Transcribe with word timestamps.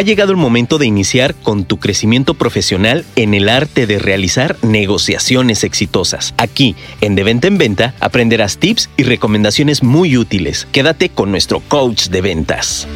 Ha 0.00 0.02
llegado 0.02 0.30
el 0.32 0.38
momento 0.38 0.78
de 0.78 0.86
iniciar 0.86 1.34
con 1.34 1.66
tu 1.66 1.78
crecimiento 1.78 2.32
profesional 2.32 3.04
en 3.16 3.34
el 3.34 3.50
arte 3.50 3.86
de 3.86 3.98
realizar 3.98 4.56
negociaciones 4.62 5.62
exitosas. 5.62 6.32
Aquí, 6.38 6.74
en 7.02 7.16
De 7.16 7.22
Venta 7.22 7.48
en 7.48 7.58
Venta, 7.58 7.94
aprenderás 8.00 8.56
tips 8.56 8.88
y 8.96 9.02
recomendaciones 9.02 9.82
muy 9.82 10.16
útiles. 10.16 10.66
Quédate 10.72 11.10
con 11.10 11.30
nuestro 11.30 11.60
coach 11.60 12.08
de 12.08 12.22
ventas. 12.22 12.88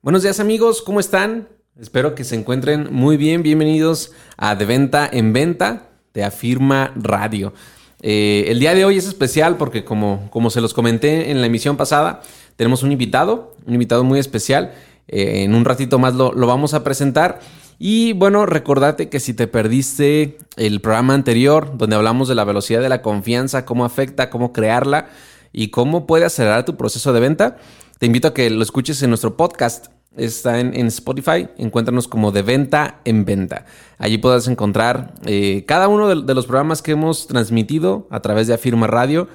Buenos 0.00 0.24
días 0.24 0.40
amigos, 0.40 0.82
¿cómo 0.82 0.98
están? 0.98 1.48
Espero 1.80 2.16
que 2.16 2.24
se 2.24 2.34
encuentren 2.34 2.92
muy 2.92 3.16
bien. 3.16 3.44
Bienvenidos 3.44 4.10
a 4.36 4.56
De 4.56 4.64
Venta 4.64 5.08
en 5.12 5.32
Venta 5.32 5.90
de 6.12 6.24
Afirma 6.24 6.92
Radio. 6.96 7.54
Eh, 8.02 8.46
el 8.48 8.58
día 8.58 8.74
de 8.74 8.84
hoy 8.84 8.98
es 8.98 9.06
especial 9.06 9.56
porque 9.56 9.84
como, 9.84 10.28
como 10.30 10.50
se 10.50 10.60
los 10.60 10.74
comenté 10.74 11.30
en 11.30 11.40
la 11.40 11.46
emisión 11.46 11.76
pasada, 11.76 12.20
tenemos 12.56 12.82
un 12.82 12.90
invitado, 12.92 13.54
un 13.64 13.74
invitado 13.74 14.04
muy 14.04 14.18
especial. 14.18 14.72
Eh, 15.08 15.44
en 15.44 15.54
un 15.54 15.64
ratito 15.64 15.98
más 15.98 16.14
lo, 16.14 16.32
vamos 16.34 16.74
a 16.74 16.84
presentar. 16.84 17.40
Y 17.78 18.12
bueno, 18.12 18.46
recordate 18.46 19.08
que 19.08 19.20
si 19.20 19.34
te 19.34 19.46
perdiste 19.46 20.38
el 20.56 20.80
programa 20.80 21.14
anterior, 21.14 21.76
donde 21.76 21.96
hablamos 21.96 22.28
de 22.28 22.34
la 22.34 22.44
velocidad 22.44 22.80
de 22.80 22.88
la 22.88 23.02
confianza, 23.02 23.64
cómo 23.64 23.84
afecta, 23.84 24.30
cómo 24.30 24.52
crearla 24.52 25.08
y 25.52 25.68
cómo 25.68 26.06
puede 26.06 26.24
acelerar 26.24 26.64
tu 26.64 26.76
proceso 26.76 27.12
de 27.12 27.20
venta, 27.20 27.58
te 27.98 28.06
invito 28.06 28.28
a 28.28 28.34
que 28.34 28.50
lo 28.50 28.62
escuches 28.62 29.02
en 29.02 29.10
nuestro 29.10 29.36
podcast 29.36 29.86
está 30.16 30.60
en, 30.60 30.86
Spotify. 30.86 31.48
Encuéntranos 31.58 32.08
como 32.08 32.32
de 32.32 32.42
venta 32.42 33.00
en 33.04 33.24
venta. 33.24 33.66
Allí 33.98 34.18
podrás 34.18 34.48
encontrar 34.48 35.14
eh, 35.24 35.64
cada 35.66 35.88
uno 35.88 36.08
de, 36.22 36.34
los 36.34 36.46
programas 36.46 36.82
que 36.82 36.92
hemos 36.92 37.26
transmitido 37.26 38.06
a 38.10 38.20
través 38.20 38.46
de 38.46 38.54
Afirma 38.54 38.86
Radio. 38.86 39.28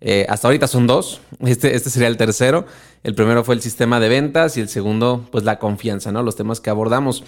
Eh, 0.00 0.26
hasta 0.28 0.48
ahorita 0.48 0.66
son 0.66 0.86
dos. 0.86 1.20
Este, 1.40 1.74
este 1.74 1.90
sería 1.90 2.08
el 2.08 2.16
tercero. 2.16 2.66
El 3.02 3.14
primero 3.14 3.44
fue 3.44 3.54
el 3.54 3.62
sistema 3.62 4.00
de 4.00 4.08
ventas 4.08 4.56
y 4.56 4.60
el 4.60 4.68
segundo, 4.68 5.26
pues 5.30 5.44
la 5.44 5.58
confianza, 5.58 6.12
¿no? 6.12 6.22
Los 6.22 6.36
temas 6.36 6.60
que 6.60 6.70
abordamos. 6.70 7.24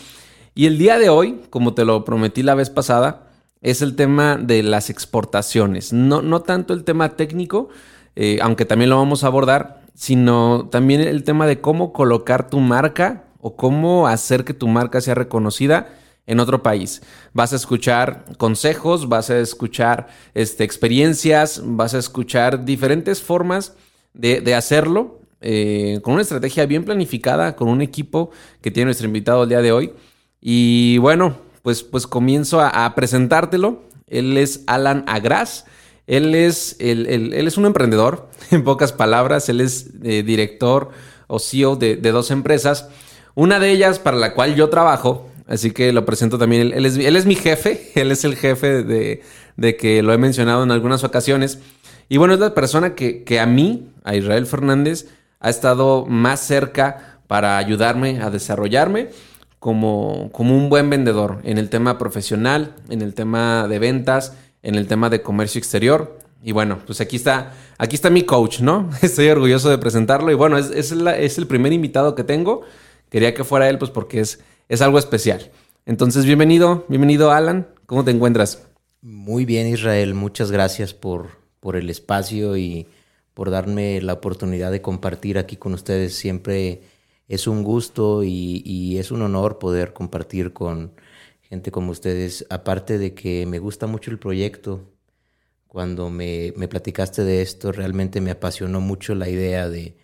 Y 0.55 0.67
el 0.67 0.79
día 0.79 0.99
de 0.99 1.09
hoy, 1.09 1.41
como 1.51 1.75
te 1.75 1.85
lo 1.85 2.05
prometí 2.05 2.43
la 2.43 2.55
vez 2.55 2.71
pasada, 2.71 3.29
es 3.63 3.81
el 3.81 3.97
tema 3.97 4.37
de 4.37 4.63
las 4.63 4.91
exportaciones. 4.91 5.93
No, 5.93 6.21
no 6.21 6.43
tanto 6.43 6.75
el 6.75 6.85
tema 6.85 7.17
técnico, 7.17 7.69
eh, 8.17 8.39
aunque 8.43 8.65
también 8.65 8.91
lo 8.91 8.97
vamos 8.99 9.25
a 9.25 9.29
abordar, 9.29 9.82
sino 9.95 10.69
también 10.71 11.01
el 11.01 11.25
tema 11.25 11.47
de 11.47 11.61
cómo 11.61 11.93
colocar 11.93 12.49
tu 12.49 12.61
marca 12.61 13.25
o 13.41 13.57
cómo 13.57 14.07
hacer 14.07 14.45
que 14.45 14.55
tu 14.55 14.69
marca 14.69 15.01
sea 15.01 15.15
reconocida 15.15 15.89
en 16.27 16.41
otro 16.41 16.63
país. 16.63 17.03
Vas 17.33 17.53
a 17.53 17.57
escuchar 17.57 18.25
consejos, 18.39 19.09
vas 19.09 19.31
a 19.31 19.39
escuchar 19.39 20.09
este, 20.35 20.65
experiencias, 20.65 21.61
vas 21.65 21.95
a 21.95 21.99
escuchar 21.99 22.65
diferentes 22.65 23.23
formas 23.23 23.75
de, 24.15 24.55
hacerlo 24.55 25.21
eh, 25.41 26.01
con 26.03 26.15
una 26.15 26.23
estrategia 26.23 26.67
bien 26.67 26.85
planificada, 26.85 27.57
con 27.57 27.69
un 27.69 27.83
equipo 27.83 28.31
que 28.61 28.71
tiene 28.71 28.87
nuestro 28.87 29.07
invitado 29.07 29.43
el 29.43 29.49
día 29.49 29.63
de 29.63 29.73
hoy. 29.73 29.93
Y 30.41 30.99
bueno, 30.99 31.37
pues, 31.63 31.83
pues 31.83 32.07
comienzo 32.07 32.61
a, 32.61 32.85
a 32.85 32.95
presentártelo. 32.95 33.83
Él 34.07 34.37
es 34.37 34.63
Alan 34.67 35.05
Agras. 35.07 35.67
Él 36.07 36.35
es, 36.35 36.77
él, 36.81 37.33
es 37.33 37.57
un 37.57 37.67
emprendedor, 37.67 38.29
en 38.51 38.65
pocas 38.65 38.93
palabras, 38.93 39.49
él 39.49 39.61
es 39.61 39.91
eh, 40.03 40.23
director 40.23 40.91
o 41.27 41.39
CEO 41.39 41.77
de, 41.77 41.97
dos 41.97 42.31
empresas, 42.31 42.89
una 43.35 43.59
de 43.59 43.71
ellas 43.71 43.99
para 43.99 44.17
la 44.17 44.35
cual 44.35 44.55
yo 44.55 44.69
trabajo, 44.69 45.29
así 45.47 45.71
que 45.71 45.93
lo 45.93 46.05
presento 46.05 46.39
también, 46.39 46.73
él, 46.75 46.85
es, 46.85 46.97
él 46.97 47.17
es, 47.17 47.25
mi 47.25 47.35
jefe, 47.35 47.91
él 47.95 48.11
es 48.13 48.25
el 48.25 48.37
jefe 48.37 48.83
de, 48.83 49.23
de, 49.57 49.77
que 49.77 50.03
lo 50.03 50.13
he 50.13 50.19
mencionado 50.19 50.63
en 50.63 50.71
algunas 50.71 51.05
ocasiones, 51.05 51.59
y 52.09 52.19
bueno, 52.19 52.35
es 52.35 52.41
la 52.41 52.55
persona 52.55 52.95
que, 52.95 53.23
que 53.23 53.41
a 53.41 53.47
mí, 53.47 53.89
a 54.05 54.15
Israel 54.15 54.47
Fernández, 54.47 55.07
ha 55.41 55.49
estado 55.49 56.05
más 56.07 56.41
cerca 56.41 57.19
para 57.27 57.57
ayudarme 57.57 58.21
a 58.21 58.29
desarrollarme 58.29 59.09
como, 59.59 60.31
como 60.33 60.57
un 60.57 60.69
buen 60.69 60.91
vendedor 60.91 61.41
en 61.45 61.57
el 61.57 61.71
tema 61.71 61.97
profesional, 61.97 62.75
en 62.91 63.01
el 63.01 63.15
tema 63.15 63.69
de 63.69 63.79
ventas, 63.79 64.35
en 64.63 64.77
el 64.77 64.87
tema 64.87 65.11
de 65.11 65.23
comercio 65.23 65.59
exterior. 65.59 66.19
Y 66.43 66.53
bueno, 66.53 66.81
pues 66.87 67.01
aquí 67.01 67.17
está, 67.17 67.55
aquí 67.79 67.95
está 67.95 68.11
mi 68.11 68.23
coach, 68.23 68.61
¿no? 68.61 68.91
Estoy 69.03 69.29
orgulloso 69.29 69.71
de 69.71 69.79
presentarlo. 69.79 70.31
Y 70.31 70.35
bueno, 70.35 70.59
es, 70.59 70.71
es, 70.71 71.39
el 71.39 71.47
primer 71.47 71.73
invitado 71.73 72.15
que 72.15 72.25
tengo. 72.25 72.63
Quería 73.11 73.35
que 73.35 73.45
fuera 73.45 73.69
él, 73.69 73.79
pues 73.79 73.91
porque 73.91 74.21
es, 74.21 74.41
es 74.69 74.81
algo 74.81 74.99
especial. 74.99 75.51
Entonces, 75.87 76.25
bienvenido, 76.25 76.85
bienvenido 76.89 77.31
Alan. 77.31 77.69
¿Cómo 77.87 78.05
te 78.05 78.11
encuentras? 78.11 78.67
Muy 79.03 79.45
bien, 79.45 79.67
Israel. 79.67 80.15
Muchas 80.15 80.51
gracias 80.51 80.95
por, 80.95 81.31
por 81.61 81.77
el 81.77 81.91
espacio 81.91 82.57
y 82.57 82.87
por 83.35 83.51
darme 83.51 84.01
la 84.01 84.15
oportunidad 84.15 84.71
de 84.71 84.83
compartir 84.83 85.39
aquí 85.39 85.57
con 85.57 85.75
ustedes. 85.75 86.15
Siempre 86.15 86.83
es 87.29 87.47
un 87.47 87.63
gusto 87.63 88.23
y, 88.25 88.63
y 88.65 88.99
es 88.99 89.11
un 89.11 89.23
honor 89.23 89.59
poder 89.59 89.93
compartir 89.93 90.53
con, 90.53 90.93
gente 91.53 91.71
como 91.71 91.91
ustedes, 91.91 92.47
aparte 92.49 92.97
de 92.97 93.13
que 93.13 93.45
me 93.45 93.59
gusta 93.59 93.87
mucho 93.87 94.11
el 94.11 94.19
proyecto, 94.19 94.91
cuando 95.67 96.09
me, 96.09 96.55
me, 96.57 96.67
platicaste 96.67 97.25
de 97.25 97.43
esto, 97.43 97.73
realmente 97.73 98.23
me 98.23 98.31
apasionó 98.31 98.81
mucho 98.81 99.15
la 99.15 99.29
idea 99.29 99.69
de 99.69 99.99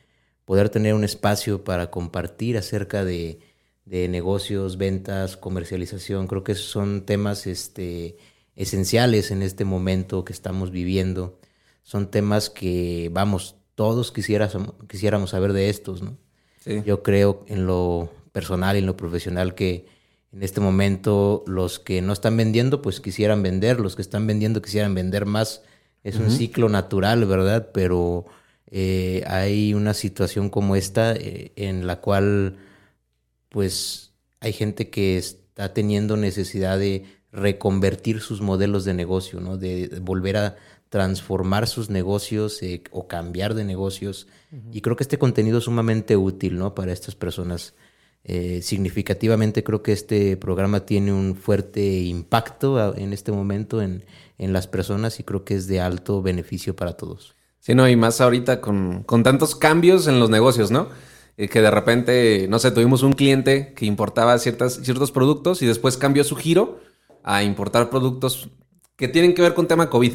poder 0.45 0.69
tener 0.69 0.93
un 0.93 1.05
espacio 1.05 1.65
para 1.65 1.91
compartir 1.91 2.59
acerca 2.59 3.03
de, 3.03 3.41
de 3.87 4.09
negocios, 4.09 4.77
ventas, 4.77 5.39
comercialización. 5.39 6.27
Creo 6.27 6.45
que 6.45 6.55
son 6.55 7.07
temas 7.07 7.47
este, 7.47 8.19
esenciales 8.55 9.31
en 9.31 9.41
este 9.41 9.65
momento 9.65 10.27
que 10.27 10.35
estamos 10.35 10.71
viviendo. 10.71 11.41
Son 11.83 12.11
temas 12.11 12.51
que, 12.51 13.09
vamos, 13.11 13.57
todos 13.75 14.13
quisiéramos, 14.13 14.75
quisiéramos 14.87 15.31
saber 15.31 15.55
de 15.55 15.71
estos, 15.71 16.03
¿no? 16.03 16.19
Yo 16.85 17.03
creo 17.03 17.47
en 17.49 17.65
lo 17.65 18.13
personal 18.33 18.77
y 18.77 18.81
en 18.81 18.87
lo 18.87 18.99
profesional 18.99 19.55
que 19.55 19.98
en 20.33 20.43
este 20.43 20.61
momento 20.61 21.43
los 21.47 21.79
que 21.79 22.03
no 22.03 22.13
están 22.13 22.37
vendiendo, 22.37 22.83
pues 22.83 23.01
quisieran 23.01 23.43
vender, 23.43 23.81
los 23.81 23.97
que 23.97 24.03
están 24.03 24.27
vendiendo 24.27 24.61
quisieran 24.61 24.95
vender 24.95 25.27
más. 25.27 25.63
Es 26.05 26.17
un 26.17 26.31
ciclo 26.31 26.69
natural, 26.69 27.25
¿verdad? 27.27 27.71
Pero 27.73 28.27
eh, 28.71 29.25
hay 29.27 29.75
una 29.75 29.95
situación 29.95 30.49
como 30.49 30.77
esta 30.77 31.13
eh, 31.13 31.53
en 31.57 31.87
la 31.87 32.01
cual, 32.01 32.57
pues, 33.49 34.13
hay 34.41 34.53
gente 34.53 34.91
que 34.91 35.19
está 35.19 35.75
teniendo 35.75 36.17
necesidad 36.17 36.79
de 36.79 37.05
reconvertir 37.33 38.21
sus 38.21 38.41
modelos 38.41 38.85
de 38.85 38.95
negocio, 38.95 39.41
¿no? 39.41 39.57
De, 39.57 39.89
volver 40.01 40.37
a 40.37 40.57
transformar 40.89 41.67
sus 41.67 41.91
negocios 41.91 42.63
eh, 42.63 42.83
o 42.91 43.09
cambiar 43.09 43.55
de 43.55 43.65
negocios. 43.65 44.29
Y 44.73 44.81
creo 44.81 44.97
que 44.97 45.05
este 45.05 45.19
contenido 45.19 45.59
es 45.59 45.65
sumamente 45.65 46.17
útil, 46.17 46.59
¿no? 46.59 46.75
Para 46.75 46.93
estas 46.93 47.15
personas. 47.15 47.75
Eh, 48.25 48.61
significativamente 48.63 49.65
creo 49.65 49.83
que 49.83 49.93
este 49.93 50.37
programa 50.37 50.81
tiene 50.81 51.13
un 51.13 51.35
fuerte 51.35 52.01
impacto 52.01 52.95
en 52.95 53.13
este 53.13 53.33
momento 53.33 53.81
en, 53.81 54.05
las 54.39 54.69
personas 54.69 55.19
y 55.19 55.25
creo 55.25 55.45
que 55.45 55.55
es 55.55 55.67
de 55.67 55.81
alto 55.81 56.23
beneficio 56.23 56.77
para 56.77 56.97
todos. 56.97 57.35
Sí, 57.59 57.75
no, 57.75 57.89
y 57.89 57.97
más 57.97 58.21
ahorita 58.21 58.61
con, 58.61 59.05
tantos 59.25 59.57
cambios 59.57 60.07
en 60.07 60.21
los 60.21 60.31
negocios, 60.31 60.71
¿no? 60.71 60.89
Eh, 61.37 61.49
que 61.49 61.61
de 61.61 61.71
repente, 61.71 62.47
no 62.49 62.59
sé, 62.59 62.71
tuvimos 62.71 63.03
un 63.03 63.15
cliente 63.15 63.73
que 63.75 63.87
importaba 63.87 64.39
ciertas, 64.39 64.75
ciertos 64.83 65.11
productos 65.11 65.61
y 65.63 65.67
después 65.67 65.97
cambió 65.97 66.23
su 66.23 66.37
giro 66.37 66.81
a 67.25 67.43
importar 67.43 67.91
productos 67.91 68.49
que 68.97 69.09
tienen 69.09 69.35
que 69.35 69.43
ver 69.43 69.55
con 69.55 69.67
tema 69.67 69.91
COVID. 69.91 70.13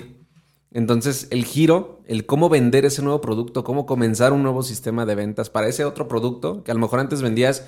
Entonces, 0.72 1.28
el 1.30 1.46
giro, 1.46 2.02
el 2.08 2.25
cómo 2.25 2.50
vender 2.50 2.85
ese 2.85 3.02
nuevo 3.02 3.22
producto, 3.22 3.64
cómo 3.64 3.85
comenzar 3.85 4.34
un 4.34 4.44
nuevo 4.44 4.64
sistema 4.64 5.06
de 5.06 5.16
ventas 5.16 5.50
para 5.50 5.68
ese 5.68 5.85
otro 5.85 6.08
producto, 6.08 6.64
que 6.64 6.72
a 6.72 6.74
lo 6.74 6.80
mejor 6.80 7.00
antes 7.00 7.22
vendías 7.22 7.66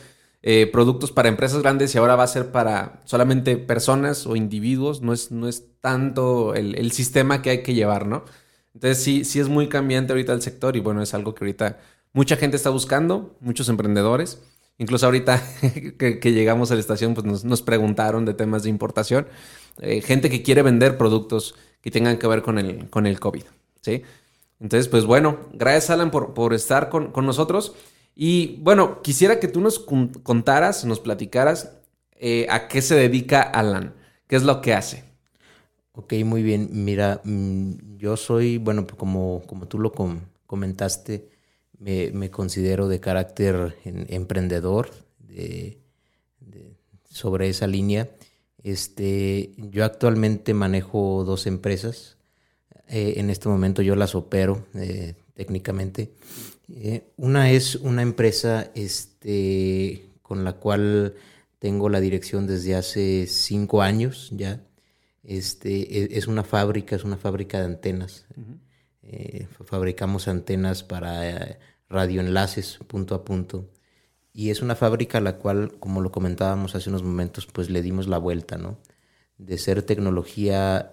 eh, 0.47 0.67
productos 0.67 1.11
para 1.11 1.27
empresas 1.27 1.63
grandes 1.63 1.95
y 1.95 1.97
ahora 1.97 2.15
va 2.15 2.21
a 2.21 2.27
ser 2.27 2.51
para 2.51 3.01
solamente 3.05 3.57
personas 3.57 4.27
o 4.27 4.35
individuos, 4.35 5.01
no 5.01 5.11
es, 5.11 5.31
no 5.31 5.47
es 5.47 5.65
tanto 5.81 6.53
el, 6.53 6.91
sistema 6.91 7.41
que 7.41 7.49
hay 7.49 7.63
que 7.63 7.73
llevar, 7.73 8.05
¿no? 8.05 8.25
Entonces 8.75 9.03
sí, 9.03 9.25
sí 9.25 9.39
es 9.39 9.49
muy 9.49 9.69
cambiante 9.69 10.13
ahorita 10.13 10.33
el 10.33 10.43
sector 10.43 10.75
y 10.75 10.81
bueno, 10.81 11.01
es 11.01 11.15
algo 11.15 11.33
que 11.33 11.45
ahorita 11.45 11.79
mucha 12.13 12.35
gente 12.37 12.57
está 12.57 12.69
buscando, 12.69 13.35
muchos 13.39 13.69
emprendedores. 13.69 14.39
Incluso 14.77 15.07
ahorita 15.07 15.41
que, 15.97 16.31
llegamos 16.31 16.69
a 16.69 16.75
la 16.75 16.81
estación, 16.81 17.15
pues 17.15 17.43
nos, 17.43 17.61
preguntaron 17.63 18.23
de 18.25 18.35
temas 18.35 18.61
de 18.61 18.69
importación. 18.69 19.27
Eh, 19.79 20.01
gente 20.01 20.29
que 20.29 20.43
quiere 20.43 20.61
vender 20.61 20.95
productos 20.95 21.55
que 21.81 21.89
tengan 21.89 22.19
que 22.19 22.27
ver 22.27 22.43
con 22.43 22.59
el, 22.59 22.87
con 22.91 23.07
el 23.07 23.19
COVID, 23.19 23.45
¿sí? 23.81 24.03
Entonces, 24.59 24.89
pues 24.89 25.05
bueno, 25.05 25.39
gracias 25.53 25.89
Alan 25.89 26.11
por, 26.11 26.35
por 26.35 26.53
estar 26.53 26.89
con, 26.89 27.11
con 27.11 27.25
nosotros. 27.25 27.73
Y 28.15 28.57
bueno, 28.61 29.01
quisiera 29.01 29.39
que 29.39 29.49
tú 29.49 29.59
nos 29.61 29.79
contaras, 29.79 30.85
nos 30.85 31.01
platicaras 31.01 31.73
eh, 32.13 32.47
a 32.49 32.67
qué 32.69 32.81
se 32.81 32.95
dedica 32.95 33.41
Alan, 33.41 33.93
qué 34.27 34.37
es 34.37 34.43
lo 34.43 34.61
que 34.61 34.73
hace. 34.73 35.03
Ok, 35.91 36.13
muy 36.25 36.41
bien. 36.41 36.69
Mira, 36.71 37.21
mm, 37.23 37.97
yo 37.97 38.17
soy, 38.17 38.57
bueno, 38.57 38.87
pues 38.87 38.97
como, 38.97 39.43
como 39.45 39.67
tú 39.67 39.79
lo 39.79 39.91
comentaste, 40.47 41.29
me, 41.79 42.31
considero 42.31 42.87
de 42.87 42.99
carácter 42.99 43.75
emprendedor 43.83 44.89
sobre 47.09 47.49
esa 47.49 47.67
línea. 47.67 48.09
Este, 48.63 49.51
yo 49.57 49.85
actualmente 49.85 50.53
manejo 50.53 51.23
dos 51.25 51.47
empresas. 51.47 52.17
eh, 52.87 53.15
en 53.17 53.29
este 53.29 53.49
momento 53.49 53.81
yo 53.81 53.95
las 53.95 54.15
opero 54.15 54.65
eh, 54.75 55.15
técnicamente. 55.35 56.11
Eh, 56.73 57.03
una 57.17 57.51
es 57.51 57.75
una 57.75 58.01
empresa 58.01 58.71
este, 58.73 60.09
con 60.23 60.43
la 60.43 60.53
cual 60.53 61.15
tengo 61.59 61.89
la 61.89 61.99
dirección 61.99 62.47
desde 62.47 62.75
hace 62.75 63.27
cinco 63.27 63.81
años 63.83 64.31
ya. 64.33 64.61
Este, 65.23 65.99
e, 65.99 66.17
es 66.17 66.27
una 66.27 66.43
fábrica, 66.43 66.95
es 66.95 67.03
una 67.03 67.17
fábrica 67.17 67.59
de 67.59 67.65
antenas. 67.65 68.25
fabricamos 69.65 70.27
antenas 70.27 70.83
para 70.83 71.59
radioenlaces 71.89 72.79
punto 72.87 73.13
a 73.15 73.23
punto. 73.23 73.69
Y 74.33 74.49
es 74.49 74.61
una 74.61 74.75
fábrica 74.75 75.19
a 75.19 75.21
la 75.21 75.37
cual, 75.37 75.77
como 75.79 76.01
lo 76.01 76.11
comentábamos 76.11 76.75
hace 76.75 76.89
unos 76.89 77.03
momentos, 77.03 77.45
pues 77.47 77.69
le 77.69 77.81
dimos 77.81 78.07
la 78.07 78.17
vuelta, 78.17 78.57
¿no? 78.57 78.77
De 79.37 79.57
ser 79.57 79.83
tecnología 79.83 80.89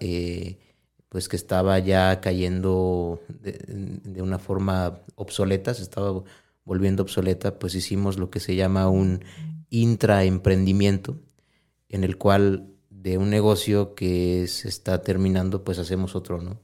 pues 1.13 1.29
que 1.29 1.35
estaba 1.35 1.77
ya 1.77 2.21
cayendo 2.21 3.21
de, 3.27 4.19
una 4.23 4.39
forma 4.39 5.01
obsoleta, 5.13 5.75
se 5.75 5.83
estaba 5.83 6.23
volviendo 6.65 7.03
obsoleta, 7.03 7.59
pues 7.59 7.75
hicimos 7.75 8.17
lo 8.17 8.31
que 8.31 8.39
se 8.39 8.55
llama 8.55 8.89
un 8.89 9.23
intraemprendimiento, 9.69 11.19
en 11.87 12.03
el 12.03 12.17
cual 12.17 12.65
de 12.89 13.19
un 13.19 13.29
negocio 13.29 13.93
que 13.93 14.47
se 14.47 14.67
está 14.67 15.03
terminando, 15.03 15.63
pues 15.63 15.77
hacemos 15.77 16.15
otro, 16.15 16.41
¿no? 16.41 16.59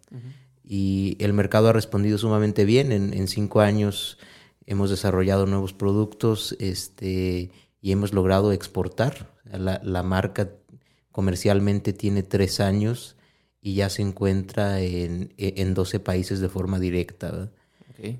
Y 0.63 1.15
el 1.19 1.33
mercado 1.33 1.67
ha 1.69 1.73
respondido 1.73 2.17
sumamente 2.17 2.65
bien. 2.65 2.91
En, 2.91 3.27
cinco 3.27 3.61
años 3.61 4.17
hemos 4.65 4.89
desarrollado 4.89 5.45
nuevos 5.45 5.73
productos 5.73 6.55
este, 6.59 7.51
y 7.81 7.91
hemos 7.91 8.13
logrado 8.13 8.51
exportar. 8.51 9.31
La, 9.45 9.79
la 9.83 10.01
marca 10.01 10.49
comercialmente 11.11 11.93
tiene 11.93 12.23
tres 12.23 12.59
años 12.59 13.15
y 13.61 13.75
ya 13.75 13.89
se 13.89 14.01
encuentra 14.01 14.81
en, 14.81 15.33
en 15.37 15.73
12 15.73 15.99
países 15.99 16.39
de 16.39 16.49
forma 16.49 16.79
directa. 16.79 17.51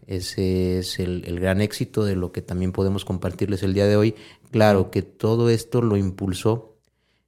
Ese 0.08 0.80
es 0.80 1.00
el, 1.00 1.40
gran 1.40 1.62
éxito 1.62 2.04
de 2.04 2.16
lo 2.16 2.34
que 2.34 2.42
también 2.42 2.74
podemos 2.74 3.06
compartirles 3.06 3.64
el 3.64 3.74
día 3.74 3.88
de 3.88 3.96
hoy. 3.96 4.16
Claro 4.52 4.92
que 4.92 5.02
todo 5.02 5.50
esto 5.50 5.82
lo 5.82 5.96
impulsó 5.96 6.78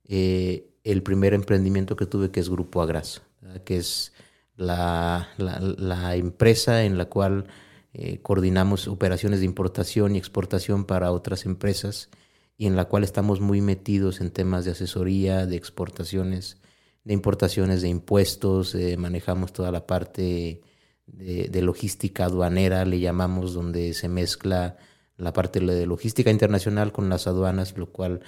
eh, 0.08 0.69
el 0.84 1.02
primer 1.02 1.34
emprendimiento 1.34 1.96
que 1.96 2.06
tuve, 2.06 2.31
que 2.31 2.42
es 2.42 2.50
Grupo 2.50 2.81
Agras, 2.81 3.22
que 3.63 3.78
es 3.78 4.12
la, 4.58 5.30
la, 5.38 6.16
empresa 6.16 6.84
en 6.84 6.98
la 6.98 7.06
cual 7.06 7.46
eh, 7.94 8.19
coordinamos 8.22 8.88
operaciones 8.90 9.40
de 9.40 9.46
importación 9.46 10.16
y 10.16 10.19
exportación 10.19 10.84
para 10.84 11.12
otras 11.12 11.46
empresas 11.46 12.10
y 12.58 12.68
en 12.68 12.75
la 12.75 12.86
cual 12.86 13.04
estamos 13.04 13.40
muy 13.40 13.62
metidos 13.62 14.19
en 14.19 14.30
temas 14.30 14.66
de 14.66 14.72
asesoría, 14.72 15.46
de 15.46 15.56
exportaciones 15.56 16.58
de 17.03 17.13
importaciones 17.13 17.81
de 17.81 17.89
impuestos, 17.89 18.75
eh, 18.75 18.98
manejamos 18.98 19.53
toda 19.53 19.71
la 19.71 19.86
parte 19.86 20.62
de, 21.06 21.62
logística 21.62 22.25
aduanera, 22.25 22.86
le 22.86 23.00
llamamos, 23.00 23.53
donde 23.53 23.94
se 23.94 24.07
mezcla 24.07 24.77
la 25.18 25.33
parte 25.33 25.59
de 25.59 25.86
logística 25.86 26.31
internacional 26.31 26.92
con 26.92 27.09
las 27.09 27.27
aduanas, 27.27 27.77
lo 27.77 27.88
cual 27.92 28.21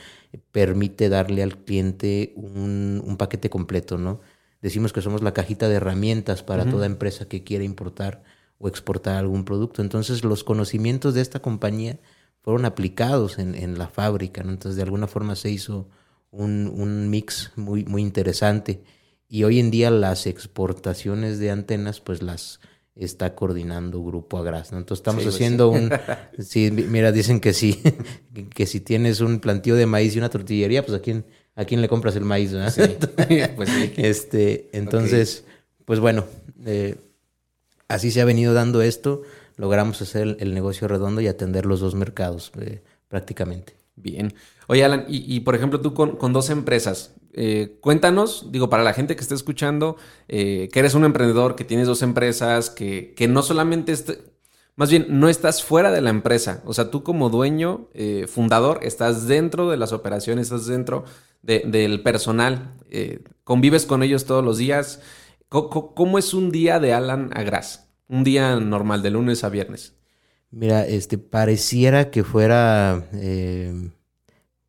permite 0.51 1.09
darle 1.09 1.41
al 1.43 1.57
cliente 1.57 2.33
un, 2.35 3.15
paquete 3.17 3.49
completo, 3.49 3.97
¿no? 3.97 4.21
Decimos 4.61 4.93
que 4.93 5.01
somos 5.01 5.21
la 5.23 5.33
cajita 5.33 5.67
de 5.67 5.75
herramientas 5.75 6.41
para 6.43 6.69
toda 6.69 6.85
empresa 6.85 7.27
que 7.27 7.43
quiera 7.43 7.63
importar 7.63 8.23
o 8.59 8.67
exportar 8.69 9.15
algún 9.17 9.43
producto. 9.43 9.81
Entonces, 9.81 10.23
los 10.23 10.43
conocimientos 10.43 11.13
de 11.13 11.21
esta 11.21 11.41
compañía 11.41 11.99
fueron 12.41 12.63
aplicados 12.65 13.39
en, 13.39 13.55
en 13.55 13.77
la 13.77 13.87
fábrica, 13.87 14.43
¿no? 14.43 14.51
Entonces, 14.51 14.77
de 14.77 14.83
alguna 14.83 15.07
forma 15.07 15.35
se 15.35 15.49
hizo 15.49 15.89
un, 16.33 17.09
mix 17.09 17.51
muy, 17.55 17.85
muy 17.85 18.01
interesante. 18.01 18.81
Y 19.27 19.43
hoy 19.43 19.59
en 19.59 19.71
día 19.71 19.89
las 19.89 20.27
exportaciones 20.27 21.39
de 21.39 21.51
antenas, 21.51 21.99
pues 21.99 22.21
las 22.21 22.59
está 22.95 23.33
coordinando 23.35 24.03
Grupo 24.03 24.37
Agras. 24.37 24.71
Entonces 24.71 24.99
estamos 24.99 25.23
pues 25.23 25.35
haciendo 25.35 25.69
un... 25.69 25.89
sí, 26.39 26.69
mira, 26.71 27.11
dicen 27.11 27.39
que 27.39 27.53
sí, 27.53 27.81
que 28.53 28.65
si 28.65 28.79
tienes 28.79 29.21
un 29.21 29.39
plantío 29.39 29.75
de 29.75 29.85
maíz 29.85 30.15
y 30.15 30.19
una 30.19 30.29
tortillería, 30.29 30.85
pues 30.85 30.97
a 30.97 31.01
quién, 31.01 31.25
a 31.55 31.65
quién 31.65 31.81
le 31.81 31.87
compras 31.87 32.15
el 32.15 32.25
maíz, 32.25 32.51
pues 33.55 33.69
Este, 33.97 34.69
entonces, 34.73 35.45
pues 35.85 35.99
bueno, 35.99 36.25
eh, 36.65 36.95
así 37.87 38.11
se 38.11 38.21
ha 38.21 38.25
venido 38.25 38.53
dando 38.53 38.81
esto. 38.81 39.23
Logramos 39.55 40.01
hacer 40.01 40.37
el, 40.39 40.53
negocio 40.53 40.87
redondo 40.87 41.21
y 41.21 41.27
atender 41.27 41.65
los 41.65 41.79
dos 41.79 41.93
mercados 41.95 42.51
eh, 42.59 42.81
prácticamente. 43.07 43.82
Bien. 43.95 44.33
Oye, 44.67 44.83
Alan, 44.83 45.05
y, 45.07 45.39
por 45.41 45.55
ejemplo, 45.55 45.79
tú 45.79 45.93
con, 45.93 46.33
dos 46.33 46.49
empresas, 46.49 47.15
eh, 47.33 47.77
cuéntanos, 47.81 48.51
digo, 48.51 48.69
para 48.69 48.83
la 48.83 48.93
gente 48.93 49.15
que 49.15 49.21
esté 49.21 49.35
escuchando, 49.35 49.97
eh, 50.27 50.69
que 50.71 50.79
eres 50.79 50.95
un 50.95 51.05
emprendedor, 51.05 51.55
que 51.55 51.63
tienes 51.63 51.87
dos 51.87 52.01
empresas, 52.01 52.69
que, 52.69 53.13
que 53.15 53.27
no 53.27 53.43
solamente, 53.43 53.93
más 54.75 54.89
bien, 54.89 55.05
no 55.09 55.29
estás 55.29 55.63
fuera 55.63 55.91
de 55.91 56.01
la 56.01 56.09
empresa, 56.09 56.63
o 56.65 56.73
sea, 56.73 56.89
tú 56.89 57.03
como 57.03 57.29
dueño, 57.29 57.89
eh, 57.93 58.25
fundador, 58.27 58.79
estás 58.81 59.27
dentro 59.27 59.69
de 59.69 59.77
las 59.77 59.93
operaciones, 59.93 60.47
estás 60.47 60.65
dentro 60.65 61.05
del 61.43 62.01
personal, 62.01 62.77
convives 63.43 63.85
con 63.85 64.01
ellos 64.01 64.23
todos 64.25 64.45
los 64.45 64.57
días. 64.57 65.01
¿Cómo, 65.49 66.17
es 66.17 66.33
un 66.33 66.51
día 66.51 66.79
de 66.79 66.93
Alan 66.93 67.29
Agras? 67.35 67.91
Un 68.07 68.23
día 68.23 68.55
normal, 68.55 69.03
de 69.03 69.11
lunes 69.11 69.43
a 69.43 69.49
viernes. 69.49 69.93
Mira, 70.55 70.85
este, 70.85 71.17
pareciera 71.17 72.11
que 72.11 72.23
fuera 72.23 73.09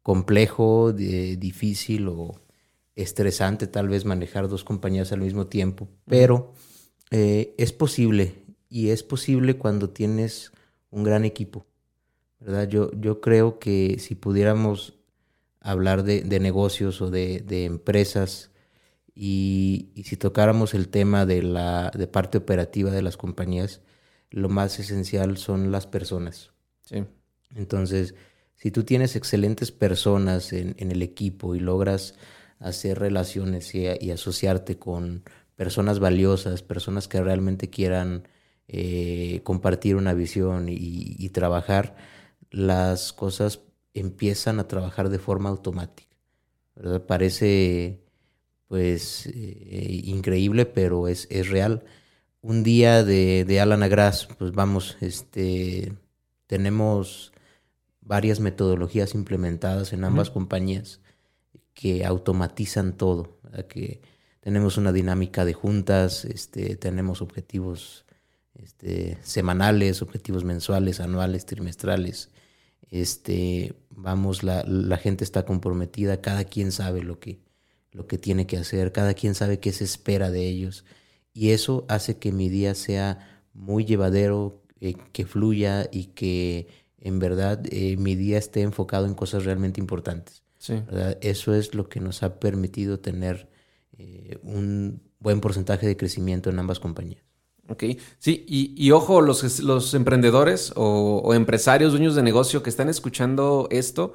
complejo, 0.03 0.95
difícil 0.95 2.09
o 2.09 2.41
estresante 2.97 3.67
tal 3.67 3.89
vez 3.89 4.07
manejar 4.07 4.49
dos 4.49 4.65
compañías 4.65 5.13
al 5.13 5.21
mismo 5.21 5.47
tiempo, 5.47 5.89
pero 6.07 6.55
eh, 7.11 7.55
es 7.59 7.73
posible 7.73 8.35
y 8.71 8.91
es 8.91 9.03
posible 9.03 9.59
cuando 9.59 9.91
tienes 9.91 10.53
un 10.89 11.05
gran 11.05 11.27
equipo, 11.27 11.67
¿verdad? 12.41 12.67
Yo, 12.67 12.91
yo 12.93 13.21
creo 13.21 13.59
que 13.59 13.99
si 13.99 14.15
pudiéramos 14.15 14.95
hablar 15.61 16.03
de, 16.03 16.23
negocios 16.41 17.03
o 17.03 17.11
de, 17.11 17.45
empresas 17.67 18.53
y, 19.15 19.93
si 20.03 20.17
tocáramos 20.17 20.73
el 20.73 20.89
tema 20.89 21.27
de 21.27 21.43
la 21.43 21.91
de 21.91 22.07
parte 22.07 22.39
operativa 22.39 22.91
de 22.91 23.03
las 23.03 23.19
compañías, 23.19 23.83
lo 24.35 24.49
más 24.49 24.81
esencial 24.81 25.37
son 25.37 25.71
las 25.71 25.87
personas. 25.87 26.51
Sí. 26.85 27.05
Entonces, 27.55 28.17
si 28.57 28.73
tú 28.73 28.83
tienes 28.83 29.15
excelentes 29.15 29.71
personas 29.71 30.53
en, 30.53 30.75
el 30.79 31.03
equipo 31.03 31.55
y 31.55 31.61
logras 31.61 32.15
hacer 32.59 32.99
relaciones 32.99 33.75
y, 33.77 34.11
asociarte 34.11 34.77
con 34.77 35.23
personas 35.55 36.01
valiosas, 36.01 36.63
personas 36.63 37.07
que 37.07 37.23
realmente 37.23 37.71
quieran 37.71 38.27
eh, 38.67 39.41
compartir 39.45 39.95
una 39.95 40.15
visión 40.15 40.67
y, 40.69 41.29
trabajar, 41.29 41.95
las 42.51 43.13
cosas 43.13 43.61
empiezan 43.93 44.59
a 44.59 44.67
trabajar 44.67 45.11
de 45.11 45.21
forma 45.21 45.49
automática. 45.49 46.17
Parece 47.07 48.01
pues 48.67 49.27
eh, 49.27 50.01
increíble, 50.05 50.67
pero 50.67 51.07
es, 51.07 51.29
es, 51.31 51.51
real. 51.51 51.85
Un 52.45 52.63
día 52.63 53.05
de, 53.05 53.47
de 53.47 53.59
Alan 53.59 53.83
Agras, 53.83 54.29
pues 54.39 54.53
vamos, 54.53 54.99
este, 55.01 55.95
tenemos 56.47 57.33
varias 58.03 58.39
metodologías 58.39 59.15
implementadas 59.15 59.95
en 59.95 60.05
ambas 60.05 60.29
compañías 60.29 61.01
que 61.73 62.05
automatizan 62.05 62.99
todo, 62.99 63.39
que 63.71 64.03
tenemos 64.41 64.77
una 64.77 64.93
dinámica 64.93 65.47
de 65.47 65.55
juntas, 65.55 66.27
este, 66.27 66.77
tenemos 66.77 67.23
objetivos 67.23 68.05
este, 68.57 69.17
semanales, 69.23 70.03
objetivos 70.03 70.45
mensuales, 70.45 71.01
anuales, 71.01 71.47
trimestrales. 71.47 72.29
Este, 72.91 73.75
vamos, 73.89 74.43
la, 74.43 74.65
la, 74.65 74.99
gente 74.99 75.25
está 75.25 75.47
comprometida, 75.47 76.21
cada 76.21 76.45
quien 76.45 76.73
sabe 76.73 77.03
lo 77.03 77.19
que, 77.21 77.41
lo 77.91 78.07
que 78.07 78.19
tiene 78.19 78.47
que 78.47 78.59
hacer, 78.59 78.93
cada 78.93 79.15
quien 79.15 79.35
sabe 79.35 79.61
qué 79.61 79.73
se 79.73 79.85
espera 79.85 80.31
de 80.31 80.47
ellos. 80.47 80.85
Y 81.35 81.51
eso 81.51 81.85
hace 81.89 82.17
que 82.17 82.33
mi 82.33 82.49
día 82.49 82.75
sea 82.75 83.43
muy 83.53 83.85
llevadero, 83.85 84.63
eh, 84.81 84.95
que 85.13 85.27
fluya 85.27 85.89
y 85.93 86.07
que 86.07 86.69
en 86.99 87.19
verdad 87.19 87.61
eh, 87.71 87.97
mi 87.99 88.15
día 88.15 88.39
esté 88.39 88.63
enfocado 88.63 89.07
en 89.07 89.15
cosas 89.15 89.45
realmente 89.45 89.81
importantes. 89.81 90.43
Eso 91.21 91.55
es 91.55 91.75
lo 91.75 91.91
que 91.91 92.01
nos 92.01 92.23
ha 92.23 92.41
permitido 92.41 92.99
tener 92.99 93.51
eh, 93.99 94.39
un 94.43 95.03
buen 95.19 95.41
porcentaje 95.41 95.87
de 95.87 95.97
crecimiento 95.97 96.49
en 96.49 96.59
ambas 96.59 96.81
compañías. 96.81 97.23
Ok, 97.69 97.85
sí, 98.19 98.45
y, 98.47 98.91
ojo, 98.91 99.23
los, 99.23 99.61
los 99.61 99.95
emprendedores 99.95 100.73
o, 100.77 101.33
empresarios, 101.35 101.93
dueños 101.93 102.15
de 102.15 102.23
negocio 102.23 102.63
que 102.63 102.69
están 102.69 102.91
escuchando 102.91 103.69
esto, 103.71 104.13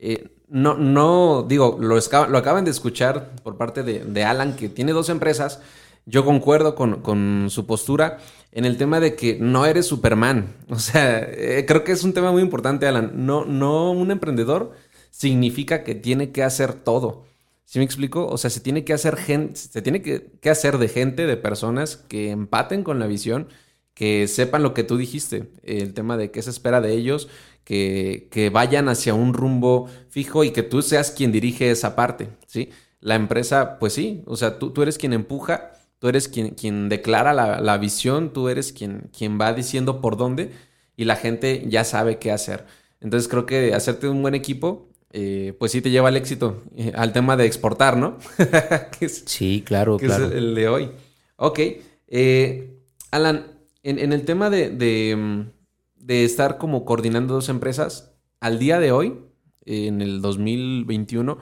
eh, 0.00 0.30
no, 0.48 0.74
no, 0.74 1.46
digo, 1.48 1.78
lo, 1.80 1.96
lo, 1.96 2.38
acaban 2.38 2.64
de 2.64 2.72
escuchar 2.72 3.36
por 3.44 3.56
parte 3.56 3.84
de, 3.84 4.04
de 4.04 4.24
Alan, 4.24 4.56
que 4.56 4.68
tiene 4.68 4.92
dos 4.92 5.10
empresas. 5.10 5.60
Yo 6.04 6.24
concuerdo 6.24 6.74
con, 6.74 7.00
con 7.02 7.46
su 7.50 7.66
postura 7.66 8.18
en 8.50 8.64
el 8.64 8.76
tema 8.76 9.00
de 9.00 9.14
que 9.16 9.38
no 9.40 9.66
eres 9.66 9.86
Superman. 9.86 10.54
O 10.68 10.78
sea, 10.78 11.20
eh, 11.20 11.64
creo 11.66 11.84
que 11.84 11.92
es 11.92 12.04
un 12.04 12.12
tema 12.12 12.32
muy 12.32 12.42
importante, 12.42 12.86
Alan. 12.86 13.26
No, 13.26 13.44
no 13.44 13.92
un 13.92 14.10
emprendedor 14.10 14.72
significa 15.10 15.84
que 15.84 15.94
tiene 15.94 16.32
que 16.32 16.42
hacer 16.42 16.74
todo. 16.74 17.26
¿Sí 17.64 17.78
me 17.78 17.84
explico? 17.84 18.26
O 18.26 18.38
sea, 18.38 18.50
se 18.50 18.60
tiene 18.60 18.84
que 18.84 18.92
hacer 18.92 19.16
gente, 19.16 19.56
se 19.56 19.82
tiene 19.82 20.02
que, 20.02 20.30
que 20.40 20.50
hacer 20.50 20.78
de 20.78 20.88
gente, 20.88 21.26
de 21.26 21.36
personas 21.36 21.96
que 21.96 22.30
empaten 22.30 22.82
con 22.84 22.98
la 22.98 23.06
visión, 23.06 23.48
que 23.94 24.28
sepan 24.28 24.62
lo 24.62 24.74
que 24.74 24.84
tú 24.84 24.96
dijiste, 24.96 25.50
el 25.62 25.94
tema 25.94 26.16
de 26.16 26.30
qué 26.30 26.42
se 26.42 26.50
espera 26.50 26.80
de 26.80 26.92
ellos, 26.92 27.28
que, 27.64 28.28
que 28.30 28.50
vayan 28.50 28.88
hacia 28.88 29.14
un 29.14 29.34
rumbo 29.34 29.88
fijo 30.10 30.44
y 30.44 30.50
que 30.50 30.62
tú 30.62 30.82
seas 30.82 31.10
quien 31.10 31.32
dirige 31.32 31.70
esa 31.70 31.94
parte, 31.96 32.28
¿sí? 32.46 32.70
La 33.00 33.14
empresa, 33.14 33.78
pues 33.78 33.92
sí, 33.94 34.22
o 34.26 34.36
sea, 34.36 34.58
tú, 34.58 34.70
tú 34.72 34.82
eres 34.82 34.98
quien 34.98 35.12
empuja, 35.12 35.72
tú 36.02 36.08
eres 36.08 36.26
quien, 36.26 36.50
quien 36.56 36.88
declara 36.88 37.32
la, 37.32 37.60
la, 37.60 37.78
visión, 37.78 38.32
tú 38.32 38.48
eres 38.48 38.72
quien, 38.72 39.08
quien 39.16 39.40
va 39.40 39.52
diciendo 39.52 40.00
por 40.00 40.16
dónde 40.16 40.50
y 40.96 41.04
la 41.04 41.14
gente 41.14 41.62
ya 41.68 41.84
sabe 41.84 42.18
qué 42.18 42.32
hacer. 42.32 42.66
Entonces 43.00 43.28
creo 43.28 43.46
que 43.46 43.72
hacerte 43.72 44.08
un 44.08 44.20
buen 44.20 44.34
equipo, 44.34 44.88
eh, 45.12 45.54
pues 45.60 45.70
sí 45.70 45.80
te 45.80 45.92
lleva 45.92 46.08
al 46.08 46.16
éxito, 46.16 46.64
eh, 46.74 46.90
al 46.96 47.12
tema 47.12 47.36
de 47.36 47.46
exportar, 47.46 47.96
¿no? 47.96 48.18
es, 49.00 49.22
sí, 49.26 49.62
claro, 49.64 49.96
que 49.96 50.06
claro. 50.06 50.26
Es 50.26 50.32
el 50.32 50.56
de 50.56 50.68
hoy. 50.68 50.90
Ok. 51.36 51.60
Eh, 52.08 52.80
Alan, 53.12 53.46
en, 53.84 54.00
en, 54.00 54.12
el 54.12 54.24
tema 54.24 54.50
de, 54.50 54.70
de, 54.70 55.46
de, 55.94 56.24
estar 56.24 56.58
como 56.58 56.84
coordinando 56.84 57.34
dos 57.34 57.48
empresas, 57.48 58.12
al 58.40 58.58
día 58.58 58.80
de 58.80 58.90
hoy, 58.90 59.20
en 59.66 60.02
el 60.02 60.20
2021, 60.20 61.38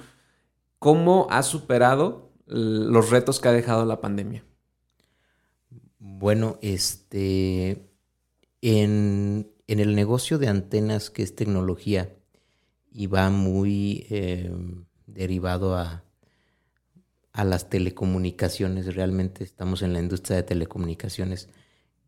¿cómo 0.78 1.28
has 1.30 1.46
superado 1.46 2.34
los 2.44 3.08
retos 3.08 3.40
que 3.40 3.48
ha 3.48 3.52
dejado 3.52 3.86
la 3.86 4.02
pandemia? 4.02 4.44
Bueno, 6.20 6.58
este, 6.60 7.80
en, 8.60 9.50
en 9.66 9.80
el 9.80 9.94
negocio 9.94 10.36
de 10.36 10.48
antenas, 10.48 11.08
que 11.08 11.22
es 11.22 11.34
tecnología, 11.34 12.14
y 12.92 13.06
va 13.06 13.30
muy 13.30 14.06
eh, 14.10 14.52
derivado 15.06 15.76
a, 15.76 16.04
a 17.32 17.44
las 17.44 17.70
telecomunicaciones. 17.70 18.94
Realmente 18.94 19.44
estamos 19.44 19.80
en 19.80 19.94
la 19.94 20.00
industria 20.00 20.36
de 20.36 20.42
telecomunicaciones 20.42 21.48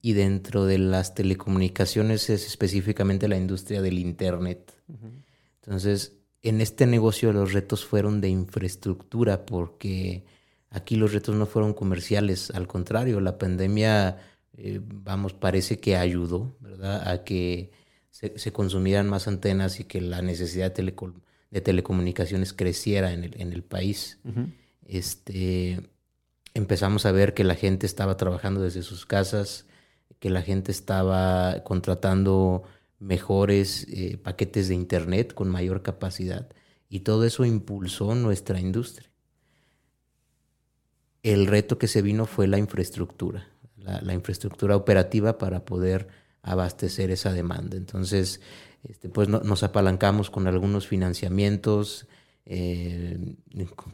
y 0.02 0.12
dentro 0.12 0.66
de 0.66 0.76
las 0.76 1.14
telecomunicaciones 1.14 2.28
es 2.28 2.46
específicamente 2.46 3.28
la 3.28 3.38
industria 3.38 3.80
del 3.80 3.98
Internet. 3.98 4.74
Uh 4.88 4.92
-huh. 4.92 5.24
Entonces, 5.62 6.18
en 6.42 6.60
este 6.60 6.86
negocio 6.86 7.32
los 7.32 7.54
retos 7.54 7.86
fueron 7.86 8.20
de 8.20 8.28
infraestructura 8.28 9.46
porque 9.46 10.26
aquí 10.72 10.96
los 10.96 11.12
retos 11.12 11.34
no 11.36 11.46
fueron 11.46 11.74
comerciales, 11.74 12.50
al 12.50 12.66
contrario, 12.66 13.20
la 13.20 13.38
pandemia, 13.38 14.18
eh, 14.56 14.80
vamos, 14.82 15.32
parece 15.32 15.78
que 15.78 15.96
ayudó, 15.96 16.56
¿verdad? 16.60 17.08
A 17.08 17.24
que 17.24 17.70
se, 18.10 18.38
se, 18.38 18.52
consumieran 18.52 19.08
más 19.08 19.28
antenas 19.28 19.80
y 19.80 19.84
que 19.84 20.00
la 20.00 20.22
necesidad 20.22 20.66
de, 20.66 20.74
teleco 20.74 21.14
de 21.50 21.60
telecomunicaciones 21.60 22.52
creciera 22.52 23.12
en 23.12 23.24
el, 23.24 23.40
en 23.40 23.52
el 23.52 23.62
país. 23.62 24.18
Uh 24.24 24.30
-huh. 24.30 24.52
este, 24.86 25.90
empezamos 26.54 27.06
a 27.06 27.12
ver 27.12 27.34
que 27.34 27.44
la 27.44 27.54
gente 27.54 27.86
estaba 27.86 28.16
trabajando 28.16 28.62
desde 28.62 28.82
sus 28.82 29.06
casas, 29.06 29.66
que 30.18 30.30
la 30.30 30.42
gente 30.42 30.72
estaba 30.72 31.62
contratando 31.64 32.62
mejores 32.98 33.86
eh, 33.90 34.16
paquetes 34.16 34.68
de 34.68 34.74
Internet 34.74 35.34
con 35.34 35.48
mayor 35.48 35.82
capacidad 35.82 36.48
y 36.88 37.00
todo 37.00 37.24
eso 37.24 37.44
impulsó 37.44 38.14
nuestra 38.14 38.60
industria. 38.60 39.11
El 41.22 41.46
reto 41.46 41.78
que 41.78 41.88
se 41.88 42.02
vino 42.02 42.26
fue 42.26 42.46
la 42.46 42.58
infraestructura, 42.58 43.48
la, 43.76 44.00
la 44.00 44.14
infraestructura 44.14 44.76
operativa 44.76 45.38
para 45.38 45.64
poder 45.64 46.08
abastecer 46.42 47.10
esa 47.10 47.32
demanda. 47.32 47.76
Entonces, 47.76 48.40
este, 48.84 49.08
pues 49.08 49.28
no, 49.28 49.40
nos 49.40 49.62
apalancamos 49.62 50.30
con 50.30 50.46
algunos 50.46 50.86
financiamientos, 50.88 52.06
eh, 52.44 53.36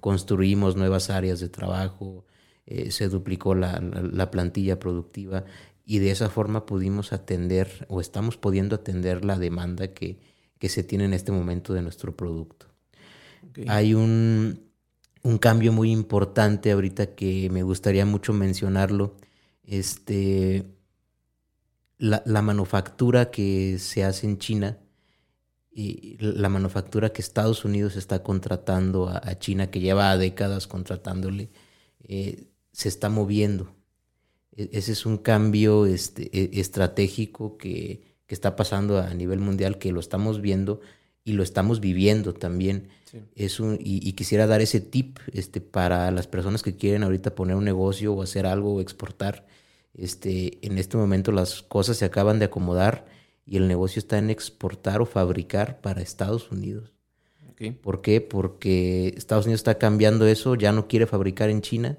construimos 0.01 0.77
nuevas 0.77 1.11
áreas 1.11 1.41
de 1.41 1.49
trabajo, 1.49 2.25
eh, 2.67 2.91
se 2.91 3.09
duplicó 3.09 3.55
la, 3.55 3.81
la, 3.81 4.03
la, 4.03 4.31
plantilla 4.31 4.79
productiva 4.79 5.45
y 5.85 5.99
de 5.99 6.11
esa 6.11 6.31
forma 6.31 6.65
pudimos 6.65 7.13
atender 7.13 7.87
o 7.89 8.01
estamos 8.01 8.39
pudiendo 8.39 8.77
atender 8.77 9.25
la 9.25 9.39
demanda 9.39 9.89
que, 9.89 10.19
que 10.59 10.69
se 10.69 10.83
tiene 10.83 11.05
en 11.05 11.15
este 11.15 11.33
momento 11.33 11.75
de 11.75 11.83
nuestro 11.83 12.17
producto. 12.17 12.67
Okay. 13.51 13.67
Hay 13.69 13.95
un, 13.95 14.68
un, 15.29 15.39
cambio 15.39 15.73
muy 15.73 15.91
importante 15.91 16.73
ahorita 16.73 17.15
que 17.15 17.49
me 17.51 17.63
gustaría 17.63 18.07
mucho 18.07 18.33
mencionarlo. 18.33 19.17
Este, 19.65 20.65
la, 21.99 22.23
la 22.27 22.43
manufactura 22.43 23.31
que 23.31 23.79
se 23.79 24.05
hace 24.05 24.27
en 24.27 24.39
China 24.39 24.79
y 25.71 26.17
la 26.21 26.49
manufactura 26.49 27.13
que 27.13 27.23
Estados 27.23 27.65
Unidos 27.65 27.97
está 27.97 28.23
contratando 28.23 29.09
a, 29.09 29.39
China, 29.39 29.71
que 29.71 29.81
lleva 29.81 30.17
décadas 30.17 30.67
contratándole, 30.67 31.51
eh, 32.01 32.49
se 32.73 32.89
está 32.89 33.09
moviendo 33.09 33.79
ese 34.59 34.93
es 34.93 35.07
un 35.07 35.19
cambio 35.19 35.87
este, 35.87 36.59
estratégico 36.59 37.57
que, 37.57 38.03
que, 38.27 38.35
está 38.35 38.57
pasando 38.57 38.99
a 38.99 39.15
nivel 39.15 39.39
mundial, 39.39 39.79
que 39.79 39.93
lo 39.93 40.01
estamos 40.01 40.41
viendo 40.41 40.81
y 41.23 41.35
lo 41.35 41.45
estamos 41.45 41.79
viviendo 41.79 42.35
también. 42.35 42.89
Sí. 43.11 43.23
Es 43.35 43.59
un, 43.59 43.79
y, 43.81 44.07
y, 44.07 44.13
quisiera 44.13 44.47
dar 44.47 44.61
ese 44.61 44.81
tip 44.81 45.19
este, 45.33 45.61
para 45.61 46.11
las 46.11 46.27
personas 46.27 46.63
que 46.63 46.77
quieren 46.77 47.03
ahorita 47.03 47.35
poner 47.35 47.57
un 47.57 47.65
negocio 47.65 48.13
o 48.13 48.23
hacer 48.23 48.45
algo 48.45 48.75
o 48.75 48.81
exportar. 48.81 49.47
Este, 49.95 50.59
en 50.67 50.79
este 50.79 50.97
momento 50.97 51.33
las 51.33 51.63
cosas 51.63 51.97
se 51.97 52.05
acaban 52.05 52.39
de 52.39 52.45
acomodar 52.45 53.07
y 53.47 53.57
el 53.57 53.67
negocio 53.67 53.99
está 53.99 54.19
en 54.19 54.31
exportar 54.31 55.01
o 55.01 55.07
fabricar 55.07 55.81
para 55.81 56.03
Estados 56.03 56.51
Unidos. 56.51 56.93
Okay. 57.53 57.71
¿Por 57.71 58.03
qué? 58.03 58.21
Porque 58.21 59.15
Estados 59.17 59.47
Unidos 59.47 59.61
está 59.61 59.79
cambiando 59.79 60.27
eso, 60.27 60.55
ya 60.55 60.73
no 60.73 60.87
quiere 60.87 61.07
fabricar 61.07 61.49
en 61.49 61.63
China 61.63 61.99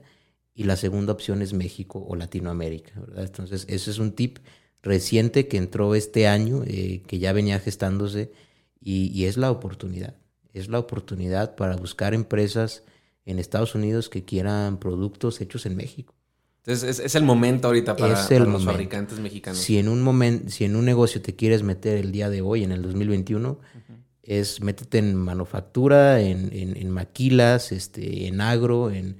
y 0.54 0.66
la 0.66 0.76
segunda 0.76 1.12
opción 1.12 1.42
es 1.42 1.54
México 1.54 2.06
o 2.08 2.16
Latinoamérica. 2.16 2.92
¿verdad? 3.00 3.26
Entonces, 3.26 3.66
ese 3.68 3.90
es 3.92 3.98
un 3.98 4.12
tip 4.12 4.38
reciente 4.84 5.48
que 5.48 5.58
entró 5.58 5.96
este 5.96 6.28
año, 6.28 6.64
eh, 6.66 7.02
que 7.08 7.18
ya 7.18 7.34
venía 7.34 7.60
gestándose 7.60 8.32
y, 8.80 9.08
y, 9.14 9.26
es 9.26 9.38
la 9.38 9.52
oportunidad. 9.52 10.16
Es 10.54 10.68
la 10.70 10.80
oportunidad 10.80 11.56
para 11.56 11.76
buscar 11.76 12.14
empresas 12.14 12.84
en 13.26 13.40
Estados 13.40 13.76
Unidos 13.76 14.10
que 14.10 14.26
quieran 14.26 14.78
productos 14.80 15.42
hechos 15.42 15.66
en 15.66 15.76
México. 15.76 16.16
Entonces, 16.64 17.00
es, 17.00 17.06
es 17.06 17.16
el 17.16 17.24
momento 17.24 17.68
ahorita 17.68 17.96
para, 17.96 18.16
para 18.16 18.40
los 18.40 18.48
momento. 18.48 18.72
fabricantes 18.72 19.20
mexicanos. 19.20 19.60
Si 19.60 19.78
en, 19.78 19.88
un 19.88 20.02
momento, 20.02 20.50
si 20.50 20.66
en 20.66 20.76
un 20.76 20.86
negocio 20.86 21.22
te 21.22 21.36
quieres 21.36 21.64
meter 21.64 21.98
el 21.98 22.12
día 22.12 22.30
de 22.30 22.42
hoy, 22.42 22.64
en 22.64 22.72
el 22.72 22.82
2021, 22.82 23.50
uh 23.50 23.54
-huh. 23.54 23.60
es 24.24 24.62
métete 24.62 24.98
en 24.98 25.16
manufactura, 25.16 26.20
en, 26.22 26.50
en, 26.52 26.76
en 26.76 26.90
maquilas, 26.92 27.72
este, 27.72 28.28
en 28.28 28.42
agro, 28.42 28.92
en 28.92 29.18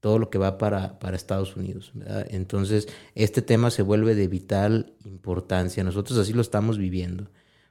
todo 0.00 0.18
lo 0.18 0.30
que 0.30 0.38
va 0.38 0.58
para, 0.58 0.98
para 0.98 1.16
Estados 1.16 1.56
Unidos. 1.56 1.92
¿verdad? 1.94 2.26
Entonces, 2.30 2.88
este 3.14 3.42
tema 3.42 3.70
se 3.70 3.82
vuelve 3.82 4.14
de 4.14 4.28
vital 4.28 4.94
importancia. 5.04 5.84
Nosotros 5.84 6.18
así 6.18 6.32
lo 6.32 6.40
estamos 6.40 6.78
viviendo. 6.78 7.30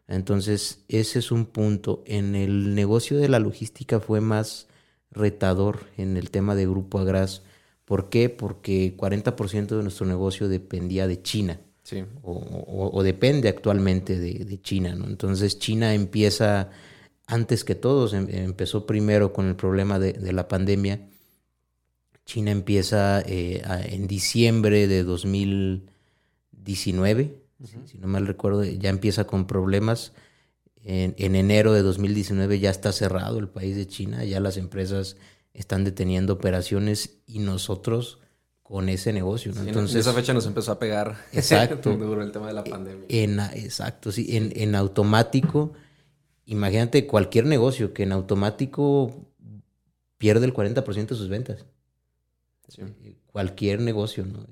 Entonces, 0.09 0.83
ese 0.87 1.19
es 1.19 1.31
un 1.31 1.45
punto. 1.45 2.03
En 2.05 2.35
el 2.35 2.75
negocio 2.75 3.17
de 3.17 3.29
la 3.29 3.39
logística 3.39 3.99
fue 3.99 4.21
más 4.21 4.67
retador 5.11 5.85
en 5.97 6.17
el 6.17 6.31
tema 6.31 6.55
de 6.55 6.65
Grupo 6.65 6.99
Agras. 6.99 7.43
¿Por 7.85 8.09
qué? 8.09 8.29
Porque 8.29 8.97
40% 8.97 9.77
de 9.77 9.83
nuestro 9.83 10.05
negocio 10.05 10.49
dependía 10.49 11.07
de 11.07 11.21
China. 11.21 11.59
Sí. 11.83 12.03
O, 12.21 12.33
o, 12.33 12.97
o, 12.97 13.03
depende 13.03 13.49
actualmente 13.49 14.19
de, 14.19 14.45
de 14.45 14.61
China. 14.61 14.95
¿no? 14.95 15.05
Entonces, 15.05 15.57
China 15.57 15.93
empieza, 15.93 16.69
antes 17.25 17.63
que 17.63 17.75
todos, 17.75 18.13
em, 18.13 18.27
empezó 18.29 18.85
primero 18.85 19.31
con 19.31 19.47
el 19.47 19.55
problema 19.55 19.97
de, 19.97 20.13
de 20.13 20.33
la 20.33 20.47
pandemia 20.47 20.99
China 22.29 22.51
empieza 22.51 23.23
eh, 23.25 23.63
a, 23.65 23.81
en 23.81 24.05
diciembre 24.05 24.87
de 24.87 25.03
2019, 25.03 27.38
uh 27.59 27.63
-huh. 27.63 27.85
si 27.85 27.97
no 27.97 28.07
mal 28.07 28.27
recuerdo, 28.27 28.63
ya 28.63 28.89
empieza 28.89 29.25
con 29.25 29.47
problemas. 29.47 30.13
En, 30.81 31.13
en, 31.17 31.35
enero 31.35 31.73
de 31.73 31.81
2019 31.81 32.59
ya 32.59 32.69
está 32.69 32.93
cerrado 32.93 33.37
el 33.39 33.49
país 33.49 33.75
de 33.75 33.85
China, 33.85 34.23
ya 34.23 34.39
las 34.39 34.55
empresas 34.55 35.17
están 35.53 35.83
deteniendo 35.83 36.33
operaciones 36.33 37.19
y 37.27 37.39
nosotros 37.39 38.19
con 38.69 38.87
ese 38.87 39.11
negocio. 39.11 39.51
¿no? 39.51 39.61
Sí, 39.63 39.67
Entonces, 39.67 39.95
en 39.95 40.01
esa 40.01 40.13
fecha 40.13 40.33
nos 40.33 40.45
empezó 40.45 40.71
a 40.71 40.79
pegar 40.79 41.17
exacto, 41.33 41.91
duro 41.97 42.21
el 42.21 42.31
tema 42.31 42.47
de 42.47 42.53
la 42.53 42.63
pandemia. 42.63 43.05
En, 43.09 43.39
exacto, 43.39 44.11
sí, 44.11 44.37
en, 44.37 44.53
en 44.55 44.75
automático, 44.75 45.73
imagínate 46.45 47.07
cualquier 47.07 47.45
negocio 47.45 47.93
que 47.93 48.03
en 48.03 48.11
automático 48.11 49.25
pierde 50.19 50.45
el 50.45 50.53
40% 50.53 51.07
de 51.07 51.15
sus 51.15 51.29
ventas. 51.29 51.65
Sí. 52.67 52.83
Cualquier 53.25 53.81
negocio, 53.81 54.25
¿no? 54.25 54.45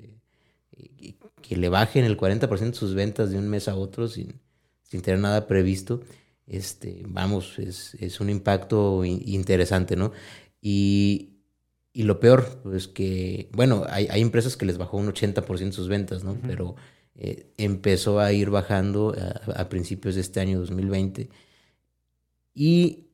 Que 1.48 1.56
le 1.56 1.70
bajen 1.70 2.04
el 2.04 2.18
40% 2.18 2.72
de 2.72 2.74
sus 2.74 2.94
ventas 2.94 3.32
de 3.32 3.38
un 3.38 3.48
mes 3.48 3.68
a 3.68 3.75
otro 3.75 4.08
sin, 4.08 4.42
sin 4.84 5.01
tener 5.01 5.20
nada 5.20 5.48
previsto, 5.48 6.01
este, 6.46 7.04
vamos, 7.08 7.60
es, 7.60 7.96
es 7.96 8.20
un 8.20 8.30
impacto 8.30 9.04
interesante, 9.06 9.96
¿no? 9.96 10.12
Y, 10.62 11.34
y, 11.94 12.04
lo 12.04 12.20
peor, 12.20 12.62
pues 12.63 12.88
que, 12.88 13.50
bueno, 13.54 13.86
hay, 13.89 14.08
hay, 14.10 14.22
empresas 14.22 14.58
que 14.58 14.66
les 14.66 14.77
bajó 14.77 14.98
un 14.98 15.08
80% 15.08 15.72
sus 15.72 15.88
ventas, 15.88 16.24
¿no? 16.24 16.32
Uh 16.32 16.36
-huh. 16.36 16.48
Pero 16.48 16.75
eh, 17.16 17.54
empezó 17.58 18.20
a 18.20 18.32
ir 18.34 18.50
bajando 18.50 19.16
a, 19.48 19.62
a, 19.62 19.70
principios 19.70 20.16
de 20.16 20.22
este 20.22 20.39
año 20.39 20.60
2020. 20.60 21.30
Y 22.54 23.08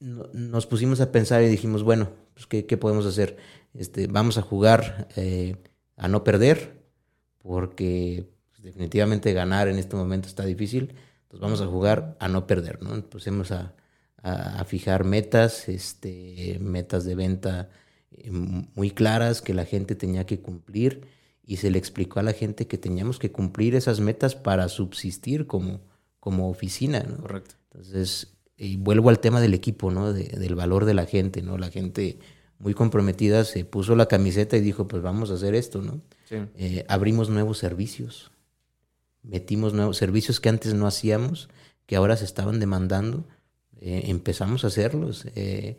nos 0.00 0.66
pusimos 0.66 1.00
a 1.00 1.10
pensar 1.10 1.42
y 1.42 1.48
dijimos, 1.48 1.82
bueno, 1.82 2.10
pues, 2.34 2.46
¿qué, 2.46 2.76
podemos 2.76 3.06
hacer? 3.06 3.36
Este, 3.74 4.06
vamos 4.06 4.38
a 4.38 4.42
jugar 4.42 5.08
eh, 5.16 5.56
a 5.96 6.08
no 6.08 6.22
perder, 6.22 6.77
porque 7.42 8.28
pues, 8.50 8.62
definitivamente 8.62 9.32
ganar 9.32 9.68
en 9.68 9.78
este 9.78 9.96
momento 9.96 10.28
está 10.28 10.44
difícil. 10.44 10.94
Entonces 11.22 11.40
vamos 11.40 11.60
a 11.60 11.66
jugar 11.66 12.16
a 12.20 12.28
no 12.28 12.46
perder, 12.46 12.82
¿no? 12.82 13.00
Pusimos 13.02 13.52
a, 13.52 13.74
a, 14.22 14.64
fijar 14.64 15.04
metas, 15.04 15.68
este, 15.68 16.58
metas 16.60 17.04
de 17.04 17.14
venta 17.14 17.70
eh, 18.10 18.30
muy 18.30 18.90
claras 18.90 19.42
que 19.42 19.54
la 19.54 19.64
gente 19.64 19.94
tenía 19.94 20.26
que 20.26 20.40
cumplir 20.40 21.06
y 21.44 21.56
se 21.56 21.70
le 21.70 21.78
explicó 21.78 22.20
a 22.20 22.22
la 22.22 22.32
gente 22.32 22.66
que 22.66 22.78
teníamos 22.78 23.18
que 23.18 23.32
cumplir 23.32 23.74
esas 23.74 24.00
metas 24.00 24.34
para 24.34 24.68
subsistir 24.68 25.46
como, 25.46 25.80
como 26.20 26.50
oficina, 26.50 27.00
¿no? 27.00 27.18
Correcto. 27.18 27.54
Entonces, 27.72 28.34
y 28.56 28.76
vuelvo 28.76 29.08
al 29.08 29.20
tema 29.20 29.40
del 29.40 29.54
equipo, 29.54 29.90
¿no? 29.90 30.12
del 30.12 30.54
valor 30.54 30.84
de 30.84 30.94
la 30.94 31.06
gente, 31.06 31.42
¿no? 31.42 31.58
La 31.58 31.70
gente 31.70 32.18
muy 32.58 32.74
comprometida 32.74 33.44
se 33.44 33.64
puso 33.64 33.94
la 33.94 34.06
camiseta 34.06 34.56
y 34.56 34.60
dijo, 34.60 34.88
pues 34.88 35.02
vamos 35.02 35.30
a 35.30 35.34
hacer 35.34 35.54
esto, 35.54 35.80
¿no? 35.80 36.02
Eh, 36.30 36.84
abrimos 36.88 37.30
nuevos 37.30 37.58
servicios, 37.58 38.30
metimos 39.22 39.72
nuevos 39.74 39.96
servicios 39.96 40.40
que 40.40 40.48
antes 40.48 40.74
no 40.74 40.86
hacíamos, 40.86 41.48
que 41.86 41.96
ahora 41.96 42.16
se 42.16 42.24
estaban 42.24 42.60
demandando, 42.60 43.26
eh, 43.80 44.04
empezamos 44.06 44.64
a 44.64 44.68
hacerlos, 44.68 45.26
eh, 45.34 45.78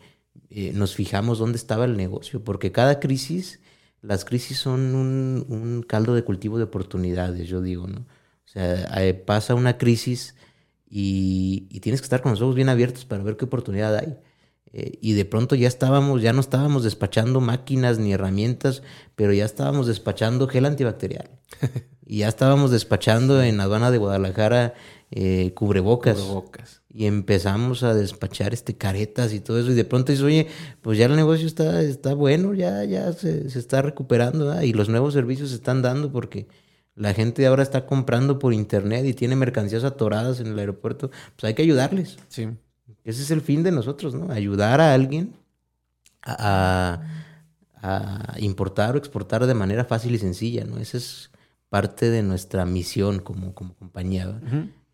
nos 0.74 0.96
fijamos 0.96 1.39
dónde 1.39 1.58
estaba 1.58 1.86
el 1.86 1.98
negocio, 1.98 2.44
porque 2.44 2.72
cada 2.72 3.00
crisis, 3.00 3.60
las 4.01 4.25
crisis 4.25 4.58
son 4.58 4.96
un, 4.96 5.86
caldo 5.88 6.15
de 6.15 6.24
cultivo 6.24 6.58
de 6.58 6.63
oportunidades, 6.63 7.48
yo 7.48 7.62
digo, 7.62 7.88
¿no? 7.88 8.00
O 8.00 8.51
sea, 8.51 8.88
pasa 9.25 9.53
una 9.53 9.77
crisis 9.77 10.36
y, 10.89 11.79
tienes 11.82 12.01
que 12.01 12.06
estar 12.06 12.22
con 12.22 12.32
los 12.32 12.41
ojos 12.41 12.56
bien 12.56 12.70
abiertos 12.70 13.06
para 13.06 13.24
ver 13.24 13.38
qué 13.38 13.46
oportunidad 13.46 13.96
hay. 13.96 14.18
Eh, 14.74 15.00
y 15.02 15.14
de 15.14 15.26
pronto 15.26 15.56
ya 15.56 15.68
estábamos, 15.68 16.22
ya 16.22 16.34
no 16.34 16.42
estábamos 16.42 16.84
despachando 16.84 17.42
máquinas 17.42 17.98
ni 17.98 18.14
herramientas, 18.14 18.84
pero 19.16 19.34
ya 19.34 19.46
estábamos 19.46 19.88
despachando 19.88 20.48
gel 20.48 20.66
antibacterial. 20.66 21.30
y 22.06 22.20
ya 22.20 22.28
estábamos 22.28 22.72
despachando 22.72 23.42
en 23.42 23.60
aduana 23.60 23.92
de 23.92 23.98
Guadalajara 23.98 24.74
eh, 25.12 25.54
cubrebocas. 25.56 26.20
Y 26.92 27.06
empezamos 27.06 27.84
a 27.84 27.94
despachar 27.94 28.54
este 28.54 28.78
caretas 28.78 29.34
y 29.34 29.40
todo 29.40 29.60
eso. 29.60 29.72
Y 29.72 29.76
de 29.76 29.86
pronto 29.86 30.12
dices, 30.12 30.26
oye, 30.26 30.48
pues 30.82 30.98
ya 30.98 31.06
el 31.08 31.16
negocio 31.16 31.48
está, 31.48 31.82
está 31.82 32.14
bueno, 32.14 32.54
ya, 32.54 32.84
ya 32.84 33.12
se, 33.14 33.48
está 33.48 33.82
recuperando, 33.82 34.62
y 34.62 34.74
los 34.74 34.90
nuevos 34.90 35.14
servicios 35.14 35.50
se 35.50 35.56
están 35.56 35.82
dando 35.82 36.12
porque 36.12 36.48
la 36.96 37.14
gente 37.14 37.46
ahora 37.46 37.64
está 37.64 37.86
comprando 37.86 38.40
por 38.40 38.54
internet 38.54 39.06
y 39.06 39.14
tiene 39.14 39.36
mercancías 39.36 39.84
atoradas 39.84 40.40
en 40.40 40.48
el 40.48 40.60
aeropuerto. 40.60 41.10
Pues 41.10 41.44
hay 41.44 41.54
que 41.54 41.62
ayudarles. 41.62 42.18
Sí. 42.28 42.50
Ese 43.10 43.24
es 43.24 43.32
el 43.32 43.42
fin 43.42 43.63
de 43.63 43.72
nosotros, 43.72 44.13
¿no? 44.13 44.32
Ayudar 44.32 44.82
a 44.82 44.94
alguien 44.94 45.34
a, 46.22 47.01
importar 48.38 48.96
o 48.96 48.98
exportar 48.98 49.46
de 49.48 49.54
manera 49.54 49.86
fácil 49.86 50.13
y 50.13 50.20
sencilla, 50.20 50.66
¿no? 50.66 50.78
Esa 50.78 50.98
es 50.98 51.32
parte 51.70 52.10
de 52.10 52.24
nuestra 52.24 52.66
misión 52.66 53.20
como, 53.20 53.56
como 53.56 53.74
compañía. 53.75 54.39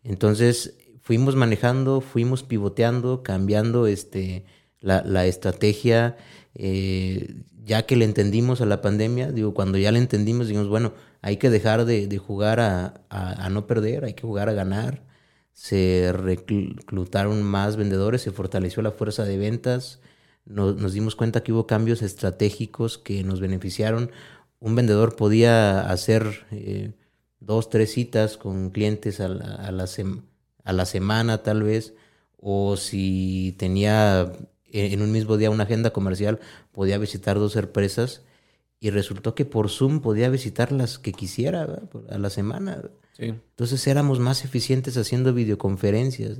Entonces, 0.04 0.78
fuimos 1.02 1.36
manejando, 1.36 2.00
fuimos 2.00 2.42
pivoteando, 2.42 3.22
cambiando 3.22 3.86
este, 3.86 4.44
la, 4.80 5.26
estrategia. 5.26 6.16
Eh, 6.54 7.42
ya 7.66 7.84
que 7.84 7.96
le 7.96 8.04
entendimos 8.04 8.60
a 8.60 8.66
la 8.66 8.80
pandemia, 8.80 9.32
digo, 9.32 9.52
cuando 9.52 9.76
ya 9.76 9.90
le 9.90 9.98
entendimos, 9.98 10.46
dijimos, 10.46 10.68
bueno, 10.68 10.94
hay 11.20 11.36
que 11.36 11.50
dejar 11.50 11.84
de, 11.84 12.18
jugar 12.18 12.60
a, 12.60 13.48
no 13.50 13.66
perder, 13.66 14.04
hay 14.04 14.14
que 14.14 14.22
jugar 14.22 14.48
a 14.48 14.52
ganar. 14.52 15.02
Se 15.56 16.12
reclutaron 16.12 17.42
más 17.42 17.76
vendedores, 17.76 18.20
se 18.20 18.30
fortaleció 18.30 18.82
la 18.82 18.90
fuerza 18.90 19.24
de 19.24 19.38
ventas, 19.38 20.00
nos, 20.44 20.92
dimos 20.92 21.16
cuenta 21.16 21.42
que 21.42 21.52
hubo 21.52 21.66
cambios 21.66 22.02
estratégicos 22.02 22.98
que 22.98 23.24
nos 23.24 23.40
beneficiaron. 23.40 24.10
Un 24.60 24.74
vendedor 24.76 25.16
podía 25.16 25.90
hacer 25.90 26.46
eh, 26.50 26.92
dos, 27.40 27.70
tres 27.70 27.92
citas 27.92 28.36
con 28.36 28.68
clientes 28.70 29.18
a 29.20 29.28
la, 29.28 29.54
a 29.54 30.72
la 30.72 30.84
semana 30.84 31.42
tal 31.42 31.62
vez, 31.62 31.94
o 32.36 32.76
si 32.76 33.56
tenía 33.58 34.30
en 34.66 35.00
un 35.00 35.10
mismo 35.10 35.38
día 35.38 35.50
una 35.50 35.64
agenda 35.64 35.90
comercial, 35.90 36.38
podía 36.72 36.98
visitar 36.98 37.38
dos 37.38 37.56
empresas 37.56 38.22
y 38.78 38.90
resultó 38.90 39.34
que 39.34 39.46
por 39.46 39.70
Zoom 39.70 40.00
podía 40.00 40.28
visitar 40.28 40.70
las 40.70 40.98
que 40.98 41.12
quisiera 41.12 41.66
a 42.10 42.18
la 42.18 42.30
semana. 42.30 42.82
Entonces 43.18 43.86
éramos 43.86 44.18
más 44.18 44.44
eficientes 44.44 44.96
haciendo 44.96 45.32
videoconferencias. 45.32 46.38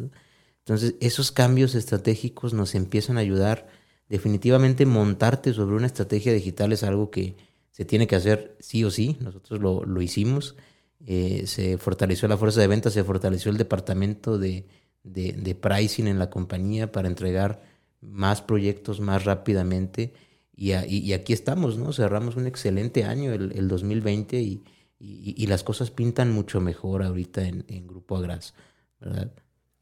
Entonces 0.58 0.94
esos 1.00 1.32
cambios 1.32 1.74
estratégicos 1.74 2.54
nos 2.54 2.74
empiezan 2.74 3.16
a 3.18 3.20
ayudar. 3.20 3.68
Definitivamente 4.08 4.86
montarte 4.86 5.52
sobre 5.52 5.76
una 5.76 5.86
estrategia 5.86 6.32
digital 6.32 6.72
es 6.72 6.82
algo 6.82 7.10
que 7.10 7.36
se 7.70 7.84
tiene 7.84 8.06
que 8.06 8.16
hacer 8.16 8.56
sí 8.60 8.84
o 8.84 8.90
sí. 8.90 9.16
Nosotros 9.20 9.60
lo, 9.60 10.02
hicimos. 10.02 10.56
Eh, 11.04 11.44
se 11.46 11.78
fortaleció 11.78 12.28
la 12.28 12.36
fuerza 12.36 12.60
de 12.60 12.66
ventas, 12.66 12.92
se 12.92 13.04
fortaleció 13.04 13.50
el 13.50 13.58
departamento 13.58 14.38
de, 14.38 14.66
de 15.02 15.54
pricing 15.54 16.06
en 16.06 16.18
la 16.18 16.30
compañía 16.30 16.90
para 16.90 17.08
entregar 17.08 17.62
más 18.00 18.42
proyectos 18.42 19.00
más 19.00 19.24
rápidamente 19.24 20.12
y, 20.56 20.72
y, 20.72 21.12
aquí 21.12 21.34
estamos, 21.34 21.76
¿no? 21.76 21.92
Cerramos 21.92 22.36
un 22.36 22.46
excelente 22.46 23.04
año, 23.04 23.32
el, 23.34 23.52
el 23.52 23.68
2020, 23.68 24.40
y, 24.40 24.64
y, 24.98 25.46
las 25.46 25.62
cosas 25.62 25.90
pintan 25.90 26.32
mucho 26.32 26.60
mejor 26.60 27.02
ahorita 27.02 27.46
en, 27.46 27.64
en 27.68 27.86
Grupo 27.86 28.16
Agras, 28.16 28.54
¿verdad? 29.00 29.30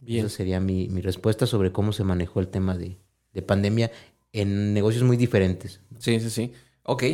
Bien. 0.00 0.26
Esa 0.26 0.36
sería 0.36 0.60
mi, 0.60 0.88
mi, 0.88 1.00
respuesta 1.00 1.46
sobre 1.46 1.72
cómo 1.72 1.92
se 1.92 2.04
manejó 2.04 2.40
el 2.40 2.48
tema 2.48 2.76
de, 2.76 2.98
de 3.32 3.42
pandemia 3.42 3.90
en 4.32 4.74
negocios 4.74 5.04
muy 5.04 5.16
diferentes. 5.16 5.80
Sí, 5.98 6.18
sí, 6.20 6.30
sí. 6.30 6.52
Ok. 6.82 7.04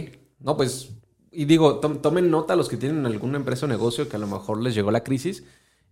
No, 0.41 0.57
pues, 0.57 0.91
y 1.31 1.45
digo, 1.45 1.79
tomen 1.79 2.31
nota 2.31 2.57
los 2.57 2.69
que 2.69 2.79
tienen 2.79 3.05
alguna 3.05 3.37
empresa 3.37 3.67
o 3.67 3.69
negocio 3.69 4.09
que 4.09 4.17
a 4.17 4.19
lo 4.19 4.27
mejor 4.27 4.63
les 4.63 4.75
llegó 4.75 4.91
la 4.91 5.05
crisis 5.05 5.45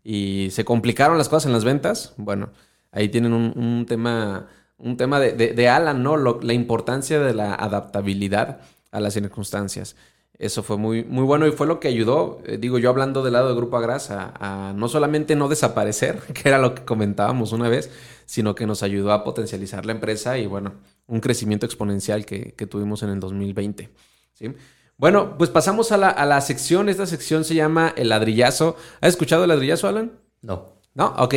y 0.02 0.48
se 0.50 0.64
complicaron 0.64 1.18
las 1.18 1.28
cosas 1.28 1.46
en 1.46 1.52
las 1.52 1.64
ventas. 1.64 2.14
Bueno, 2.16 2.50
ahí 2.90 3.10
tienen 3.10 3.32
un, 3.34 3.52
un 3.56 3.86
tema 3.86 4.48
un 4.78 4.96
tema 4.96 5.18
de, 5.20 5.32
de, 5.32 5.68
Alan, 5.68 6.02
¿no? 6.02 6.16
la 6.16 6.52
importancia 6.52 7.18
de 7.18 7.34
la 7.34 7.54
adaptabilidad 7.54 8.60
a 8.92 9.00
las 9.00 9.14
circunstancias. 9.14 9.96
Eso 10.38 10.62
fue 10.62 10.76
muy, 10.76 11.02
muy 11.04 11.24
bueno 11.24 11.46
y 11.48 11.52
fue 11.52 11.66
lo 11.66 11.80
que 11.80 11.88
ayudó, 11.88 12.40
eh, 12.46 12.58
digo 12.58 12.78
yo 12.78 12.90
hablando 12.90 13.24
del 13.24 13.32
lado 13.32 13.48
de 13.48 13.56
Grupo 13.56 13.76
Agras, 13.76 14.10
a, 14.10 14.72
no 14.76 14.88
solamente 14.88 15.34
no 15.34 15.48
desaparecer, 15.48 16.20
que 16.34 16.48
era 16.48 16.58
lo 16.58 16.74
que 16.74 16.84
comentábamos 16.84 17.52
una 17.52 17.68
vez, 17.68 17.90
sino 18.24 18.54
que 18.54 18.66
nos 18.66 18.82
ayudó 18.82 19.12
a 19.12 19.24
potencializar 19.24 19.84
la 19.84 19.92
empresa 19.92 20.38
y 20.38 20.46
bueno, 20.46 20.74
un 21.06 21.20
crecimiento 21.20 21.66
exponencial 21.66 22.24
que, 22.24 22.52
tuvimos 22.70 23.02
en 23.02 23.10
el 23.10 23.20
2020. 23.20 23.88
¿sí? 24.34 24.54
Bueno, 24.96 25.36
pues 25.36 25.50
pasamos 25.50 25.90
a 25.90 25.96
la, 25.96 26.08
a 26.08 26.24
la 26.24 26.40
sección, 26.40 26.88
esta 26.88 27.06
sección 27.06 27.44
se 27.44 27.54
llama 27.54 27.92
El 27.96 28.10
ladrillazo. 28.10 28.76
¿Has 29.00 29.10
escuchado 29.10 29.44
el 29.44 29.48
ladrillazo, 29.48 29.88
Alan? 29.88 30.12
No. 30.42 30.78
¿No? 30.94 31.14
Ok. 31.18 31.34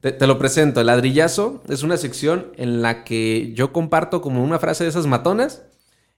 Te, 0.00 0.26
lo 0.26 0.38
presento. 0.38 0.80
El 0.80 0.88
ladrillazo 0.88 1.62
es 1.66 1.82
una 1.82 1.96
sección 1.96 2.52
en 2.56 2.82
la 2.82 3.04
que 3.04 3.52
yo 3.54 3.72
comparto 3.72 4.20
como 4.20 4.44
una 4.44 4.58
frase 4.58 4.84
de 4.84 4.90
esas 4.90 5.06
matonas 5.06 5.62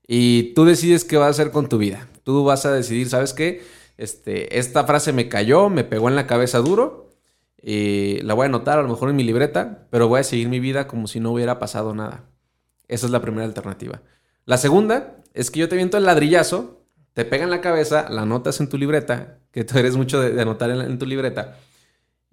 y 0.08 0.54
tú 0.54 0.64
decides 0.64 1.04
qué 1.04 1.16
vas 1.16 1.26
a 1.28 1.30
hacer 1.30 1.52
con 1.52 1.68
tu 1.68 1.78
vida. 1.78 2.08
Tú 2.26 2.42
vas 2.42 2.66
a 2.66 2.72
decidir, 2.72 3.08
¿sabes 3.08 3.32
qué? 3.32 3.62
Este, 3.98 4.58
esta 4.58 4.82
frase 4.82 5.12
me 5.12 5.28
cayó, 5.28 5.70
me 5.70 5.84
pegó 5.84 6.08
en 6.08 6.16
la 6.16 6.26
cabeza 6.26 6.58
duro. 6.58 7.12
y 7.62 8.18
la 8.22 8.34
voy 8.34 8.46
a 8.46 8.46
anotar 8.46 8.80
a 8.80 8.82
lo 8.82 8.88
mejor 8.88 9.10
en 9.10 9.16
mi 9.16 9.22
libreta, 9.22 9.86
pero 9.90 10.08
voy 10.08 10.18
a 10.18 10.24
seguir 10.24 10.48
mi 10.48 10.58
vida 10.58 10.88
como 10.88 11.06
si 11.06 11.20
no 11.20 11.30
hubiera 11.30 11.60
pasado 11.60 11.94
nada. 11.94 12.24
Esa 12.88 13.06
es 13.06 13.12
la 13.12 13.20
primera 13.22 13.44
alternativa. 13.44 14.02
La 14.44 14.58
segunda 14.58 15.22
es 15.34 15.52
que 15.52 15.60
yo 15.60 15.68
te 15.68 15.76
viento 15.76 15.98
el 15.98 16.04
ladrillazo, 16.04 16.84
te 17.12 17.24
pega 17.24 17.44
en 17.44 17.50
la 17.50 17.60
cabeza, 17.60 18.08
la 18.10 18.22
anotas 18.22 18.58
en 18.58 18.68
tu 18.68 18.76
libreta, 18.76 19.38
que 19.52 19.62
tú 19.62 19.78
eres 19.78 19.96
mucho 19.96 20.20
de, 20.20 20.42
anotar 20.42 20.70
en 20.70 20.98
tu 20.98 21.06
libreta 21.06 21.56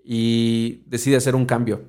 y 0.03 0.81
decides 0.87 1.19
hacer 1.19 1.35
un 1.35 1.45
cambio. 1.45 1.83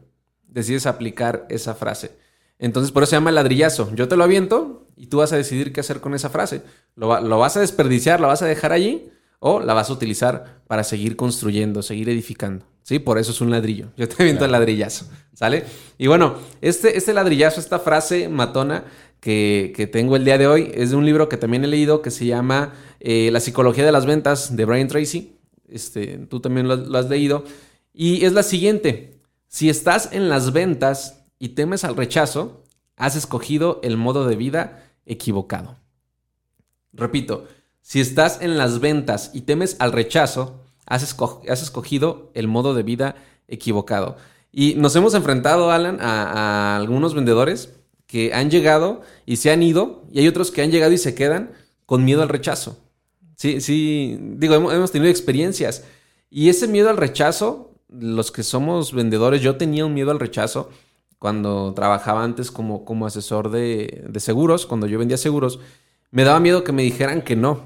Decides 0.47 0.85
aplicar 0.85 1.47
esa 1.49 1.75
frase. 1.75 2.19
Entonces, 2.59 2.93
por 2.93 3.03
eso 3.03 3.11
se 3.11 3.17
llama 3.17 3.33
ladrillazo. 3.33 3.95
Yo 3.95 4.09
te 4.09 4.17
lo 4.19 4.25
aviento 4.25 4.84
y 4.97 5.07
tú 5.07 5.19
vas 5.19 5.33
a 5.33 5.37
decidir 5.37 5.73
qué 5.73 5.81
hacer 5.81 6.01
con 6.01 6.15
esa 6.15 6.31
frase. 6.31 6.63
¿Lo, 6.97 7.09
vas 7.09 7.57
a 7.57 7.61
desperdiciar, 7.61 8.21
la 8.21 8.29
vas 8.29 8.43
a 8.43 8.47
dejar 8.47 8.73
allí 8.73 9.11
o 9.41 9.61
la 9.61 9.75
vas 9.75 9.91
a 9.91 9.93
utilizar 9.93 10.63
para 10.67 10.85
seguir 10.85 11.17
construyendo, 11.17 11.83
seguir 11.83 12.09
edificando? 12.09 12.67
¿Sí? 12.83 12.99
Por 12.99 13.19
eso 13.19 13.33
es 13.33 13.41
un 13.41 13.51
ladrillo. 13.51 13.89
Yo 13.97 14.09
te 14.09 14.17
aviento 14.23 14.45
el 14.45 14.53
ladrillazo. 14.53 15.07
¿Sale? 15.35 15.65
Y 15.99 16.07
bueno, 16.07 16.37
este, 16.61 16.97
este 16.97 17.13
ladrillazo, 17.13 17.59
esta 17.59 17.81
frase 17.81 18.29
matona 18.29 18.85
que, 19.21 19.89
tengo 19.91 20.17
el 20.17 20.25
día 20.25 20.39
de 20.39 20.47
hoy 20.47 20.71
es 20.75 20.91
de 20.91 20.97
un 20.97 21.07
libro 21.07 21.29
que 21.29 21.37
también 21.37 21.65
he 21.65 21.67
leído 21.67 22.03
que 22.03 22.11
se 22.11 22.27
llama 22.27 22.75
eh, 23.01 23.31
La 23.33 23.41
psicología 23.41 23.85
de 23.85 23.93
las 23.93 24.07
ventas 24.07 24.55
de 24.55 24.65
Brian 24.65 24.87
Tracy. 24.87 25.37
Este, 25.69 26.19
tú 26.29 26.41
también 26.41 26.69
lo 26.69 26.99
has 26.99 27.09
leído. 27.09 27.45
Y 27.93 28.25
es 28.25 28.33
la 28.33 28.43
siguiente. 28.43 29.21
Si 29.49 29.71
estás 29.71 30.11
en 30.13 30.29
las 30.29 30.53
ventas 30.53 31.25
y 31.39 31.51
temes 31.51 31.85
al 31.85 31.97
rechazo, 31.97 32.65
has 32.97 33.17
escogido 33.17 33.81
el 33.83 33.97
modo 33.97 34.27
de 34.27 34.37
vida 34.37 34.84
equivocado. 35.07 35.77
Repito, 36.93 37.47
si 37.83 38.01
estás 38.01 38.41
en 38.41 38.57
las 38.57 38.81
ventas 38.81 39.31
y 39.35 39.43
temes 39.43 39.77
al 39.79 39.93
rechazo, 39.93 40.61
has, 40.87 41.03
escogido 41.03 42.31
el 42.35 42.49
modo 42.49 42.75
de 42.75 42.83
vida 42.83 43.17
equivocado. 43.49 44.17
Y 44.53 44.75
nos 44.75 44.95
hemos 44.97 45.15
enfrentado, 45.15 45.71
Alan, 45.71 45.99
a, 46.01 46.77
algunos 46.77 47.15
vendedores 47.15 47.75
que 48.07 48.33
han 48.33 48.51
llegado 48.51 49.03
y 49.27 49.37
se 49.37 49.51
han 49.51 49.63
ido, 49.63 50.05
y 50.13 50.21
hay 50.21 50.29
otros 50.29 50.51
que 50.51 50.63
han 50.63 50.71
llegado 50.71 50.93
y 50.93 50.99
se 50.99 51.15
quedan 51.15 51.53
con 51.87 52.05
miedo 52.05 52.23
al 52.23 52.29
rechazo. 52.29 52.79
Sí, 53.37 53.61
sí, 53.61 54.17
digo, 54.21 54.55
hemos, 54.55 54.93
tenido 54.93 55.11
experiencias. 55.11 55.85
Y 56.31 56.49
ese 56.49 56.69
miedo 56.69 56.89
al 56.89 56.97
rechazo, 56.97 57.75
los 57.89 58.31
que 58.31 58.43
somos 58.43 58.93
vendedores, 58.93 59.43
yo 59.43 59.57
tenía 59.57 59.85
un 59.85 59.95
miedo 59.95 60.11
al 60.11 60.21
rechazo 60.21 60.71
cuando 61.25 61.73
trabajaba 61.73 62.23
antes 62.23 62.51
como, 62.51 62.85
como 62.85 63.07
asesor 63.07 63.51
de, 63.51 64.05
de 64.07 64.21
seguros, 64.21 64.67
cuando 64.67 64.87
yo 64.87 64.99
vendía 64.99 65.17
seguros, 65.17 65.59
me 66.11 66.23
daba 66.23 66.39
miedo 66.39 66.65
que 66.65 66.73
me 66.73 66.83
dijeran 66.83 67.23
que 67.23 67.35
no. 67.35 67.63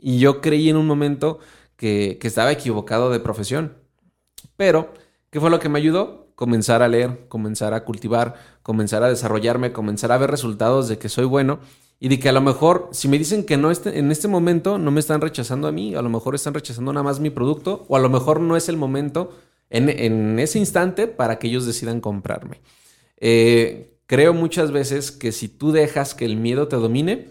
Y 0.00 0.18
yo 0.18 0.40
creí 0.40 0.68
en 0.68 0.76
un 0.76 0.88
momento 0.88 1.38
que, 1.76 2.18
que 2.20 2.26
estaba 2.26 2.50
equivocado 2.50 3.10
de 3.10 3.20
profesión. 3.20 3.76
Pero 4.56 4.92
¿Qué 5.30 5.38
fue 5.38 5.50
lo 5.50 5.60
que 5.60 5.68
me 5.68 5.78
ayudó? 5.78 6.32
Comenzar 6.34 6.82
a 6.82 6.88
leer, 6.88 7.28
comenzar 7.28 7.72
a 7.72 7.84
cultivar, 7.84 8.34
comenzar 8.64 9.04
a 9.04 9.08
desarrollarme, 9.08 9.72
comenzar 9.72 10.10
a 10.10 10.18
ver 10.18 10.28
resultados 10.28 10.88
de 10.88 10.98
que 10.98 11.08
soy 11.08 11.24
bueno 11.24 11.60
y 12.00 12.08
de 12.08 12.18
que 12.18 12.28
a 12.28 12.32
lo 12.32 12.40
mejor, 12.40 12.88
si 12.90 13.06
me 13.06 13.16
dicen 13.16 13.44
que 13.44 13.56
no 13.56 13.70
este, 13.70 13.96
en 14.00 14.10
este 14.10 14.26
momento 14.26 14.76
no 14.76 14.90
me 14.90 14.98
están 14.98 15.20
rechazando 15.20 15.68
a 15.68 15.72
mí, 15.72 15.94
a 15.94 16.02
lo 16.02 16.08
mejor 16.08 16.34
están 16.34 16.54
rechazando 16.54 16.92
nada 16.92 17.04
más 17.04 17.20
mi 17.20 17.30
producto 17.30 17.86
o 17.88 17.94
a 17.94 18.00
lo 18.00 18.08
mejor 18.08 18.40
no 18.40 18.56
es 18.56 18.68
el 18.68 18.76
momento 18.76 19.30
en, 19.68 20.40
ese 20.40 20.58
instante 20.58 21.06
para 21.06 21.38
que 21.38 21.46
ellos 21.46 21.64
decidan 21.64 22.00
comprarme. 22.00 22.60
Eh, 23.20 23.96
creo 24.06 24.34
muchas 24.34 24.72
veces 24.72 25.12
que 25.12 25.32
si 25.32 25.48
tú 25.48 25.72
dejas 25.72 26.14
que 26.14 26.24
el 26.24 26.36
miedo 26.36 26.68
te 26.68 26.76
domine, 26.76 27.28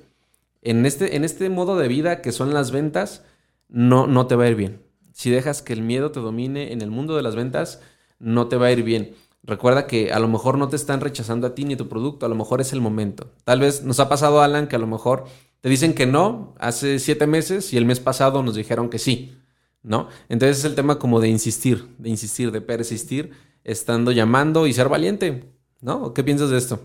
en 0.61 0.85
este, 0.85 1.15
en 1.15 1.23
este 1.25 1.49
modo 1.49 1.77
de 1.77 1.87
vida 1.87 2.21
que 2.21 2.31
son 2.31 2.53
las 2.53 2.71
ventas, 2.71 3.25
no, 3.67 4.07
no 4.07 4.27
te 4.27 4.35
va 4.35 4.45
a 4.45 4.49
ir 4.49 4.55
bien 4.55 4.89
si 5.19 5.29
dejas 5.29 5.61
que 5.61 5.73
el 5.73 5.81
miedo 5.81 6.11
te 6.11 6.21
domine 6.21 6.71
en 6.71 6.81
el 6.81 6.91
mundo 6.91 7.17
de 7.17 7.21
las 7.21 7.35
ventas, 7.35 7.81
no 8.19 8.47
te 8.47 8.55
va 8.55 8.67
a 8.67 8.71
ir 8.71 8.83
bien. 8.83 9.15
Recuerda 9.43 9.85
que 9.85 10.13
a 10.13 10.19
lo 10.19 10.29
mejor 10.29 10.57
no 10.57 10.69
te 10.69 10.77
están 10.77 11.01
rechazando 11.01 11.45
a 11.45 11.55
ti 11.55 11.65
ni 11.65 11.75
tu 11.75 11.89
producto, 11.89 12.25
a 12.25 12.29
lo 12.29 12.35
mejor 12.35 12.61
es 12.61 12.71
el 12.71 12.79
momento. 12.79 13.29
Tal 13.43 13.59
vez 13.59 13.83
nos 13.83 13.99
ha 13.99 14.07
pasado, 14.07 14.41
Alan, 14.41 14.69
que 14.69 14.77
a 14.77 14.79
lo 14.79 14.87
mejor 14.87 15.25
te 15.59 15.67
dicen 15.67 15.93
que 15.93 16.05
no 16.05 16.55
hace 16.57 16.99
siete 16.99 17.27
meses 17.27 17.73
y 17.73 17.77
el 17.77 17.83
mes 17.83 17.99
pasado 17.99 18.43
nos 18.43 18.55
dijeron 18.55 18.89
que 18.89 18.97
sí, 18.97 19.37
¿no? 19.83 20.07
Entonces 20.29 20.59
es 20.59 20.63
el 20.63 20.75
tema 20.75 20.99
como 20.99 21.19
de 21.19 21.27
insistir, 21.27 21.89
de 21.97 22.07
insistir, 22.07 22.53
de 22.53 22.61
persistir, 22.61 23.31
estando 23.65 24.13
llamando 24.13 24.67
y 24.67 24.73
ser 24.73 24.87
valiente, 24.87 25.51
¿no? 25.81 26.13
¿Qué 26.13 26.23
piensas 26.23 26.49
de 26.49 26.57
esto? 26.57 26.79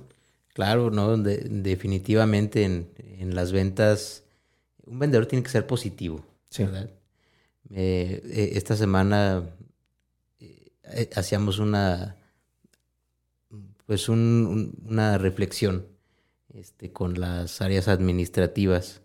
Claro, 0.52 0.90
no, 0.90 1.16
definitivamente 1.16 2.64
en, 2.64 2.88
en, 3.18 3.34
las 3.34 3.50
ventas 3.50 4.22
un 4.86 4.98
vendedor 4.98 5.26
tiene 5.26 5.42
que 5.42 5.50
ser 5.50 5.66
positivo, 5.66 6.24
sí. 6.50 6.62
¿verdad? 6.64 6.90
Eh, 7.70 8.22
eh, 8.24 8.50
esta 8.54 8.76
semana 8.76 9.50
eh, 10.38 11.10
hacíamos 11.16 11.58
una 11.58 12.16
pues 13.86 14.08
una 14.08 15.18
reflexión 15.18 15.86
este, 16.54 16.92
con 16.92 17.20
las 17.20 17.60
áreas 17.60 17.88
administrativas 17.88 19.02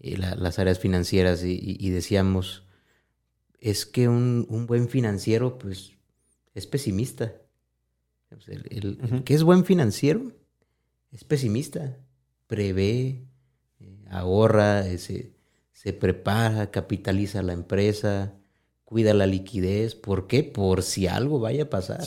y 0.00 0.16
las 0.16 0.58
áreas 0.58 0.78
financieras 0.78 1.42
y, 1.42 1.90
decíamos 1.90 2.64
es 3.58 3.86
que 3.86 4.08
un, 4.08 4.66
buen 4.68 4.88
financiero 4.88 5.58
pues 5.58 5.92
es 6.54 6.66
pesimista 6.68 7.32
el, 8.46 9.22
que 9.24 9.34
es 9.34 9.42
buen 9.42 9.64
financiero 9.64 10.32
es 11.12 11.24
pesimista 11.24 11.96
prevé 12.46 13.24
ahorra 14.10 14.86
ese 14.86 15.32
se 15.78 15.92
prepara, 15.92 16.72
capitaliza 16.72 17.40
la 17.40 17.52
empresa, 17.52 18.34
cuida 18.84 19.14
la 19.14 19.28
liquidez. 19.28 19.94
¿Por 19.94 20.26
qué? 20.26 20.42
Por 20.42 20.82
si 20.82 21.06
algo 21.06 21.38
vaya 21.38 21.64
a 21.64 21.70
pasar. 21.70 22.04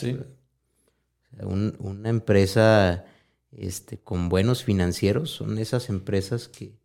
una 1.40 2.10
empresa 2.10 3.06
este, 3.50 3.96
con 3.96 4.28
buenos 4.28 4.62
financieros 4.62 5.30
son 5.30 5.56
esas 5.56 5.88
empresas 5.88 6.48
que, 6.48 6.76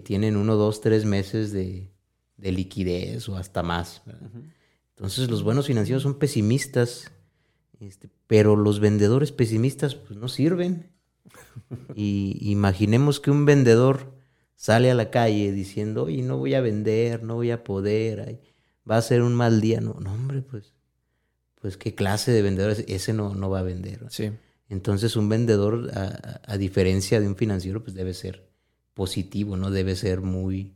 tienen 0.00 0.36
uno, 0.36 0.56
dos, 0.56 0.82
tres 0.82 1.06
meses 1.06 1.52
de, 1.52 1.90
liquidez 2.36 3.26
o 3.30 3.38
hasta 3.38 3.62
más. 3.62 4.02
Entonces 4.90 5.30
los 5.30 5.42
buenos 5.42 5.68
financieros 5.68 6.02
son 6.02 6.18
pesimistas, 6.18 7.10
este, 7.80 8.08
pero 8.26 8.56
los 8.56 8.78
vendedores 8.78 9.32
pesimistas 9.32 9.94
pues, 9.94 10.18
no 10.18 10.28
sirven. 10.28 10.90
y 11.94 12.38
imaginemos 12.40 13.20
que 13.20 13.30
un 13.30 13.44
vendedor 13.44 14.12
sale 14.56 14.90
a 14.90 14.94
la 14.94 15.10
calle 15.10 15.52
diciendo, 15.52 16.04
oye, 16.04 16.22
no 16.22 16.36
voy 16.36 16.54
a 16.54 16.60
vender, 16.60 17.22
no 17.22 17.36
voy 17.36 17.50
a 17.50 17.64
poder, 17.64 18.40
va 18.88 18.98
a 18.98 19.02
ser 19.02 19.22
un 19.22 19.34
mal 19.34 19.60
día. 19.62 19.80
No, 19.80 19.94
no 20.00 20.12
hombre, 20.12 20.42
pues, 20.42 20.74
pues 21.60 21.78
qué 21.78 21.94
clase 21.94 22.30
de 22.30 22.42
vendedor 22.42 22.76
ese 22.86 23.12
no, 23.14 23.34
no 23.34 23.48
va 23.48 23.60
a 23.60 23.64
vender. 23.64 24.04
Sí. 24.10 24.30
Entonces 24.68 25.16
un 25.16 25.28
vendedor, 25.28 25.90
a, 25.94 26.56
diferencia 26.56 27.20
de 27.20 27.26
un 27.26 27.36
financiero, 27.36 27.82
pues 27.82 27.94
debe 27.94 28.14
ser 28.14 28.48
positivo, 28.94 29.56
¿no? 29.56 29.70
Debe 29.70 29.96
ser 29.96 30.20
muy, 30.20 30.74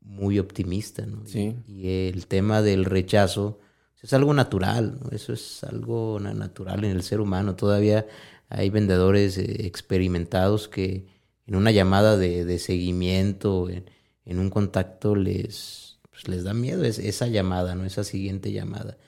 muy 0.00 0.38
optimista, 0.38 1.04
¿no? 1.04 1.26
Sí. 1.26 1.56
Y, 1.66 1.88
el 2.08 2.26
tema 2.26 2.62
del 2.62 2.84
rechazo 2.84 3.58
es 4.02 4.12
algo 4.12 4.32
natural, 4.32 4.98
¿no? 5.02 5.10
Eso 5.10 5.32
es 5.32 5.64
algo 5.64 6.18
natural 6.20 6.84
en 6.84 6.92
el 6.92 7.02
ser 7.02 7.20
humano. 7.20 7.56
Todavía 7.56 8.06
hay 8.48 8.70
vendedores 8.70 9.38
eh, 9.38 9.66
experimentados 9.66 10.68
que 10.68 11.06
en 11.46 11.56
una 11.56 11.70
llamada 11.70 12.16
de, 12.16 12.58
seguimiento, 12.58 13.68
en, 13.70 14.38
un 14.38 14.50
contacto, 14.50 15.16
les, 15.16 15.98
pues, 16.10 16.28
les 16.28 16.44
da 16.44 16.52
miedo 16.52 16.84
esa 16.84 17.26
llamada, 17.26 17.74
¿no? 17.74 17.84
Esa 17.84 18.04
siguiente 18.04 18.52
llamada. 18.52 18.98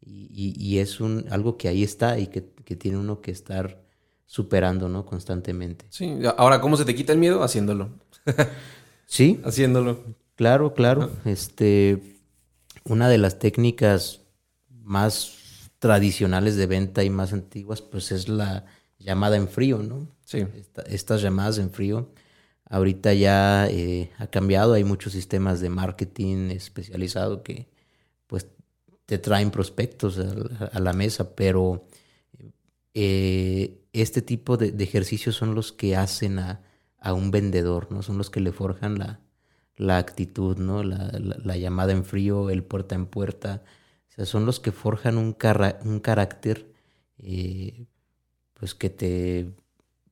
Y, 0.00 0.78
es 0.78 1.00
un, 1.00 1.26
algo 1.30 1.58
que 1.58 1.68
ahí 1.68 1.82
está 1.82 2.18
y 2.18 2.28
que, 2.28 2.40
tiene 2.76 2.98
uno 2.98 3.20
que 3.20 3.30
estar 3.30 3.82
superando, 4.26 4.88
¿no? 4.88 5.04
Constantemente. 5.04 5.86
Sí, 5.90 6.18
ahora, 6.36 6.60
¿cómo 6.60 6.76
se 6.76 6.84
te 6.84 6.94
quita 6.94 7.12
el 7.12 7.18
miedo? 7.18 7.42
Haciéndolo. 7.42 7.90
sí. 9.06 9.40
Haciéndolo. 9.44 10.04
Claro, 10.36 10.72
claro. 10.72 11.10
Ah. 11.12 11.28
Este, 11.28 12.16
una 12.84 13.08
de 13.08 13.18
las 13.18 13.38
técnicas 13.40 14.20
más 14.88 15.70
tradicionales 15.78 16.56
de 16.56 16.66
venta 16.66 17.04
y 17.04 17.10
más 17.10 17.32
antiguas, 17.32 17.82
pues 17.82 18.10
es 18.10 18.28
la 18.28 18.64
llamada 18.98 19.36
en 19.36 19.48
frío, 19.48 19.78
¿no? 19.78 20.08
Sí. 20.24 20.44
estas 20.86 21.22
llamadas 21.22 21.58
en 21.58 21.70
frío. 21.70 22.10
Ahorita 22.68 23.14
ya 23.14 23.66
eh, 23.68 24.10
ha 24.18 24.26
cambiado, 24.26 24.74
hay 24.74 24.84
muchos 24.84 25.12
sistemas 25.12 25.60
de 25.60 25.70
marketing 25.70 26.50
especializado 26.50 27.42
que 27.42 27.68
pues 28.26 28.46
te 29.06 29.18
traen 29.18 29.50
prospectos 29.50 30.18
a, 30.18 30.80
la 30.80 30.92
mesa, 30.92 31.34
pero 31.34 31.86
eh, 32.92 33.80
este 33.92 34.20
tipo 34.20 34.56
de, 34.58 34.74
ejercicios 34.82 35.34
son 35.36 35.54
los 35.54 35.72
que 35.72 35.96
hacen 35.96 36.38
a, 36.38 36.62
un 37.14 37.30
vendedor, 37.30 37.90
¿no? 37.90 38.02
Son 38.02 38.18
los 38.18 38.28
que 38.28 38.40
le 38.40 38.52
forjan 38.52 38.98
la, 38.98 39.96
actitud, 39.96 40.58
¿no? 40.58 40.82
La, 40.82 41.56
llamada 41.56 41.92
en 41.92 42.04
frío, 42.04 42.50
el 42.50 42.64
puerta 42.64 42.94
en 42.96 43.06
puerta. 43.06 43.62
Sea, 44.18 44.26
son 44.26 44.46
los 44.46 44.58
que 44.58 44.72
forjan 44.72 45.16
un, 45.16 45.36
un 45.84 46.00
carácter 46.00 46.66
eh, 47.18 47.86
pues 48.54 48.74
que 48.74 48.90
te 48.90 49.46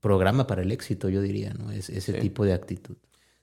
programa 0.00 0.46
para 0.46 0.62
el 0.62 0.70
éxito, 0.70 1.08
yo 1.08 1.20
diría, 1.20 1.52
¿no? 1.54 1.72
Es 1.72 1.90
ese 1.90 2.12
tipo 2.12 2.44
de 2.44 2.52
actitud. 2.52 2.94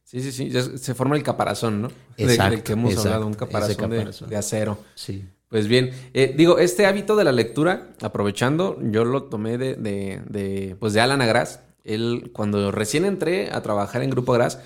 Sí, 0.06 0.22
sí, 0.22 0.32
sí. 0.32 0.50
se 0.78 0.94
forma 0.94 1.18
el 1.18 1.24
caparazón, 1.24 1.82
¿no? 1.82 1.92
Exacto. 2.16 2.56
De, 2.56 2.64
que 2.64 2.74
hemos 2.74 2.98
hablado, 2.98 3.28
un 3.28 3.34
caparazón, 3.34 3.90
De, 4.30 4.38
acero. 4.38 4.78
Sí. 4.96 5.26
Pues 5.50 5.68
bien, 5.68 5.92
eh, 6.14 6.34
digo, 6.38 6.60
este 6.60 6.86
hábito 6.86 7.18
de 7.18 7.26
la 7.26 7.34
lectura, 7.34 7.90
aprovechando, 8.02 8.80
yo 8.82 9.04
lo 9.04 9.24
tomé 9.24 9.58
de, 9.58 9.76
de, 9.76 10.78
pues 10.80 10.94
de 10.94 11.02
Alan 11.02 11.22
Agras. 11.22 11.60
Él, 11.84 12.32
cuando 12.34 12.72
recién 12.72 13.04
entré 13.04 13.52
a 13.52 13.62
trabajar 13.62 14.02
en 14.02 14.12
Grupo 14.12 14.34
Agras, 14.34 14.62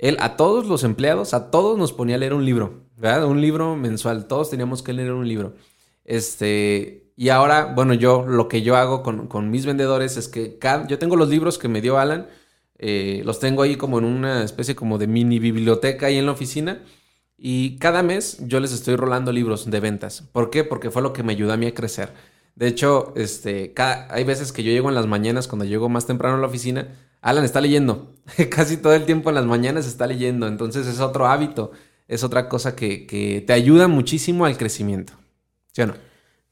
él 0.00 0.16
a 0.20 0.36
todos 0.36 0.66
los 0.66 0.82
empleados, 0.82 1.34
a 1.34 1.50
todos 1.50 1.76
nos 1.76 1.92
ponía 1.92 2.16
a 2.16 2.18
leer 2.18 2.32
un 2.32 2.46
libro, 2.46 2.86
¿verdad? 2.96 3.26
Un 3.26 3.42
libro 3.42 3.76
mensual. 3.76 4.26
Todos 4.26 4.48
teníamos 4.48 4.82
que 4.82 4.94
leer 4.94 5.12
un 5.12 5.28
libro. 5.28 5.56
Este, 6.06 7.12
y 7.16 7.28
ahora, 7.28 7.74
bueno, 7.74 7.92
yo 7.92 8.24
lo 8.26 8.48
que 8.48 8.62
yo 8.62 8.76
hago 8.76 9.02
con, 9.02 9.50
mis 9.50 9.66
vendedores 9.66 10.16
es 10.16 10.28
que 10.28 10.58
cada, 10.58 10.86
yo 10.86 10.98
tengo 10.98 11.16
los 11.16 11.28
libros 11.28 11.58
que 11.58 11.68
me 11.68 11.82
dio 11.82 11.98
Alan, 11.98 12.28
eh, 12.78 13.20
los 13.26 13.40
tengo 13.40 13.62
ahí 13.62 13.76
como 13.76 13.98
en 13.98 14.06
una 14.06 14.42
especie 14.42 14.74
como 14.74 14.96
de 14.96 15.06
mini 15.06 15.38
biblioteca 15.38 16.06
ahí 16.06 16.16
en 16.16 16.24
la 16.24 16.32
oficina. 16.32 16.82
Y 17.36 17.76
cada 17.76 18.02
mes 18.02 18.38
yo 18.46 18.58
les 18.58 18.72
estoy 18.72 18.96
rolando 18.96 19.32
libros 19.32 19.70
de 19.70 19.80
ventas. 19.80 20.22
¿Por 20.32 20.48
qué? 20.48 20.64
Porque 20.64 20.90
fue 20.90 21.02
lo 21.02 21.12
que 21.12 21.22
me 21.22 21.34
ayudó 21.34 21.52
a 21.52 21.58
mí 21.58 21.66
a 21.66 21.74
crecer. 21.74 22.10
De 22.60 22.66
hecho, 22.66 23.14
este, 23.16 23.72
hay 24.10 24.22
veces 24.24 24.52
que 24.52 24.62
yo 24.62 24.70
llego 24.70 24.90
en 24.90 24.94
las 24.94 25.06
mañanas, 25.06 25.48
cuando 25.48 25.64
llego 25.64 25.88
más 25.88 26.06
temprano 26.06 26.36
a 26.36 26.40
la 26.40 26.46
oficina, 26.46 26.88
Alan 27.22 27.42
está 27.42 27.62
leyendo. 27.62 28.12
Casi 28.50 28.76
todo 28.76 28.92
el 28.92 29.06
tiempo 29.06 29.30
en 29.30 29.36
las 29.36 29.46
mañanas 29.46 29.86
está 29.86 30.06
leyendo. 30.06 30.46
Entonces 30.46 30.86
es 30.86 31.00
otro 31.00 31.26
hábito, 31.26 31.72
es 32.06 32.22
otra 32.22 32.50
cosa 32.50 32.76
que, 32.76 33.06
que 33.06 33.42
te 33.46 33.54
ayuda 33.54 33.88
muchísimo 33.88 34.44
al 34.44 34.58
crecimiento. 34.58 35.14
¿Sí 35.72 35.80
o 35.80 35.86
no? 35.86 35.94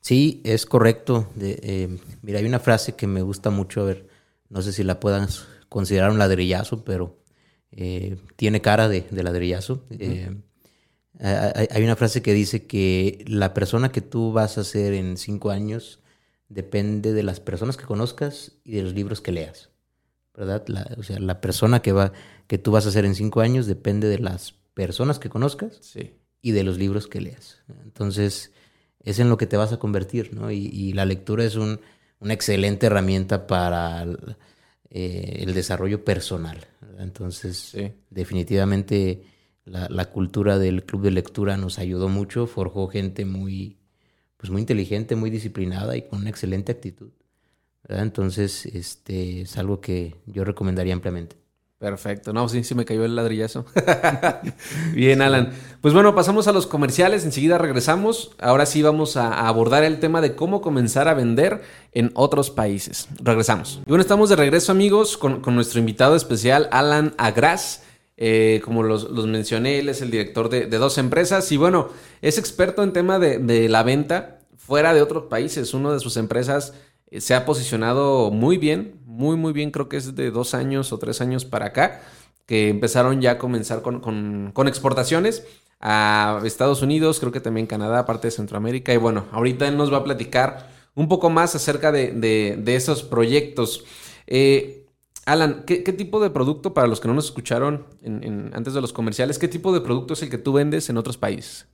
Sí, 0.00 0.40
es 0.46 0.64
correcto. 0.64 1.28
Eh, 1.38 1.98
mira, 2.22 2.38
hay 2.38 2.46
una 2.46 2.58
frase 2.58 2.94
que 2.94 3.06
me 3.06 3.20
gusta 3.20 3.50
mucho, 3.50 3.82
a 3.82 3.84
ver, 3.84 4.08
no 4.48 4.62
sé 4.62 4.72
si 4.72 4.84
la 4.84 5.00
puedan 5.00 5.28
considerar 5.68 6.10
un 6.10 6.18
ladrillazo, 6.18 6.84
pero 6.84 7.18
eh, 7.70 8.16
tiene 8.36 8.62
cara 8.62 8.88
de, 8.88 9.04
ladrillazo. 9.10 9.84
Eh, 9.90 10.34
hay, 11.20 11.82
una 11.82 11.96
frase 11.96 12.22
que 12.22 12.32
dice 12.32 12.66
que 12.66 13.24
la 13.26 13.54
persona 13.54 13.90
que 13.90 14.00
tú 14.00 14.32
vas 14.32 14.58
a 14.58 14.64
ser 14.64 14.92
en 14.94 15.16
cinco 15.16 15.50
años 15.50 16.00
depende 16.48 17.12
de 17.12 17.22
las 17.22 17.40
personas 17.40 17.76
que 17.76 17.84
conozcas 17.84 18.52
y 18.64 18.72
de 18.72 18.82
los 18.82 18.94
libros 18.94 19.20
que 19.20 19.32
leas. 19.32 19.70
¿Verdad? 20.34 20.64
o 20.96 21.02
sea, 21.02 21.18
la 21.18 21.40
persona 21.40 21.82
que, 21.82 21.90
va, 21.90 22.12
que 22.46 22.58
tú 22.58 22.70
vas 22.70 22.86
a 22.86 22.92
ser 22.92 23.04
en 23.04 23.16
cinco 23.16 23.40
años 23.40 23.66
depende 23.66 24.06
de 24.06 24.20
las 24.20 24.54
personas 24.74 25.18
que 25.18 25.28
conozcas 25.28 25.80
y 26.40 26.52
de 26.52 26.62
los 26.62 26.78
libros 26.78 27.08
que 27.08 27.20
leas. 27.20 27.58
Entonces, 27.82 28.52
es 29.02 29.18
en 29.18 29.30
lo 29.30 29.36
que 29.36 29.48
te 29.48 29.56
vas 29.56 29.72
a 29.72 29.80
convertir, 29.80 30.32
¿no? 30.34 30.52
Y, 30.52 30.92
la 30.92 31.04
lectura 31.04 31.42
es 31.42 31.56
una 31.56 31.80
excelente 32.32 32.86
herramienta 32.86 33.48
para 33.48 34.06
eh, 34.90 35.38
el 35.40 35.54
desarrollo 35.54 36.04
personal. 36.04 36.68
Entonces, 36.98 37.76
definitivamente 38.10 39.24
la, 39.68 40.04
cultura 40.06 40.58
del 40.58 40.84
club 40.84 41.02
de 41.02 41.10
lectura 41.10 41.56
nos 41.56 41.78
ayudó 41.78 42.08
mucho, 42.08 42.46
forjó 42.46 42.88
gente 42.88 43.24
muy, 43.24 43.78
pues 44.36 44.50
muy 44.50 44.60
inteligente, 44.60 45.16
muy 45.16 45.30
disciplinada 45.30 45.96
y 45.96 46.02
con 46.02 46.20
una 46.20 46.30
excelente 46.30 46.72
actitud. 46.72 47.10
Entonces, 47.88 48.66
este 48.66 49.42
es 49.42 49.56
algo 49.56 49.80
que 49.80 50.16
yo 50.26 50.44
recomendaría 50.44 50.94
ampliamente. 50.94 51.36
Perfecto. 51.78 52.32
No, 52.32 52.48
sí, 52.48 52.64
sí 52.64 52.74
me 52.74 52.84
cayó 52.84 53.04
el 53.04 53.14
ladrillazo. 53.14 53.64
Bien, 54.94 55.22
Alan. 55.22 55.52
Pues 55.80 55.94
bueno, 55.94 56.12
pasamos 56.12 56.48
a 56.48 56.52
los 56.52 56.66
comerciales. 56.66 57.24
Enseguida 57.24 57.56
regresamos. 57.56 58.32
Ahora 58.40 58.66
sí 58.66 58.82
vamos 58.82 59.16
a 59.16 59.46
abordar 59.46 59.84
el 59.84 60.00
tema 60.00 60.20
de 60.20 60.34
cómo 60.34 60.60
comenzar 60.60 61.06
a 61.06 61.14
vender 61.14 61.62
en 61.92 62.10
otros 62.14 62.50
países. 62.50 63.08
Regresamos. 63.22 63.80
Y 63.86 63.90
bueno, 63.90 64.02
estamos 64.02 64.28
de 64.28 64.34
regreso, 64.34 64.72
amigos, 64.72 65.16
con, 65.16 65.40
nuestro 65.54 65.78
invitado 65.78 66.16
especial, 66.16 66.68
Alan 66.72 67.14
Agras. 67.16 67.84
Eh, 68.20 68.60
como 68.64 68.82
los, 68.82 69.12
mencioné, 69.28 69.78
él 69.78 69.88
es 69.88 70.02
el 70.02 70.10
director 70.10 70.48
de, 70.48 70.66
dos 70.66 70.98
empresas 70.98 71.52
y 71.52 71.56
bueno, 71.56 71.90
es 72.20 72.36
experto 72.36 72.82
en 72.82 72.92
tema 72.92 73.20
de, 73.20 73.68
la 73.68 73.84
venta 73.84 74.40
fuera 74.56 74.92
de 74.92 75.02
otros 75.02 75.26
países. 75.26 75.72
Una 75.72 75.92
de 75.92 76.00
sus 76.00 76.16
empresas 76.16 76.74
eh, 77.12 77.20
se 77.20 77.36
ha 77.36 77.46
posicionado 77.46 78.32
muy 78.32 78.58
bien, 78.58 79.00
muy, 79.06 79.36
muy 79.36 79.52
bien. 79.52 79.70
Creo 79.70 79.88
que 79.88 79.98
es 79.98 80.16
de 80.16 80.32
dos 80.32 80.54
años 80.54 80.92
o 80.92 80.98
tres 80.98 81.20
años 81.20 81.44
para 81.44 81.66
acá, 81.66 82.02
que 82.44 82.68
empezaron 82.70 83.20
ya 83.20 83.32
a 83.32 83.38
comenzar 83.38 83.82
con, 83.82 84.52
exportaciones 84.66 85.44
a 85.80 86.40
Estados 86.44 86.82
Unidos, 86.82 87.20
creo 87.20 87.30
que 87.30 87.40
también 87.40 87.68
Canadá, 87.68 88.04
parte 88.04 88.26
de 88.26 88.32
Centroamérica. 88.32 88.92
Y 88.92 88.96
bueno, 88.96 89.26
ahorita 89.30 89.68
él 89.68 89.76
nos 89.76 89.92
va 89.92 89.98
a 89.98 90.04
platicar 90.04 90.70
un 90.96 91.06
poco 91.06 91.30
más 91.30 91.54
acerca 91.54 91.92
de, 91.92 92.60
esos 92.66 93.04
proyectos. 93.04 93.84
Eh, 94.26 94.87
Alan, 95.28 95.64
¿qué, 95.66 95.80
tipo 95.92 96.20
de 96.20 96.30
producto, 96.30 96.72
para 96.72 96.86
los 96.86 97.00
que 97.00 97.08
no 97.08 97.12
nos 97.12 97.26
escucharon 97.26 97.84
antes 98.54 98.72
de 98.72 98.80
los 98.80 98.94
comerciales, 98.94 99.38
qué 99.38 99.46
tipo 99.46 99.74
de 99.74 99.82
producto 99.82 100.14
es 100.14 100.22
el 100.22 100.30
que 100.30 100.38
tú 100.38 100.54
vendes 100.54 100.88
en 100.88 100.96
otros 100.96 101.18
países? 101.18 101.66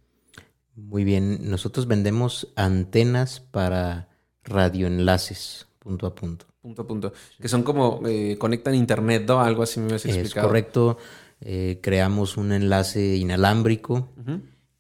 Muy 0.74 1.04
bien, 1.04 1.48
nosotros 1.48 1.86
vendemos 1.86 2.48
antenas 2.56 3.38
para 3.38 4.08
radioenlaces, 4.42 5.68
punto 5.78 6.08
a 6.08 6.16
punto. 6.16 6.46
Punto 6.62 6.82
a 6.82 6.86
punto. 6.86 7.12
Que 7.40 7.48
son 7.48 7.62
como 7.62 8.00
eh, 8.06 8.36
conectan 8.38 8.74
internet, 8.74 9.24
¿no? 9.28 9.40
Algo 9.40 9.62
así 9.62 9.78
me 9.78 9.86
habías 9.86 10.04
explicado. 10.04 10.46
Es 10.46 10.48
correcto. 10.48 10.98
Eh, 11.40 11.78
creamos 11.80 12.36
un 12.36 12.50
enlace 12.50 13.16
inalámbrico 13.16 14.08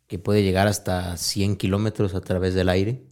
que 0.08 0.18
puede 0.18 0.42
llegar 0.42 0.66
hasta 0.66 1.16
100 1.16 1.56
kilómetros 1.56 2.16
a 2.16 2.22
través 2.22 2.54
del 2.54 2.68
aire. 2.68 3.04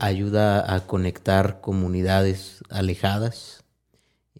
ayuda 0.00 0.74
a 0.74 0.86
conectar 0.88 1.60
comunidades 1.60 2.64
alejadas. 2.68 3.61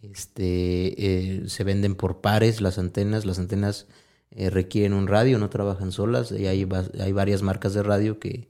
Este, 0.02 1.40
eh, 1.40 1.48
se 1.48 1.64
venden 1.64 1.94
por 1.94 2.20
pares 2.20 2.60
las 2.60 2.78
antenas. 2.78 3.24
Las 3.24 3.38
antenas 3.38 3.86
requieren 4.34 4.94
un 4.94 5.08
radio, 5.08 5.38
no 5.38 5.50
trabajan 5.50 5.92
solas. 5.92 6.32
Y 6.32 6.46
hay, 6.46 6.66
hay 7.00 7.12
varias 7.12 7.42
marcas 7.42 7.74
de 7.74 7.82
radio 7.82 8.18
que 8.18 8.48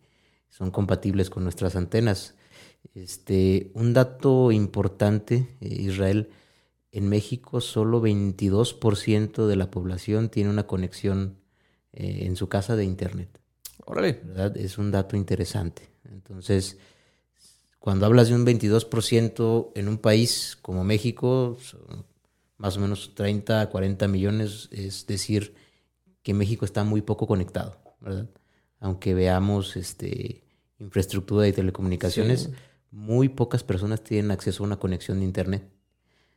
son 0.49 0.71
compatibles 0.71 1.31
con 1.31 1.45
nuestras 1.45 1.77
antenas. 1.77 2.35
Este, 2.95 3.71
un 3.75 3.93
dato 3.93 4.53
importante, 4.53 5.49
eh, 5.61 5.69
Israel, 5.69 6.31
en 6.91 7.09
México 7.09 7.61
solo 7.61 8.03
22% 8.03 9.47
de 9.47 9.57
la 9.57 9.71
población 9.71 10.29
tiene 10.29 10.51
una 10.51 10.67
conexión 10.67 11.39
eh, 11.93 12.25
en 12.27 12.37
su 12.37 12.49
casa 12.49 12.77
de 12.77 12.85
Internet. 12.85 13.41
Órale. 13.85 14.21
Es 14.57 14.79
un 14.79 14.91
dato 14.91 15.17
interesante. 15.17 15.89
Entonces, 16.05 16.79
cuando 17.83 18.07
hablas 18.07 18.29
de 18.29 18.37
un 18.37 18.47
22% 18.47 19.73
en 19.75 19.89
un 19.89 19.99
país 19.99 20.57
como 20.63 20.85
México, 20.85 21.59
más 22.57 22.77
o 22.77 22.81
menos 22.81 23.17
30 23.17 23.61
a 23.61 23.69
40 23.71 24.07
millones, 24.07 24.69
es 24.71 25.05
decir, 25.09 25.57
que 26.23 26.33
México 26.33 26.65
está 26.65 26.85
muy 26.85 27.03
poco 27.03 27.27
conectado, 27.27 27.77
¿verdad? 28.01 28.31
Aunque 28.79 29.15
veamos 29.15 29.75
este, 29.77 30.45
infraestructura 30.79 31.43
de 31.43 31.53
telecomunicaciones 31.53 32.51
muy 32.93 33.31
pocas 33.31 33.65
personas 33.65 34.05
tienen 34.05 34.31
acceso 34.31 34.63
a 34.63 34.67
una 34.69 34.79
conexión 34.79 35.19
de 35.19 35.25
Internet. 35.25 35.69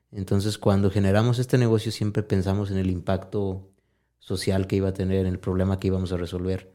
Entonces, 0.10 0.58
cuando 0.58 0.90
generamos 0.90 1.38
este 1.38 1.60
negocio, 1.60 1.92
siempre 1.92 2.24
pensamos 2.24 2.72
en 2.72 2.78
el 2.78 2.90
impacto 2.90 3.70
social 4.18 4.66
que 4.66 4.78
iba 4.78 4.90
a 4.90 4.94
tener, 4.96 5.28
en 5.28 5.34
el 5.34 5.40
problema 5.40 5.80
que 5.80 5.90
íbamos 5.90 6.12
a 6.12 6.18
resolver. 6.18 6.74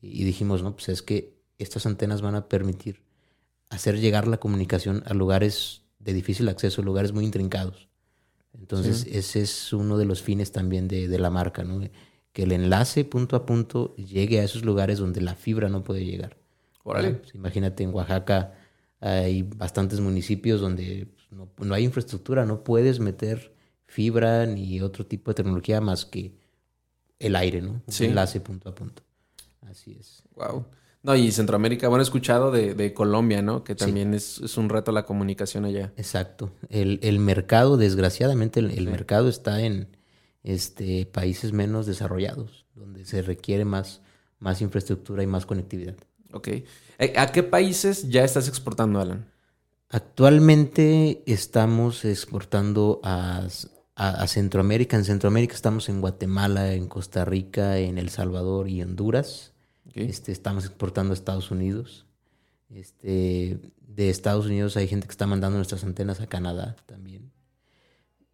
Y 0.00 0.24
dijimos, 0.24 0.64
no, 0.64 0.74
pues 0.74 0.88
es 0.88 1.02
que 1.02 1.38
estas 1.56 1.86
antenas 1.86 2.20
van 2.20 2.34
a 2.34 2.48
permitir 2.48 3.07
hacer 3.70 3.98
llegar 3.98 4.26
la 4.26 4.38
comunicación 4.38 5.02
a 5.06 5.14
lugares 5.14 5.82
de 5.98 6.12
difícil 6.12 6.48
acceso, 6.48 6.82
lugares 6.82 7.12
muy 7.12 7.24
intrincados. 7.24 7.88
Entonces, 8.58 9.06
ese 9.10 9.42
es 9.42 9.72
uno 9.72 9.98
de 9.98 10.04
los 10.04 10.22
fines 10.22 10.52
también 10.52 10.88
de, 10.88 11.06
la 11.18 11.30
marca, 11.30 11.64
¿no? 11.64 11.80
Que 12.32 12.42
el 12.42 12.52
enlace 12.52 13.04
punto 13.04 13.36
a 13.36 13.46
punto 13.46 13.94
llegue 13.96 14.40
a 14.40 14.44
esos 14.44 14.64
lugares 14.64 14.98
donde 14.98 15.20
la 15.20 15.34
fibra 15.34 15.68
no 15.68 15.84
puede 15.84 16.04
llegar. 16.04 16.36
Órale. 16.82 17.12
Pues 17.12 17.34
imagínate 17.34 17.84
en 17.84 17.94
Oaxaca, 17.94 18.54
hay 19.00 19.42
bastantes 19.42 20.00
municipios 20.00 20.60
donde 20.60 21.08
no, 21.30 21.74
hay 21.74 21.84
infraestructura, 21.84 22.44
no 22.46 22.64
puedes 22.64 23.00
meter 23.00 23.54
fibra 23.86 24.46
ni 24.46 24.80
otro 24.80 25.06
tipo 25.06 25.30
de 25.30 25.36
tecnología 25.36 25.80
más 25.80 26.04
que 26.04 26.34
el 27.18 27.36
aire, 27.36 27.60
¿no? 27.60 27.82
enlace 28.00 28.40
punto 28.40 28.68
a 28.68 28.74
punto. 28.74 29.02
Así 29.62 29.96
es. 29.98 30.22
Wow. 30.34 30.64
No, 31.02 31.14
y 31.14 31.30
Centroamérica, 31.30 31.88
bueno, 31.88 32.02
he 32.02 32.04
escuchado 32.04 32.50
de, 32.50 32.92
Colombia, 32.94 33.40
¿no? 33.40 33.62
Que 33.64 33.74
también 33.74 34.14
es, 34.14 34.56
un 34.56 34.68
reto 34.68 34.92
la 34.92 35.04
comunicación 35.04 35.64
allá. 35.64 35.92
Exacto. 35.96 36.50
El, 36.68 37.18
mercado, 37.20 37.76
desgraciadamente, 37.76 38.60
el, 38.60 38.88
mercado 38.88 39.28
está 39.28 39.62
en 39.62 39.96
este, 40.42 41.06
países 41.06 41.52
menos 41.52 41.86
desarrollados, 41.86 42.66
donde 42.74 43.04
se 43.04 43.22
requiere 43.22 43.64
más, 43.64 44.02
más 44.38 44.60
infraestructura 44.60 45.22
y 45.22 45.26
más 45.26 45.46
conectividad. 45.46 45.94
Ok. 46.32 46.48
Eh, 46.48 47.14
¿A 47.16 47.28
qué 47.28 47.42
países 47.42 48.08
ya 48.08 48.24
estás 48.24 48.48
exportando, 48.48 49.00
Alan? 49.00 49.26
Actualmente 49.90 51.22
estamos 51.26 52.04
exportando 52.04 53.00
a, 53.02 53.46
Centroamérica. 54.26 54.96
En 54.96 55.04
Centroamérica 55.04 55.54
estamos 55.54 55.88
en 55.88 56.00
Guatemala, 56.00 56.74
en 56.74 56.86
Costa 56.86 57.24
Rica, 57.24 57.78
en 57.78 57.98
El 57.98 58.10
Salvador 58.10 58.68
y 58.68 58.82
Honduras. 58.82 59.54
Este, 59.94 60.32
estamos 60.32 60.64
exportando 60.64 61.12
a 61.12 61.14
Estados 61.14 61.50
Unidos. 61.50 62.06
Este, 62.70 63.58
de 63.86 64.10
Estados 64.10 64.46
Unidos 64.46 64.76
hay 64.76 64.88
gente 64.88 65.06
que 65.06 65.12
está 65.12 65.26
mandando 65.26 65.56
nuestras 65.56 65.84
antenas 65.84 66.20
a 66.20 66.26
Canadá 66.26 66.76
también. 66.86 67.32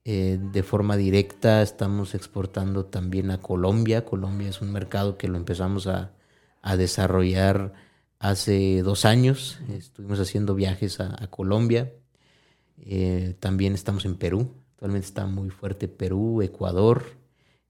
Eh, 0.07 0.39
de 0.53 0.63
forma 0.63 0.99
directa 0.99 1.63
estamos 1.63 2.15
exportando 2.15 2.85
también 2.87 3.31
a 3.31 3.41
Colombia. 3.41 4.05
Colombia 4.05 4.49
es 4.49 4.61
un 4.61 4.73
mercado 4.73 5.17
que 5.17 5.29
lo 5.29 5.37
empezamos 5.37 5.87
a, 5.87 6.13
a 6.61 6.77
desarrollar 6.77 7.73
hace 8.19 8.83
dos 8.83 9.05
años. 9.05 9.59
Estuvimos 9.69 10.19
haciendo 10.19 10.55
viajes 10.55 10.99
a, 10.99 11.27
Colombia. 11.29 11.93
Eh, 12.79 13.37
también 13.39 13.75
estamos 13.75 14.07
en 14.07 14.17
Perú. 14.17 14.51
Actualmente 14.73 15.07
está 15.07 15.27
muy 15.27 15.51
fuerte 15.51 15.89
Perú, 15.89 16.41
Ecuador. 16.41 17.05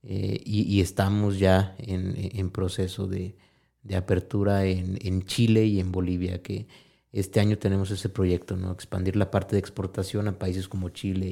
Eh, 0.04 0.40
y, 0.44 0.80
estamos 0.80 1.38
ya 1.38 1.74
en, 1.78 2.50
proceso 2.50 3.06
de, 3.08 3.36
apertura 3.92 4.64
en, 4.64 5.24
Chile 5.24 5.66
y 5.66 5.80
en 5.80 5.92
Bolivia, 5.92 6.42
que 6.42 6.66
este 7.12 7.40
año 7.40 7.58
tenemos 7.58 7.90
ese 7.90 8.08
proyecto, 8.08 8.56
¿no? 8.56 8.72
Expandir 8.72 9.16
la 9.16 9.30
parte 9.30 9.56
de 9.56 9.60
exportación 9.60 10.28
a 10.28 10.38
países 10.38 10.68
como 10.68 10.88
Chile 10.88 11.26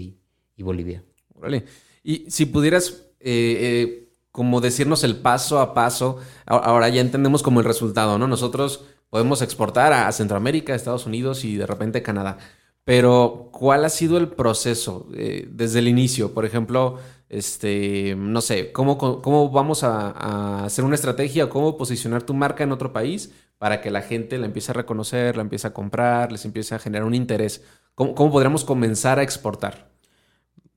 y, 0.57 0.63
Bolivia. 0.63 1.03
Órale. 1.35 1.65
Y 2.05 2.31
si 2.31 2.47
pudieras 2.47 3.05
eh, 3.19 4.13
como 4.33 4.63
decirnos 4.63 5.05
el 5.05 5.17
paso 5.17 5.61
a 5.61 5.75
paso. 5.75 6.19
Ahora 6.47 6.89
ya 6.89 7.03
entendemos 7.03 7.43
como 7.43 7.61
el 7.61 7.67
resultado, 7.67 8.19
¿no? 8.19 8.27
Nosotros 8.27 8.85
podemos 9.11 9.43
exportar 9.43 9.93
a 9.93 10.11
Centroamérica, 10.11 10.75
Estados 10.75 11.07
Unidos 11.07 11.45
y 11.45 11.57
de 11.57 11.67
repente 11.67 12.03
Canadá. 12.03 12.39
Pero, 12.85 13.51
¿cuál 13.53 13.85
ha 13.85 13.91
sido 13.91 14.17
el 14.17 14.29
proceso 14.29 15.07
eh, 15.15 15.47
desde 15.53 15.79
el 15.79 15.87
inicio? 15.87 16.33
Por 16.33 16.45
ejemplo, 16.45 16.99
este, 17.33 18.15
no 18.17 18.41
sé, 18.43 18.73
¿cómo, 18.73 18.99
cómo 18.99 19.51
vamos 19.51 19.83
a, 19.85 20.65
hacer 20.65 20.85
una 20.85 20.95
estrategia 20.95 21.47
o 21.47 21.49
cómo 21.49 21.77
posicionar 21.77 22.23
tu 22.23 22.35
marca 22.35 22.63
en 22.63 22.73
otro 22.73 22.93
país 22.93 23.33
para 23.59 23.81
que 23.81 23.91
la 23.91 24.03
gente 24.03 24.39
la 24.39 24.47
empiece 24.47 24.71
a 24.71 24.75
reconocer, 24.75 25.37
la 25.37 25.43
empiece 25.43 25.67
a 25.67 25.73
comprar, 25.73 26.31
les 26.31 26.45
empiece 26.45 26.75
a 26.75 26.79
generar 26.79 27.07
un 27.07 27.15
interés? 27.15 27.65
¿Cómo, 27.95 28.15
cómo 28.15 28.31
podríamos 28.31 28.65
comenzar 28.65 29.19
a 29.19 29.23
exportar? 29.23 29.91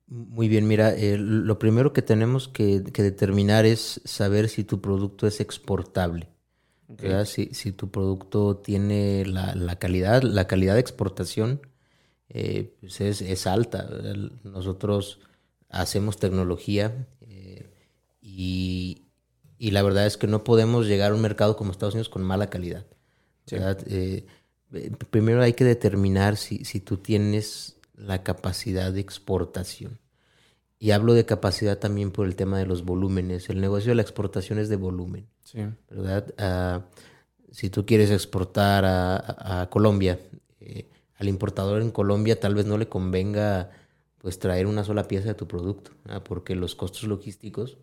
Muy 0.08 0.48
bien, 0.48 0.68
mira, 0.68 0.96
eh, 0.96 1.18
lo 1.18 1.60
primero 1.60 1.92
que 1.92 2.02
tenemos 2.02 2.48
que, 2.48 2.80
determinar 2.80 3.66
es 3.66 4.02
saber 4.06 4.50
si 4.50 4.64
tu 4.64 4.80
producto 4.80 5.28
es 5.28 5.42
exportable. 5.42 6.30
Si, 7.26 7.48
si, 7.54 7.72
tu 7.72 7.90
producto 7.90 8.58
tiene 8.58 9.26
la, 9.26 9.76
calidad, 9.78 10.22
la 10.22 10.48
calidad 10.48 10.76
de 10.76 10.80
exportación 10.80 11.60
eh, 12.30 12.76
pues 12.80 13.02
es, 13.02 13.48
alta. 13.48 13.90
Nosotros 14.44 15.20
hacemos 15.70 16.18
tecnología 16.18 17.08
eh, 17.22 17.70
y, 18.22 19.02
la 19.60 19.82
verdad 19.82 20.06
es 20.06 20.18
que 20.18 20.28
no 20.28 20.44
podemos 20.44 20.86
llegar 20.86 21.12
a 21.12 21.16
un 21.16 21.22
mercado 21.22 21.58
como 21.58 21.72
Estados 21.72 21.96
Unidos 21.96 22.10
con 22.10 22.24
mala 22.24 22.50
calidad. 22.50 22.86
Eh, 23.52 24.26
primero 25.10 25.42
hay 25.42 25.54
que 25.54 25.64
determinar 25.64 26.38
si, 26.38 26.66
si 26.66 26.80
tú 26.80 26.98
tienes 26.98 27.78
la 27.96 28.24
capacidad 28.24 28.92
de 28.92 29.02
exportación. 29.02 30.00
Y 30.78 30.92
hablo 30.92 31.14
de 31.14 31.26
capacidad 31.26 31.80
también 31.80 32.12
por 32.12 32.28
el 32.28 32.36
tema 32.36 32.60
de 32.60 32.66
los 32.66 32.84
volúmenes. 32.84 33.50
El 33.50 33.62
negocio 33.62 33.92
de 33.92 33.96
la 33.96 34.02
exportación 34.02 34.60
es 34.60 34.70
de 34.70 34.76
volumen. 34.76 35.28
Sí. 35.44 35.60
¿Verdad? 35.90 36.34
Ah, 36.38 36.86
si 37.52 37.70
tú 37.70 37.86
quieres 37.86 38.12
exportar 38.12 38.84
a, 38.86 39.70
Colombia, 39.72 40.20
eh, 40.60 40.90
al 41.16 41.30
importador 41.30 41.82
en 41.82 41.92
Colombia 41.92 42.38
tal 42.40 42.54
vez 42.54 42.66
no 42.66 42.78
le 42.78 42.90
convenga 42.90 43.72
pues 44.26 44.40
traer 44.40 44.66
una 44.66 44.84
sola 44.84 45.08
pieza 45.08 45.28
de 45.28 45.36
tu 45.36 45.48
producto, 45.48 45.92
porque 46.24 46.56
los 46.56 46.74
costos 46.74 47.04
logísticos 47.04 47.78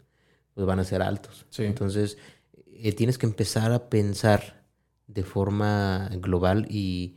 pues, 0.54 0.66
van 0.66 0.80
a 0.80 0.84
ser 0.84 1.00
altos. 1.00 1.46
Entonces, 1.56 2.18
eh, 2.66 2.90
tienes 2.90 3.16
que 3.16 3.26
empezar 3.26 3.70
a 3.70 3.88
pensar 3.88 4.64
de 5.06 5.22
forma 5.22 6.10
global 6.20 6.66
y, 6.68 7.14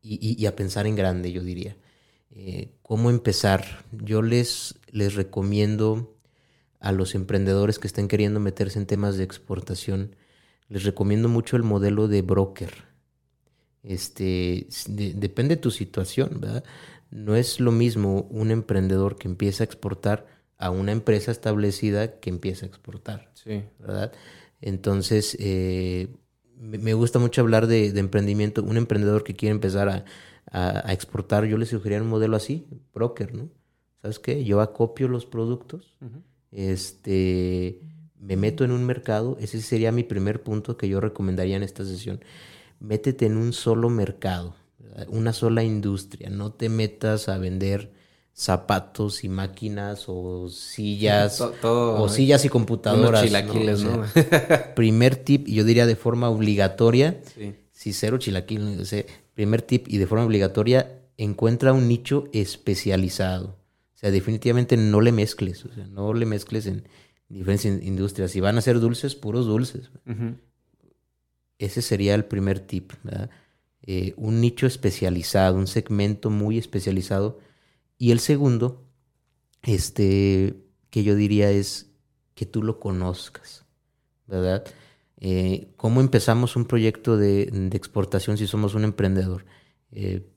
y 0.00 0.46
a 0.46 0.56
pensar 0.56 0.86
en 0.86 0.96
grande, 0.96 1.32
yo 1.32 1.42
diría. 1.42 1.76
Eh, 2.30 2.72
cómo 2.80 3.10
empezar. 3.10 3.84
Yo 3.92 4.22
les, 4.22 4.76
les 4.90 5.16
recomiendo 5.16 6.16
a 6.80 6.92
los 6.92 7.14
emprendedores 7.14 7.78
que 7.78 7.88
estén 7.88 8.08
queriendo 8.08 8.40
meterse 8.40 8.78
en 8.78 8.86
temas 8.86 9.18
de 9.18 9.24
exportación, 9.24 10.16
les 10.70 10.84
recomiendo 10.84 11.28
mucho 11.28 11.58
el 11.58 11.62
modelo 11.62 12.08
de 12.08 12.22
broker. 12.22 12.72
Este, 13.82 14.66
depende 14.88 15.56
de 15.56 15.60
tu 15.60 15.70
situación, 15.70 16.38
¿verdad? 16.40 16.64
No 17.12 17.36
es 17.36 17.60
lo 17.60 17.70
mismo 17.70 18.22
un 18.30 18.50
emprendedor 18.50 19.16
que 19.16 19.28
empieza 19.28 19.62
a 19.62 19.66
exportar 19.66 20.26
a 20.58 20.70
una 20.70 20.90
empresa 20.90 21.30
establecida 21.30 22.18
que 22.18 22.30
empieza 22.30 22.66
a 22.66 22.68
exportar, 22.68 23.30
sí. 23.34 23.62
¿verdad? 23.78 24.12
Entonces, 24.60 25.36
eh, 25.38 26.08
me 26.56 26.94
gusta 26.94 27.18
mucho 27.20 27.40
hablar 27.40 27.68
de, 27.68 27.92
de, 27.92 28.00
emprendimiento. 28.00 28.62
Un 28.62 28.76
emprendedor 28.76 29.24
que 29.24 29.34
quiere 29.34 29.52
empezar 29.52 29.88
a, 29.88 30.04
a, 30.52 30.92
exportar, 30.92 31.44
yo 31.44 31.58
les 31.58 31.68
sugeriría 31.68 32.02
un 32.02 32.08
modelo 32.08 32.36
así, 32.36 32.66
broker, 32.94 33.34
¿no? 33.34 33.48
¿Sabes 34.00 34.18
qué? 34.18 34.44
Yo 34.44 34.60
acopio 34.60 35.08
los 35.08 35.26
productos, 35.26 35.96
este, 36.50 37.80
me 38.18 38.36
meto 38.36 38.64
en 38.64 38.72
un 38.72 38.84
mercado, 38.84 39.36
ese 39.40 39.60
sería 39.62 39.92
mi 39.92 40.02
primer 40.02 40.42
punto 40.42 40.76
que 40.76 40.88
yo 40.88 41.00
recomendaría 41.00 41.56
en 41.56 41.62
esta 41.62 41.84
sesión. 41.84 42.20
Métete 42.80 43.26
en 43.26 43.36
un 43.36 43.52
solo 43.52 43.88
mercado, 43.90 44.56
una 45.08 45.32
sola 45.32 45.62
industria, 45.62 46.30
no 46.30 46.52
te 46.52 46.68
metas 46.68 47.28
a 47.28 47.38
vender 47.38 47.92
zapatos 48.34 49.24
y 49.24 49.28
máquinas 49.28 50.04
o 50.08 50.48
sillas 50.48 51.40
o 51.40 52.08
sillas 52.08 52.44
y 52.44 52.48
computadoras. 52.48 53.22
primer 54.74 55.16
tip, 55.16 55.46
yo 55.46 55.64
diría 55.64 55.86
de 55.86 55.96
forma 55.96 56.30
obligatoria, 56.30 57.20
si 57.70 57.92
cero 57.92 58.18
chilaquiles, 58.18 59.06
Primer 59.34 59.62
tip 59.62 59.88
y 59.88 59.96
de 59.96 60.06
forma 60.06 60.26
obligatoria, 60.26 61.00
encuentra 61.16 61.72
un 61.72 61.88
nicho 61.88 62.28
especializado. 62.32 63.56
O 63.94 63.98
sea, 63.98 64.10
definitivamente 64.10 64.76
no 64.76 65.00
le 65.00 65.12
mezcles, 65.12 65.64
o 65.64 65.72
sea, 65.72 65.86
no 65.86 66.12
le 66.12 66.26
mezcles 66.26 66.66
en 66.66 66.84
diferentes 67.28 67.82
industrias. 67.82 68.30
Si 68.30 68.40
van 68.40 68.58
a 68.58 68.60
ser 68.60 68.78
dulces, 68.78 69.14
puros 69.14 69.46
dulces. 69.46 69.90
Ese 71.58 71.80
sería 71.80 72.14
el 72.14 72.24
primer 72.24 72.60
tip, 72.60 72.92
eh, 73.84 74.14
un 74.16 74.40
nicho 74.40 74.66
especializado, 74.66 75.56
un 75.56 75.66
segmento 75.66 76.30
muy 76.30 76.58
especializado. 76.58 77.40
Y 77.98 78.12
el 78.12 78.20
segundo, 78.20 78.84
este, 79.62 80.54
que 80.90 81.02
yo 81.02 81.14
diría 81.14 81.50
es 81.50 81.90
que 82.34 82.46
tú 82.46 82.62
lo 82.62 82.78
conozcas, 82.78 83.64
¿verdad? 84.26 84.64
Eh, 85.18 85.68
¿Cómo 85.76 86.00
empezamos 86.00 86.56
un 86.56 86.64
proyecto 86.64 87.16
de, 87.16 87.42
exportación 87.72 88.38
si 88.38 88.46
somos 88.46 88.74
un 88.74 88.84
emprendedor? 88.84 89.44
Eh, 89.90 90.28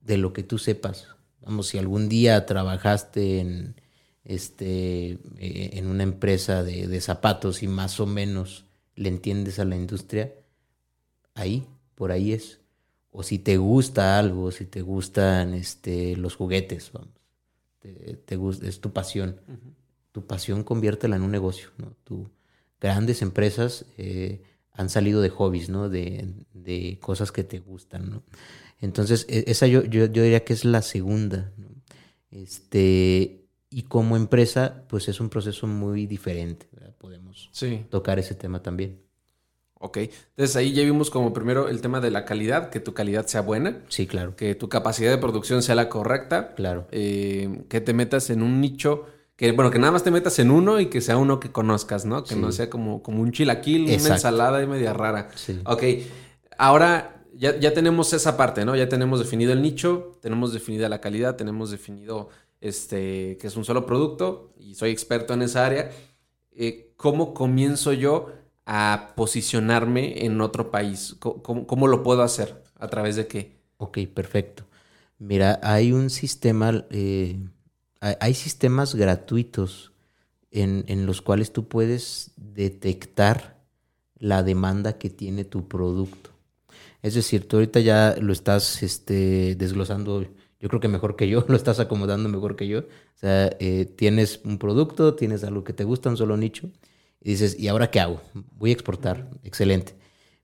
de 0.00 0.16
lo 0.16 0.32
que 0.32 0.42
tú 0.42 0.58
sepas. 0.58 1.08
Vamos, 1.40 1.68
si 1.68 1.78
algún 1.78 2.08
día 2.08 2.46
trabajaste 2.46 3.40
en, 3.40 3.80
este, 4.24 5.18
en 5.38 5.86
una 5.86 6.02
empresa 6.02 6.62
de, 6.62 7.00
zapatos 7.00 7.62
y 7.62 7.68
más 7.68 8.00
o 8.00 8.06
menos 8.06 8.66
le 8.96 9.08
entiendes 9.08 9.58
a 9.58 9.64
la 9.64 9.76
industria, 9.76 10.34
ahí, 11.34 11.66
por 12.00 12.12
ahí 12.12 12.32
es. 12.32 12.60
O 13.10 13.22
si 13.22 13.38
te 13.38 13.58
gusta 13.58 14.18
algo, 14.18 14.52
si 14.52 14.64
te 14.64 14.80
gustan 14.80 15.52
este, 15.52 16.16
los 16.16 16.34
juguetes, 16.34 16.92
vamos, 16.94 17.10
te, 18.24 18.36
gusta, 18.36 18.66
es 18.66 18.80
tu 18.80 18.90
pasión. 18.94 19.38
Tu 20.10 20.26
pasión 20.26 20.64
conviértela 20.64 21.16
en 21.16 21.22
un 21.22 21.30
negocio, 21.30 21.68
¿no? 21.76 21.94
grandes 22.80 23.20
empresas 23.20 23.84
eh, 23.98 24.40
han 24.72 24.88
salido 24.88 25.20
de 25.20 25.28
hobbies, 25.28 25.68
¿no? 25.68 25.90
De, 25.90 26.98
cosas 27.02 27.32
que 27.32 27.44
te 27.44 27.58
gustan, 27.58 28.08
¿no? 28.08 28.22
Entonces, 28.80 29.26
e, 29.28 29.44
esa 29.48 29.66
yo, 29.66 29.84
yo, 29.84 30.08
diría 30.08 30.42
que 30.42 30.54
es 30.54 30.64
la 30.64 30.80
segunda, 30.80 31.52
¿no? 31.58 31.68
Este, 32.30 33.44
y 33.68 33.82
como 33.82 34.16
empresa, 34.16 34.84
pues 34.88 35.06
es 35.10 35.20
un 35.20 35.28
proceso 35.28 35.66
muy 35.66 36.06
diferente, 36.06 36.66
Podemos 36.96 37.50
tocar 37.90 38.18
ese 38.18 38.34
tema 38.34 38.62
también. 38.62 39.09
Ok, 39.82 39.96
entonces 39.96 40.56
ahí 40.56 40.72
ya 40.72 40.82
vimos 40.82 41.08
como 41.08 41.32
primero 41.32 41.68
el 41.68 41.80
tema 41.80 42.00
de 42.00 42.10
la 42.10 42.26
calidad, 42.26 42.68
que 42.68 42.80
tu 42.80 42.92
calidad 42.92 43.26
sea 43.26 43.40
buena. 43.40 43.78
Sí, 43.88 44.06
claro. 44.06 44.36
Que 44.36 44.54
tu 44.54 44.68
capacidad 44.68 45.10
de 45.10 45.16
producción 45.16 45.62
sea 45.62 45.74
la 45.74 45.88
correcta. 45.88 46.54
Claro. 46.54 46.86
Eh, 46.90 47.64
que 47.68 47.80
te 47.80 47.94
metas 47.94 48.28
en 48.28 48.42
un 48.42 48.60
nicho 48.60 49.06
que 49.40 49.52
bueno, 49.52 49.70
que 49.70 49.78
nada 49.78 49.90
más 49.90 50.04
te 50.04 50.10
metas 50.10 50.38
en 50.38 50.50
uno 50.50 50.80
y 50.80 50.90
que 50.90 51.00
sea 51.00 51.16
uno 51.16 51.40
que 51.40 51.50
conozcas, 51.50 52.04
¿no? 52.04 52.24
Que 52.24 52.36
no 52.36 52.52
sea 52.52 52.68
como, 52.68 53.02
como 53.02 53.22
un 53.22 53.32
chilaquil, 53.32 53.84
una 53.84 53.92
ensalada 53.94 54.62
y 54.62 54.66
media 54.66 54.92
rara. 54.92 55.30
Sí. 55.34 55.58
Ok, 55.64 55.82
ahora 56.58 57.24
ya, 57.32 57.58
ya, 57.58 57.72
tenemos 57.72 58.12
esa 58.12 58.36
parte, 58.36 58.66
¿no? 58.66 58.76
Ya 58.76 58.90
tenemos 58.90 59.18
definido 59.18 59.54
el 59.54 59.62
nicho, 59.62 60.12
tenemos 60.20 60.52
definida 60.52 60.90
la 60.90 61.00
calidad, 61.00 61.36
tenemos 61.36 61.70
definido 61.70 62.28
este, 62.60 63.38
que 63.40 63.46
es 63.46 63.56
un 63.56 63.64
solo 63.64 63.86
producto 63.86 64.52
y 64.58 64.74
soy 64.74 64.90
experto 64.90 65.32
en 65.32 65.40
esa 65.40 65.64
área. 65.64 65.90
Eh, 66.52 66.92
¿Cómo 66.96 67.32
comienzo 67.32 67.94
yo 67.94 68.30
a 68.66 69.12
posicionarme 69.16 70.24
en 70.24 70.40
otro 70.40 70.70
país? 70.70 71.16
¿Cómo, 71.18 71.66
¿Cómo, 71.66 71.86
lo 71.86 72.02
puedo 72.02 72.22
hacer? 72.22 72.62
¿A 72.78 72.88
través 72.88 73.16
de 73.16 73.26
qué? 73.26 73.60
Ok, 73.78 73.98
perfecto. 74.14 74.64
Mira, 75.18 75.58
hay 75.62 75.92
un 75.92 76.10
sistema... 76.10 76.84
Eh 76.90 77.38
hay 78.00 78.34
sistemas 78.34 78.94
gratuitos 78.94 79.92
en, 80.50 81.06
los 81.06 81.22
cuales 81.22 81.52
tú 81.52 81.68
puedes 81.68 82.32
detectar 82.36 83.60
la 84.16 84.42
demanda 84.42 84.98
que 84.98 85.10
tiene 85.10 85.44
tu 85.44 85.68
producto. 85.68 86.30
Es 87.02 87.14
decir, 87.14 87.46
tú 87.46 87.56
ahorita 87.56 87.80
ya 87.80 88.16
lo 88.20 88.32
estás 88.32 88.82
este, 88.82 89.54
desglosando, 89.54 90.22
yo 90.60 90.68
creo 90.68 90.80
que 90.80 90.88
mejor 90.88 91.16
que 91.16 91.28
yo, 91.28 91.44
lo 91.48 91.56
estás 91.56 91.78
acomodando 91.78 92.28
mejor 92.28 92.56
que 92.56 92.68
yo. 92.68 92.80
O 92.80 93.18
sea, 93.20 93.54
eh, 93.60 93.84
tienes 93.84 94.40
un 94.44 94.58
producto, 94.58 95.14
tienes 95.14 95.44
algo 95.44 95.62
que 95.62 95.72
te 95.72 95.84
gusta, 95.84 96.08
un 96.08 96.16
solo 96.16 96.36
nicho, 96.36 96.70
y 97.20 97.30
dices, 97.30 97.58
¿y 97.58 97.68
ahora 97.68 97.90
qué 97.90 98.00
hago? 98.00 98.20
Voy 98.56 98.70
a 98.70 98.72
exportar. 98.74 99.28
Excelente. 99.44 99.94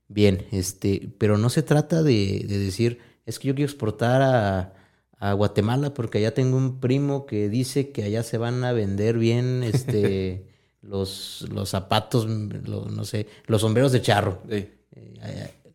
Bien, 0.09 0.47
este, 0.53 1.11
pero 1.19 1.39
no 1.39 1.51
se 1.51 1.63
trata 1.63 2.03
de 2.03 2.45
decir, 2.47 3.01
es 3.25 3.39
que 3.39 3.49
yo 3.49 3.55
quiero 3.55 3.71
exportar 3.71 4.23
a, 4.23 4.75
a 5.19 5.33
Guatemala 5.33 5.95
porque 5.95 6.19
allá 6.19 6.35
tengo 6.35 6.57
un 6.57 6.81
primo 6.81 7.27
que 7.27 7.49
dice 7.49 7.91
que 7.91 8.05
allá 8.05 8.23
se 8.23 8.39
van 8.39 8.63
a 8.65 8.73
vender 8.73 9.19
bien 9.19 9.63
este 9.65 10.47
los, 10.83 11.47
los 11.51 11.69
zapatos, 11.69 12.27
no 12.27 13.05
sé, 13.05 13.27
los 13.47 13.61
sombreros 13.61 13.93
de 13.93 14.03
charro. 14.03 14.43
Eh, 14.49 14.73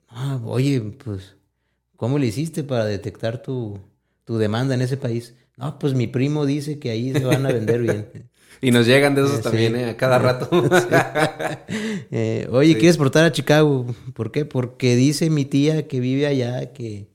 ah, 0.08 0.40
oye, 0.46 0.80
pues, 0.82 1.36
¿cómo 1.98 2.18
le 2.18 2.28
hiciste 2.28 2.64
para 2.64 2.86
detectar 2.86 3.42
tu, 3.42 3.80
demanda 4.26 4.74
en 4.74 4.82
ese 4.82 4.96
país? 4.96 5.36
No, 5.58 5.78
pues 5.78 5.94
mi 5.94 6.08
primo 6.08 6.46
dice 6.46 6.80
que 6.80 6.90
ahí 6.90 7.12
se 7.12 7.26
van 7.26 7.46
a 7.46 7.52
vender 7.52 7.82
bien. 7.82 8.08
y 8.60 8.72
nos 8.72 8.88
llegan 8.88 9.16
de 9.16 9.22
esos 9.22 9.42
también, 9.42 9.76
¿eh? 9.76 9.90
A 9.92 9.98
cada 9.98 10.20
rato. 10.20 10.50
Eh, 12.14 12.50
oye, 12.52 12.74
¿quieres 12.74 12.96
exportar 12.96 13.24
a 13.24 13.32
Chicago? 13.32 13.86
¿Por 14.14 14.34
qué? 14.34 14.44
Porque 14.44 14.98
dice 14.98 15.30
mi 15.30 15.46
tía 15.46 15.88
que 15.88 16.02
vive 16.02 16.28
allá 16.28 16.74
que 16.74 17.08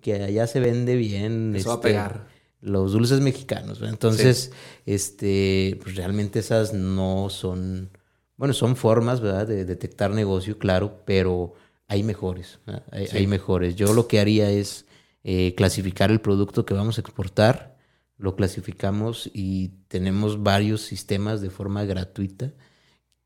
que 0.00 0.14
allá 0.14 0.46
se 0.46 0.60
vende 0.60 0.96
bien. 0.96 1.54
Eso 1.56 1.68
va 1.68 1.74
a 1.74 1.76
este, 1.76 1.88
pegar. 1.88 2.28
Los 2.60 2.92
dulces 2.92 3.20
mexicanos. 3.20 3.80
Entonces, 3.82 4.52
este, 4.86 5.78
pues 5.82 5.96
realmente 5.96 6.40
esas 6.40 6.72
no 6.72 7.28
son, 7.30 7.90
bueno, 8.36 8.54
son 8.54 8.74
formas, 8.74 9.20
¿verdad? 9.20 9.46
De 9.46 9.64
detectar 9.64 10.10
negocio, 10.10 10.58
claro, 10.58 11.02
pero 11.04 11.54
hay 11.86 12.02
mejores. 12.02 12.58
Hay, 12.90 13.26
mejores. 13.26 13.76
Yo 13.76 13.94
lo 13.94 14.08
que 14.08 14.18
haría 14.18 14.50
es 14.50 14.86
eh, 15.22 15.54
clasificar 15.56 16.10
el 16.10 16.20
producto 16.20 16.66
que 16.66 16.74
vamos 16.74 16.98
a 16.98 17.00
exportar, 17.00 17.76
lo 18.18 18.34
clasificamos 18.34 19.30
y 19.32 19.68
tenemos 19.88 20.42
varios 20.42 20.82
sistemas 20.82 21.40
de 21.40 21.50
forma 21.50 21.84
gratuita 21.84 22.52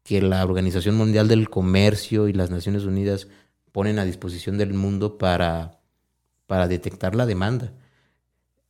que 0.02 0.20
la 0.20 0.44
Organización 0.44 0.96
Mundial 0.96 1.28
del 1.28 1.48
Comercio 1.48 2.28
y 2.28 2.32
las 2.32 2.50
Naciones 2.50 2.84
Unidas 2.84 3.28
ponen 3.72 3.98
a 3.98 4.04
disposición 4.04 4.58
del 4.58 4.74
mundo 4.74 5.16
para, 5.16 5.80
para 6.46 6.68
detectar 6.68 7.14
la 7.14 7.24
demanda. 7.24 7.72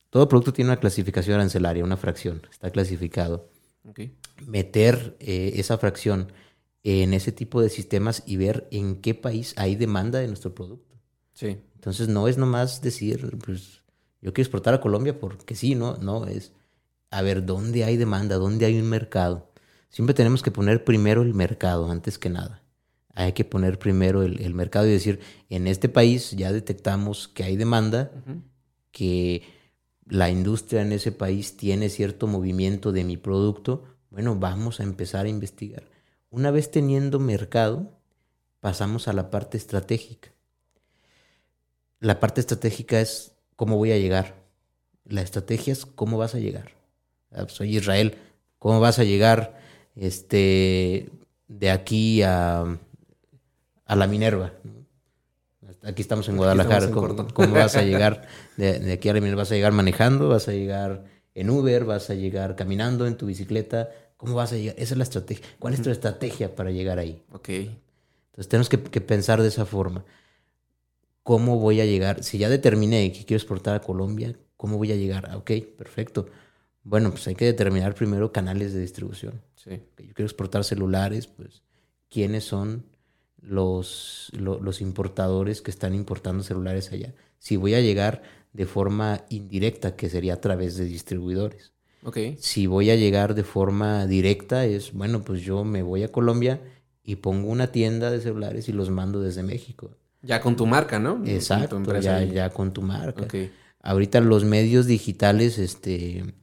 Todo 0.09 0.29
producto 0.29 0.53
tiene 0.53 0.71
una 0.71 0.79
clasificación 0.79 1.35
arancelaria, 1.35 1.83
una 1.83 1.97
fracción, 1.97 2.41
está 2.49 2.71
clasificado. 2.71 3.49
Meter 4.45 5.17
eh, 5.19 5.53
esa 5.55 5.77
fracción 5.77 6.31
en 6.83 7.13
ese 7.13 7.31
tipo 7.31 7.61
de 7.61 7.69
sistemas 7.69 8.23
y 8.25 8.37
ver 8.37 8.67
en 8.71 9.01
qué 9.01 9.13
país 9.13 9.53
hay 9.57 9.75
demanda 9.75 10.19
de 10.19 10.27
nuestro 10.27 10.53
producto. 10.55 10.95
Sí. 11.33 11.57
Entonces 11.75 12.07
no 12.07 12.27
es 12.27 12.37
nomás 12.37 12.81
decir, 12.81 13.37
pues 13.43 13.82
yo 14.23 14.33
quiero 14.33 14.45
exportar 14.45 14.73
a 14.73 14.79
Colombia 14.79 15.19
porque 15.19 15.53
sí, 15.53 15.75
no, 15.75 15.97
no, 15.97 16.25
es 16.25 16.53
a 17.11 17.21
ver 17.21 17.45
dónde 17.45 17.83
hay 17.83 17.97
demanda, 17.97 18.37
dónde 18.37 18.65
hay 18.65 18.79
un 18.79 18.89
mercado. 18.89 19.51
Siempre 19.89 20.15
tenemos 20.15 20.41
que 20.41 20.49
poner 20.49 20.85
primero 20.85 21.21
el 21.21 21.33
mercado 21.33 21.91
antes 21.91 22.17
que 22.17 22.29
nada. 22.29 22.63
Hay 23.13 23.33
que 23.33 23.43
poner 23.43 23.77
primero 23.77 24.23
el, 24.23 24.53
mercado 24.55 24.87
y 24.87 24.91
decir, 24.91 25.19
en 25.49 25.67
este 25.67 25.89
país 25.89 26.31
ya 26.31 26.51
detectamos 26.51 27.27
que 27.27 27.43
hay 27.43 27.57
demanda, 27.57 28.11
que 28.91 29.43
la 30.05 30.29
industria 30.29 30.81
en 30.81 30.93
ese 30.93 31.11
país 31.11 31.57
tiene 31.57 31.89
cierto 31.89 32.25
movimiento 32.25 32.93
de 32.93 33.03
mi 33.03 33.17
producto. 33.17 33.83
Bueno, 34.09 34.35
vamos 34.37 34.79
a 34.79 34.83
empezar 34.83 35.25
a 35.25 35.29
investigar. 35.29 35.83
Una 36.31 36.49
vez 36.49 36.71
teniendo 36.71 37.19
mercado, 37.19 37.99
pasamos 38.61 39.07
a 39.07 39.13
la 39.13 39.29
parte 39.29 39.57
estratégica. 39.57 40.31
La 41.99 42.19
parte 42.19 42.41
estratégica 42.41 42.99
es 42.99 43.32
cómo 43.55 43.77
voy 43.77 43.91
a 43.91 43.97
llegar. 43.97 44.35
La 45.05 45.21
estrategia 45.21 45.73
es 45.73 45.85
cómo 45.85 46.17
vas 46.17 46.35
a 46.35 46.39
llegar. 46.39 46.71
Ah, 47.31 47.43
pues, 47.43 47.53
soy 47.53 47.75
Israel, 47.75 48.17
¿cómo 48.59 48.79
vas 48.79 48.99
a 48.99 49.03
llegar 49.03 49.59
este, 49.95 51.09
de 51.47 51.71
aquí 51.71 52.21
a, 52.21 52.77
a 53.85 53.95
la 53.95 54.07
Minerva? 54.07 54.53
Aquí 55.83 56.01
estamos 56.01 56.29
en 56.29 56.37
Guadalajara. 56.37 56.89
¿Cómo, 56.91 57.53
vas 57.53 57.75
a 57.75 57.81
llegar 57.83 58.27
de, 58.55 58.79
de, 58.79 58.93
aquí 58.93 59.09
a 59.09 59.13
la 59.13 59.19
Minerva? 59.19 59.41
¿Vas 59.41 59.51
a 59.51 59.55
llegar 59.55 59.73
manejando? 59.73 60.29
¿Vas 60.29 60.47
a 60.47 60.53
llegar 60.53 61.03
en 61.35 61.49
Uber? 61.49 61.83
¿Vas 61.83 62.09
a 62.09 62.13
llegar 62.13 62.55
caminando 62.55 63.05
en 63.05 63.17
tu 63.17 63.25
bicicleta? 63.25 63.89
¿Cómo 64.17 64.35
vas 64.35 64.53
a 64.53 64.55
llegar? 64.55 64.75
Esa 64.77 64.93
es 64.93 64.97
la 64.97 65.03
estrategia. 65.03 65.45
¿Cuál 65.59 65.73
es 65.73 65.81
tu 65.81 65.89
estrategia 65.89 66.55
para 66.55 66.71
llegar 66.71 66.99
ahí? 66.99 67.21
Ok. 67.33 67.49
Entonces 67.49 68.47
tenemos 68.49 68.69
que, 68.69 68.77
pensar 68.77 69.41
de 69.41 69.47
esa 69.49 69.65
forma. 69.65 70.05
¿Cómo 71.23 71.57
voy 71.57 71.79
a 71.79 71.85
llegar? 71.85 72.23
Si 72.23 72.37
ya 72.37 72.49
determiné 72.49 73.11
que 73.11 73.25
quiero 73.25 73.37
exportar 73.37 73.75
a 73.75 73.81
Colombia, 73.81 74.37
¿cómo 74.57 74.77
voy 74.77 74.91
a 74.91 74.95
llegar? 74.95 75.27
Ah, 75.29 75.37
ok, 75.37 75.51
perfecto. 75.77 76.27
Bueno, 76.83 77.11
pues 77.11 77.25
hay 77.27 77.35
que 77.35 77.45
determinar 77.45 77.95
primero 77.95 78.33
canales 78.33 78.73
de 78.73 78.81
distribución. 78.81 79.41
Sí. 79.55 79.81
Yo 79.97 80.13
quiero 80.13 80.25
exportar 80.25 80.65
celulares, 80.65 81.27
pues, 81.27 81.63
¿quiénes 82.09 82.43
son 82.43 82.85
los, 83.41 84.31
los 84.33 84.81
importadores 84.81 85.61
que 85.61 85.71
están 85.71 85.95
importando 85.95 86.43
celulares 86.43 86.91
allá? 86.91 87.13
Si 87.39 87.55
voy 87.55 87.73
a 87.75 87.81
llegar 87.81 88.21
de 88.51 88.65
forma 88.65 89.23
indirecta, 89.29 89.95
que 89.95 90.09
sería 90.09 90.33
a 90.33 90.41
través 90.41 90.75
de 90.75 90.85
distribuidores. 90.85 91.71
Si 92.37 92.67
voy 92.67 92.89
a 92.89 92.95
llegar 92.95 93.33
de 93.33 93.45
forma 93.45 94.05
directa, 94.07 94.65
es, 94.65 94.91
bueno, 94.91 95.23
pues 95.23 95.41
yo 95.41 95.63
me 95.63 95.83
voy 95.83 96.03
a 96.03 96.11
Colombia 96.11 96.61
y 97.01 97.15
pongo 97.15 97.49
una 97.49 97.71
tienda 97.71 98.11
de 98.11 98.19
celulares 98.19 98.67
y 98.67 98.73
los 98.73 98.89
mando 98.89 99.21
desde 99.21 99.41
México. 99.41 99.91
Ya 100.23 100.41
con 100.41 100.55
tu 100.55 100.65
marca, 100.65 100.97
¿no? 100.97 101.21
Exacto, 101.25 101.81
ya, 101.99 102.23
ya, 102.23 102.49
con 102.49 102.73
tu 102.73 102.81
marca. 102.81 103.27
Ahorita 103.81 104.21
los 104.21 104.45
medios 104.45 104.87
digitales 104.87 105.59
este, 105.59 106.33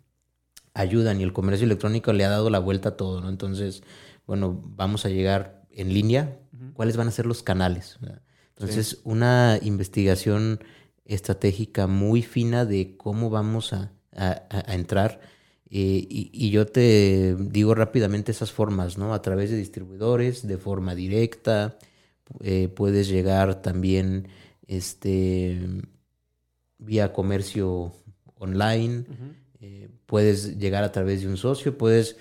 ayudan 0.74 1.20
y 1.20 1.24
el 1.24 1.32
comercio 1.32 1.64
electrónico 1.64 2.12
le 2.12 2.24
ha 2.24 2.28
dado 2.28 2.50
la 2.50 2.58
vuelta 2.58 2.90
a 2.90 2.96
todo, 2.96 3.20
¿no? 3.20 3.28
Entonces, 3.28 3.82
bueno, 4.26 4.62
vamos 4.76 5.04
a 5.06 5.08
llegar 5.08 5.64
en 5.70 5.92
línea. 5.92 6.38
¿Cuáles 6.74 6.96
van 6.96 7.08
a 7.08 7.10
ser 7.10 7.26
los 7.26 7.42
canales? 7.42 7.98
Entonces, 8.56 9.00
una 9.04 9.58
investigación 9.62 10.62
estratégica 11.04 11.86
muy 11.86 12.22
fina 12.22 12.64
de 12.64 12.96
cómo 12.96 13.30
vamos 13.30 13.72
a, 13.72 13.92
a 14.12 14.74
entrar 14.74 15.20
eh, 15.72 16.04
y, 16.10 16.50
yo 16.50 16.66
te 16.66 17.36
digo 17.38 17.76
rápidamente 17.76 18.32
esas 18.32 18.50
formas, 18.50 18.98
¿no? 18.98 19.14
A 19.14 19.22
través 19.22 19.50
de 19.50 19.56
distribuidores, 19.56 20.46
de 20.46 20.58
forma 20.58 20.96
directa, 20.96 21.78
eh, 22.42 22.68
puedes 22.68 23.08
llegar 23.08 23.62
también 23.62 24.28
este, 24.66 25.58
vía 26.78 27.12
comercio 27.12 27.92
online, 28.36 29.04
eh, 29.60 29.88
puedes 30.06 30.58
llegar 30.58 30.84
a 30.84 30.92
través 30.92 31.22
de 31.22 31.28
un 31.28 31.36
socio, 31.36 31.76
puedes 31.76 32.16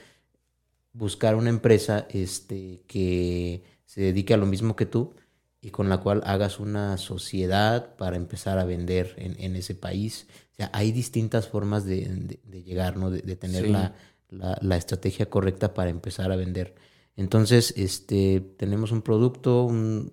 buscar 0.93 1.36
una 1.36 1.49
empresa 1.49 2.07
este, 2.10 2.82
que 2.88 3.64
se 3.86 4.01
dedique 4.01 4.34
a 4.34 4.38
lo 4.38 4.45
mismo 4.45 4.76
que 4.76 4.86
tú 4.86 5.14
y 5.62 5.72
con 5.72 5.89
la 5.89 5.97
cual 5.97 6.22
hagas 6.26 6.60
una 6.60 6.97
sociedad 6.97 7.95
para 7.95 8.16
empezar 8.16 8.60
a 8.60 8.66
vender 8.66 9.14
en, 9.18 9.55
ese 9.55 9.76
país. 9.76 10.28
O 10.53 10.55
sea, 10.55 10.70
hay 10.74 10.91
distintas 10.91 11.47
formas 11.47 11.86
de, 11.86 12.39
llegar, 12.66 12.97
¿no? 12.97 13.12
De, 13.12 13.36
tener 13.36 13.70
la, 13.70 14.78
estrategia 14.78 15.30
correcta 15.30 15.74
para 15.74 15.89
empezar 15.89 16.32
a 16.32 16.36
vender. 16.36 16.76
Entonces, 17.20 17.74
este, 17.76 18.39
tenemos 18.55 18.93
un 18.93 19.01
producto, 19.01 19.65
un, 19.65 20.09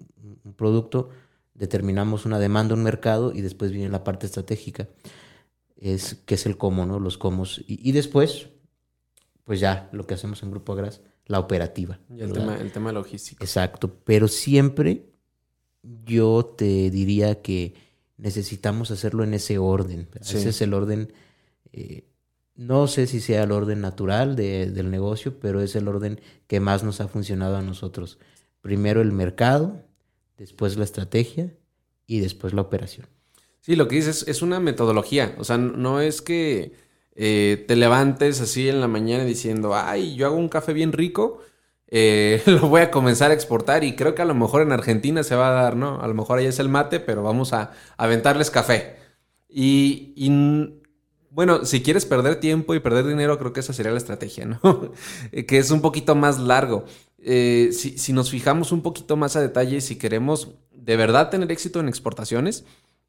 producto, 0.57 1.11
determinamos 1.55 2.27
una 2.27 2.41
demanda, 2.41 2.75
un 2.75 2.83
mercado 2.83 3.33
y 3.33 3.43
después 3.43 3.71
viene 3.71 3.89
la 3.89 4.03
parte 4.03 4.27
estratégica, 4.27 4.89
es, 5.77 6.17
que 6.27 6.35
es 6.35 6.47
el 6.47 6.57
cómo, 6.57 6.85
¿no? 6.85 6.99
Los 6.99 7.17
cómo. 7.17 7.45
Y, 7.69 7.93
después, 7.93 8.49
pues 9.45 9.61
ya 9.61 9.89
lo 9.93 10.05
que 10.09 10.15
hacemos 10.15 10.43
en 10.43 10.51
Grupo 10.51 10.73
Agras, 10.73 11.01
la 11.27 11.39
operativa. 11.39 12.01
el 12.11 12.33
tema, 12.33 12.57
el 12.57 12.73
tema 12.73 12.91
logístico. 12.91 13.45
Exacto, 13.45 14.01
pero 14.03 14.27
siempre 14.27 15.07
yo 16.05 16.57
te 16.59 16.91
diría 16.91 17.41
que 17.41 17.75
necesitamos 18.17 18.91
hacerlo 18.91 19.23
en 19.23 19.35
ese 19.35 19.59
orden. 19.59 20.09
Ese 20.21 20.49
es 20.49 20.61
el 20.61 20.75
orden, 20.75 21.13
eh, 21.73 22.09
no 22.57 22.87
sé 22.87 23.07
si 23.07 23.21
sea 23.21 23.45
el 23.45 23.53
orden 23.53 23.81
natural 23.81 24.37
del 24.37 24.91
negocio, 24.91 25.39
pero 25.41 25.61
es 25.61 25.77
el 25.77 25.89
orden 25.89 26.21
que 26.47 26.61
más 26.61 26.85
nos 26.85 27.01
ha 27.01 27.09
funcionado 27.09 27.57
a 27.57 27.63
nosotros. 27.63 28.19
Primero 28.61 29.01
el 29.01 29.13
mercado, 29.13 29.83
después 30.37 30.77
la 30.77 30.85
estrategia 30.85 31.55
y 32.07 32.21
después 32.21 32.53
la 32.53 32.63
operación. 32.63 33.07
Sí, 33.61 33.77
lo 33.77 33.89
que 33.89 33.97
dices 33.97 34.25
es 34.29 34.43
una 34.43 34.61
metodología. 34.61 35.35
O 35.39 35.45
sea, 35.45 35.59
no 35.59 36.01
es 36.01 36.23
que 36.23 36.73
eh, 37.15 37.65
te 37.67 37.77
levantes 37.77 38.41
así 38.41 38.69
en 38.69 38.81
la 38.81 38.89
mañana 38.89 39.25
diciendo, 39.25 39.75
ay, 39.75 40.15
yo 40.17 40.27
hago 40.27 40.37
un 40.37 40.49
café 40.49 40.73
bien 40.73 40.93
rico 40.93 41.41
eh, 41.89 42.43
lo 42.47 42.69
voy 42.69 42.83
a 42.83 42.91
comenzar 42.91 43.31
a 43.31 43.35
exportar 43.35 43.85
y 43.85 43.95
creo 43.95 44.15
que 44.15 44.23
a 44.23 44.27
lo 44.27 44.35
mejor 44.35 44.63
en 44.63 44.73
Argentina 44.73 45.23
se 45.23 45.37
va 45.37 45.49
a 45.49 45.63
dar, 45.63 45.77
¿no? 45.77 46.01
A 46.01 46.09
lo 46.09 46.15
mejor 46.15 46.39
ahí 46.39 46.47
es 46.47 46.59
el 46.59 46.69
mate, 46.69 47.01
pero 47.01 47.23
vamos 47.23 47.53
a 47.53 47.73
aventarles 47.97 48.51
café. 48.51 48.97
Y, 49.49 50.15
bueno, 51.37 51.67
si 51.67 51.83
quieres 51.83 52.07
perder 52.07 52.41
tiempo 52.41 52.75
y 52.75 52.81
perder 52.81 53.07
dinero, 53.07 53.39
creo 53.39 53.53
que 53.53 53.61
esa 53.61 53.75
sería 53.75 53.93
la 53.93 53.99
estrategia, 53.99 54.47
¿no? 54.47 54.91
que 55.47 55.59
es 55.59 55.71
un 55.71 55.83
poquito 55.83 56.15
más 56.15 56.39
largo. 56.39 56.87
Eh, 57.19 57.73
si, 57.73 57.99
si, 57.99 58.15
nos 58.15 58.31
fijamos 58.31 58.73
un 58.73 58.81
poquito 58.81 59.19
más 59.19 59.37
a 59.37 59.43
detalle, 59.43 59.83
si 59.83 59.97
queremos 59.97 60.55
de 60.73 60.97
verdad 60.97 61.29
tener 61.29 61.53
éxito 61.53 61.79
en 61.79 61.91
exportaciones, 61.91 62.65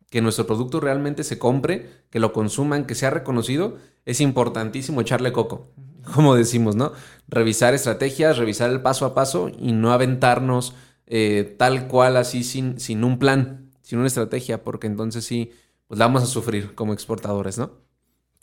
que 0.09 0.21
nuestro 0.21 0.45
producto 0.45 0.81
realmente 0.81 1.23
se 1.23 1.39
compre, 1.39 1.89
que 2.09 2.19
lo 2.19 2.33
consuman, 2.33 2.85
que 2.85 2.95
sea 2.95 3.11
reconocido, 3.11 3.77
es 4.03 4.19
importantísimo 4.19 4.99
echarle 4.99 5.31
coco 5.31 5.71
como 6.13 6.35
decimos, 6.35 6.75
¿no? 6.75 6.91
Revisar 7.29 7.73
estrategias, 7.75 8.37
revisar 8.37 8.71
el 8.71 8.81
paso 8.81 9.05
a 9.05 9.15
paso 9.15 9.49
y 9.57 9.71
no 9.71 9.93
aventarnos 9.93 10.75
eh, 11.05 11.55
tal 11.57 11.87
cual 11.87 12.17
así 12.17 12.43
sin, 12.43 12.77
sin 12.77 13.05
un 13.05 13.19
plan, 13.19 13.71
sin 13.83 13.99
una 13.99 14.07
estrategia, 14.07 14.65
porque 14.65 14.87
entonces 14.87 15.23
sí, 15.23 15.51
pues 15.87 15.97
la 15.97 16.07
vamos 16.07 16.23
a 16.23 16.25
sufrir 16.25 16.75
como 16.75 16.91
exportadores, 16.91 17.57
¿no? 17.57 17.86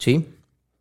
Sí. 0.05 0.29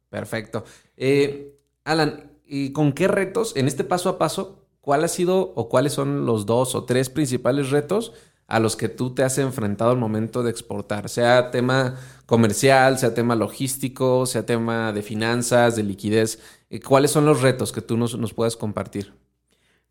Perfecto. 0.09 0.65
Eh, 0.97 1.57
Alan, 1.85 2.31
¿y 2.45 2.73
con 2.73 2.91
qué 2.91 3.07
retos 3.07 3.55
en 3.55 3.67
este 3.67 3.85
paso 3.85 4.09
a 4.09 4.17
paso, 4.17 4.65
cuál 4.81 5.05
ha 5.05 5.07
sido 5.07 5.53
o 5.55 5.69
cuáles 5.69 5.93
son 5.93 6.25
los 6.25 6.45
dos 6.45 6.75
o 6.75 6.83
tres 6.83 7.09
principales 7.09 7.69
retos 7.69 8.11
a 8.47 8.59
los 8.59 8.75
que 8.75 8.89
tú 8.89 9.15
te 9.15 9.23
has 9.23 9.37
enfrentado 9.37 9.91
al 9.91 9.97
momento 9.97 10.43
de 10.43 10.51
exportar, 10.51 11.07
sea 11.07 11.51
tema 11.51 11.97
comercial, 12.25 12.99
sea 12.99 13.13
tema 13.13 13.35
logístico, 13.35 14.25
sea 14.25 14.45
tema 14.45 14.91
de 14.91 15.01
finanzas, 15.01 15.77
de 15.77 15.83
liquidez. 15.83 16.39
Eh, 16.69 16.81
¿Cuáles 16.81 17.11
son 17.11 17.25
los 17.25 17.41
retos 17.41 17.71
que 17.71 17.81
tú 17.81 17.95
nos, 17.95 18.17
nos 18.17 18.33
puedas 18.33 18.57
compartir? 18.57 19.13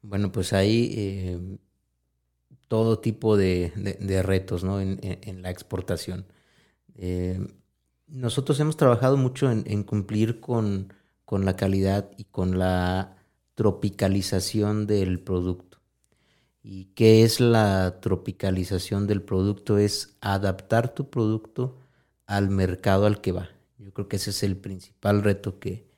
Bueno, 0.02 0.30
pues 0.30 0.52
hay 0.52 0.92
eh, 0.94 1.58
todo 2.68 2.98
tipo 2.98 3.38
de, 3.38 3.72
retos 4.24 4.62
¿no? 4.62 4.78
en, 4.78 5.42
la 5.42 5.50
exportación. 5.50 6.26
Eh, 6.96 7.40
nosotros 8.12 8.60
hemos 8.60 8.76
trabajado 8.76 9.16
mucho 9.16 9.50
en, 9.50 9.82
cumplir 9.84 10.38
con, 10.38 10.92
con 11.24 11.44
la 11.44 11.56
calidad 11.56 12.10
y 12.18 12.24
con 12.24 12.58
la 12.58 13.16
tropicalización 13.54 14.86
del 14.86 15.18
producto. 15.20 15.78
¿Y 16.62 16.86
qué 16.94 17.24
es 17.24 17.40
la 17.40 18.00
tropicalización 18.00 19.06
del 19.06 19.22
producto? 19.22 19.78
Es 19.78 20.16
adaptar 20.20 20.94
tu 20.94 21.10
producto 21.10 21.78
al 22.26 22.50
mercado 22.50 23.06
al 23.06 23.20
que 23.20 23.32
va. 23.32 23.48
Yo 23.78 23.92
creo 23.92 24.08
que 24.08 24.16
ese 24.16 24.30
es 24.30 24.42
el 24.42 24.56
principal 24.56 25.22
reto 25.22 25.58
que, 25.58 25.88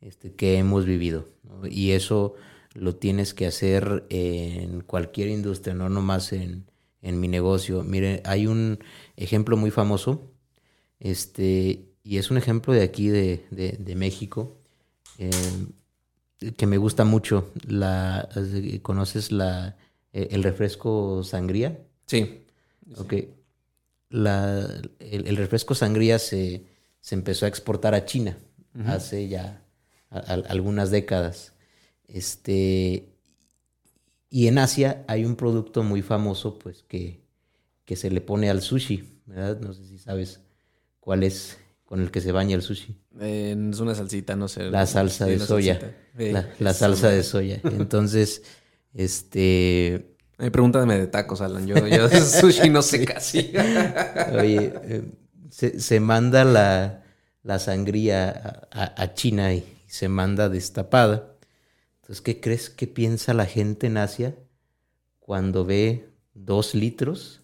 este, 0.00 0.34
que 0.34 0.58
hemos 0.58 0.84
vivido. 0.84 1.28
Y 1.70 1.92
eso 1.92 2.34
lo 2.74 2.96
tienes 2.96 3.32
que 3.32 3.46
hacer 3.46 4.06
en 4.10 4.80
cualquier 4.82 5.28
industria, 5.28 5.74
no 5.74 5.88
nomás 5.88 6.32
en, 6.32 6.66
en 7.00 7.20
mi 7.20 7.28
negocio. 7.28 7.82
Mire, 7.84 8.22
hay 8.26 8.46
un 8.46 8.80
ejemplo 9.16 9.56
muy 9.56 9.70
famoso, 9.70 10.30
este, 11.00 11.86
y 12.04 12.18
es 12.18 12.30
un 12.30 12.36
ejemplo 12.36 12.74
de 12.74 12.82
aquí, 12.82 13.08
de, 13.08 13.44
de, 13.50 13.94
México, 13.96 14.58
eh, 15.18 15.30
que 16.56 16.66
me 16.66 16.76
gusta 16.76 17.04
mucho. 17.04 17.50
La, 17.66 18.28
¿Conoces 18.82 19.32
la, 19.32 19.76
eh, 20.12 20.28
el 20.30 20.42
refresco 20.42 21.24
sangría? 21.24 21.78
Sí. 22.06 22.44
Ok. 22.96 23.14
La, 24.10 24.66
el, 24.98 25.36
refresco 25.36 25.74
sangría 25.74 26.18
se, 26.18 26.66
se, 27.00 27.14
empezó 27.14 27.46
a 27.46 27.48
exportar 27.48 27.94
a 27.94 28.04
China 28.04 28.36
hace 28.86 29.28
ya 29.28 29.62
algunas 30.10 30.90
décadas. 30.90 31.54
Este, 32.08 33.08
y 34.28 34.48
en 34.48 34.58
Asia 34.58 35.04
hay 35.06 35.24
un 35.24 35.36
producto 35.36 35.82
muy 35.82 36.02
famoso, 36.02 36.58
pues, 36.58 36.82
que, 36.82 37.20
que 37.84 37.96
se 37.96 38.10
le 38.10 38.20
pone 38.20 38.50
al 38.50 38.62
sushi, 38.62 39.20
¿verdad? 39.26 39.60
No 39.60 39.72
sé 39.72 39.86
si 39.86 39.98
sabes 39.98 40.40
cuál 41.00 41.24
es 41.24 41.58
con 41.84 42.00
el 42.00 42.12
que 42.12 42.20
se 42.20 42.30
baña 42.30 42.54
el 42.54 42.62
sushi. 42.62 42.96
es 43.18 43.80
una 43.80 43.96
salsita, 43.96 44.36
no 44.36 44.46
sé. 44.46 44.70
La 44.70 44.86
salsa 44.86 45.26
de 45.26 45.40
soya. 45.40 45.96
la, 46.60 46.72
salsa 46.72 47.08
de 47.10 47.24
soya. 47.24 47.60
Entonces, 47.64 48.42
este... 48.94 50.14
Me 50.38 50.52
pregúntame 50.52 50.96
de 50.96 51.08
tacos, 51.08 51.40
Alan. 51.40 51.66
Yo, 51.66 51.74
yo 51.88 52.08
de 52.08 52.20
sushi 52.40 52.70
no 52.70 52.82
sé 52.82 53.04
casi. 53.04 53.52
Oye, 54.38 54.72
eh, 54.84 55.02
se, 55.50 55.98
manda 55.98 56.44
la, 56.44 57.02
la 57.42 57.58
sangría 57.58 58.68
a, 58.70 59.14
China 59.14 59.52
y 59.52 59.64
se 59.88 60.08
manda 60.08 60.48
destapada. 60.48 61.34
Entonces, 62.02 62.22
¿qué 62.22 62.40
crees 62.40 62.70
que 62.70 62.86
piensa 62.86 63.34
la 63.34 63.46
gente 63.46 63.88
en 63.88 63.96
Asia 63.96 64.36
cuando 65.18 65.64
ve 65.64 66.08
dos 66.34 66.74
litros 66.74 67.42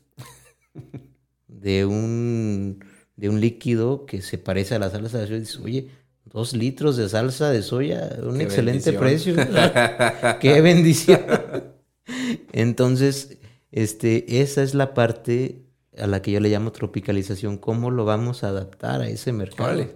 de 1.49 1.85
un, 1.85 2.85
de 3.17 3.29
un 3.29 3.41
líquido 3.41 4.07
que 4.07 4.23
se 4.23 4.39
parece 4.39 4.75
a 4.75 4.79
la 4.79 4.91
salsa 4.91 5.19
de 5.19 5.27
soya? 5.27 5.39
Dice, 5.39 5.59
oye, 5.62 5.89
dos 6.25 6.55
litros 6.55 6.97
de 6.97 7.09
salsa 7.09 7.51
de 7.51 7.62
soya, 7.62 8.17
un 8.23 8.41
excelente 8.41 8.93
precio. 8.93 9.35
Qué 10.41 10.61
bendición. 10.61 11.21
Entonces, 12.53 13.39
este, 13.73 14.41
esa 14.41 14.62
es 14.62 14.75
la 14.75 14.95
parte 14.95 15.62
a 15.99 16.07
la 16.07 16.23
que 16.23 16.33
yo 16.33 16.41
le 16.41 16.49
llamo 16.49 16.73
tropicalización. 16.73 17.59
¿Cómo 17.59 17.91
lo 17.91 18.05
vamos 18.05 18.45
a 18.45 18.49
adaptar 18.49 19.01
a 19.01 19.09
ese 19.09 19.33
mercado? 19.33 19.87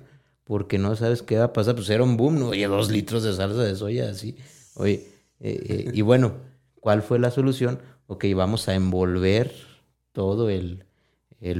Porque 0.44 0.78
no 0.78 0.96
sabes 0.96 1.22
qué 1.22 1.38
va 1.38 1.44
a 1.44 1.52
pasar. 1.52 1.74
Pues 1.74 1.90
era 1.90 2.02
un 2.02 2.16
boom, 2.16 2.38
¿no? 2.38 2.48
Oye, 2.48 2.66
dos 2.66 2.90
litros 2.90 3.22
de 3.22 3.34
salsa 3.34 3.62
de 3.62 3.76
soya, 3.76 4.10
así. 4.10 4.36
Oye, 4.74 5.06
eh, 5.40 5.62
eh, 5.68 5.90
y 5.92 6.02
bueno, 6.02 6.34
¿cuál 6.80 7.02
fue 7.02 7.18
la 7.18 7.30
solución? 7.30 7.80
Ok, 8.06 8.24
vamos 8.34 8.68
a 8.68 8.74
envolver 8.74 9.52
todo 10.12 10.50
el, 10.50 10.84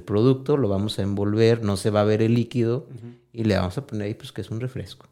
producto, 0.02 0.56
lo 0.56 0.68
vamos 0.68 0.98
a 0.98 1.02
envolver, 1.02 1.62
no 1.62 1.76
se 1.76 1.90
va 1.90 2.02
a 2.02 2.04
ver 2.04 2.22
el 2.22 2.34
líquido 2.34 2.88
y 3.32 3.44
le 3.44 3.56
vamos 3.56 3.78
a 3.78 3.86
poner 3.86 4.06
ahí 4.06 4.14
pues 4.14 4.32
que 4.32 4.42
es 4.42 4.50
un 4.50 4.60
refresco. 4.60 5.08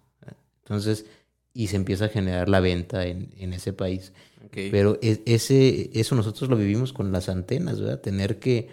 Entonces, 0.62 1.06
y 1.54 1.68
se 1.68 1.76
empieza 1.76 2.06
a 2.06 2.08
generar 2.08 2.48
la 2.48 2.60
venta 2.60 3.06
en, 3.06 3.52
ese 3.52 3.72
país. 3.72 4.12
Pero 4.50 4.98
ese, 5.00 5.90
eso 5.98 6.14
nosotros 6.14 6.50
lo 6.50 6.56
vivimos 6.56 6.92
con 6.92 7.12
las 7.12 7.28
antenas, 7.28 7.80
¿verdad? 7.80 8.00
Tener 8.00 8.38
que 8.38 8.68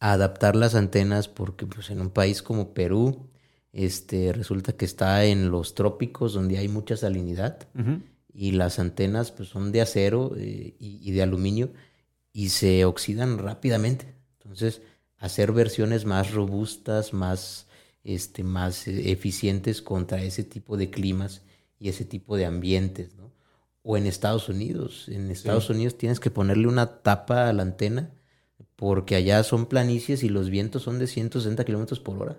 adaptar 0.00 0.56
las 0.56 0.74
antenas 0.74 1.28
porque 1.28 1.66
pues 1.66 1.90
en 1.90 2.00
un 2.00 2.10
país 2.10 2.42
como 2.42 2.72
Perú, 2.72 3.28
este, 3.72 4.32
resulta 4.32 4.72
que 4.74 4.84
está 4.84 5.24
en 5.24 5.50
los 5.50 5.74
trópicos 5.74 6.32
donde 6.32 6.58
hay 6.58 6.68
mucha 6.68 6.96
salinidad 6.96 7.68
y 8.32 8.52
las 8.52 8.78
antenas 8.78 9.32
pues, 9.32 9.48
son 9.48 9.72
de 9.72 9.80
acero 9.80 10.32
eh, 10.36 10.74
y, 10.78 11.10
de 11.10 11.22
aluminio 11.22 11.70
y 12.32 12.50
se 12.50 12.84
oxidan 12.84 13.38
rápidamente. 13.38 14.14
Entonces, 14.48 14.80
hacer 15.18 15.52
versiones 15.52 16.06
más 16.06 16.32
robustas, 16.32 17.12
más, 17.12 17.66
este, 18.02 18.44
más 18.44 18.88
eh, 18.88 19.12
eficientes 19.12 19.82
contra 19.82 20.22
ese 20.22 20.42
tipo 20.42 20.78
de 20.78 20.90
climas 20.90 21.42
y 21.78 21.90
ese 21.90 22.06
tipo 22.06 22.36
de 22.36 22.46
ambientes, 22.46 23.14
¿no? 23.14 23.32
O 23.82 23.96
en 23.98 24.06
Estados 24.06 24.48
Unidos. 24.48 25.08
En 25.08 25.30
Estados 25.30 25.68
Unidos 25.68 25.98
tienes 25.98 26.18
que 26.18 26.30
ponerle 26.30 26.66
una 26.66 27.02
tapa 27.02 27.48
a 27.48 27.52
la 27.52 27.62
antena 27.62 28.10
porque 28.74 29.16
allá 29.16 29.42
son 29.42 29.66
planicies 29.66 30.22
y 30.22 30.28
los 30.28 30.50
vientos 30.50 30.82
son 30.82 30.98
de 30.98 31.06
160 31.06 31.64
kilómetros 31.64 32.00
por 32.00 32.22
hora. 32.22 32.38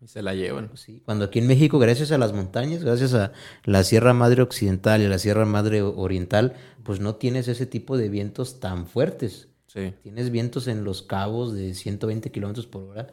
Y 0.00 0.08
se 0.08 0.20
la 0.20 0.34
llevan. 0.34 0.70
Sí, 0.74 1.00
cuando 1.04 1.24
aquí 1.24 1.38
en 1.38 1.46
México, 1.46 1.78
gracias 1.78 2.12
a 2.12 2.18
las 2.18 2.34
montañas, 2.34 2.84
gracias 2.84 3.14
a 3.14 3.32
la 3.64 3.82
Sierra 3.82 4.12
Madre 4.12 4.42
Occidental 4.42 5.00
y 5.00 5.06
a 5.06 5.08
la 5.08 5.18
Sierra 5.18 5.46
Madre 5.46 5.80
Oriental, 5.80 6.54
pues 6.82 7.00
no 7.00 7.14
tienes 7.14 7.48
ese 7.48 7.64
tipo 7.64 7.96
de 7.96 8.10
vientos 8.10 8.60
tan 8.60 8.86
fuertes. 8.86 9.48
Sí. 9.76 9.94
Tienes 10.02 10.30
vientos 10.30 10.66
en 10.68 10.84
los 10.84 11.02
cabos 11.02 11.54
de 11.54 11.74
120 11.74 12.30
kilómetros 12.32 12.66
por 12.66 12.84
hora 12.84 13.08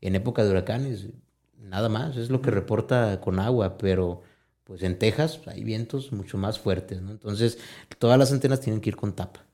en 0.00 0.16
época 0.16 0.44
de 0.44 0.50
huracanes. 0.50 1.06
Nada 1.60 1.88
más, 1.88 2.16
es 2.16 2.28
lo 2.28 2.42
que 2.42 2.50
reporta 2.50 3.20
con 3.20 3.38
agua, 3.38 3.78
pero 3.78 4.22
pues 4.64 4.82
en 4.82 4.98
Texas 4.98 5.40
hay 5.46 5.62
vientos 5.62 6.12
mucho 6.12 6.36
más 6.36 6.58
fuertes, 6.58 7.00
¿no? 7.00 7.12
Entonces, 7.12 7.58
todas 7.98 8.18
las 8.18 8.32
antenas 8.32 8.60
tienen 8.60 8.80
que 8.80 8.90
ir 8.90 8.96
con 8.96 9.12
tapa, 9.12 9.44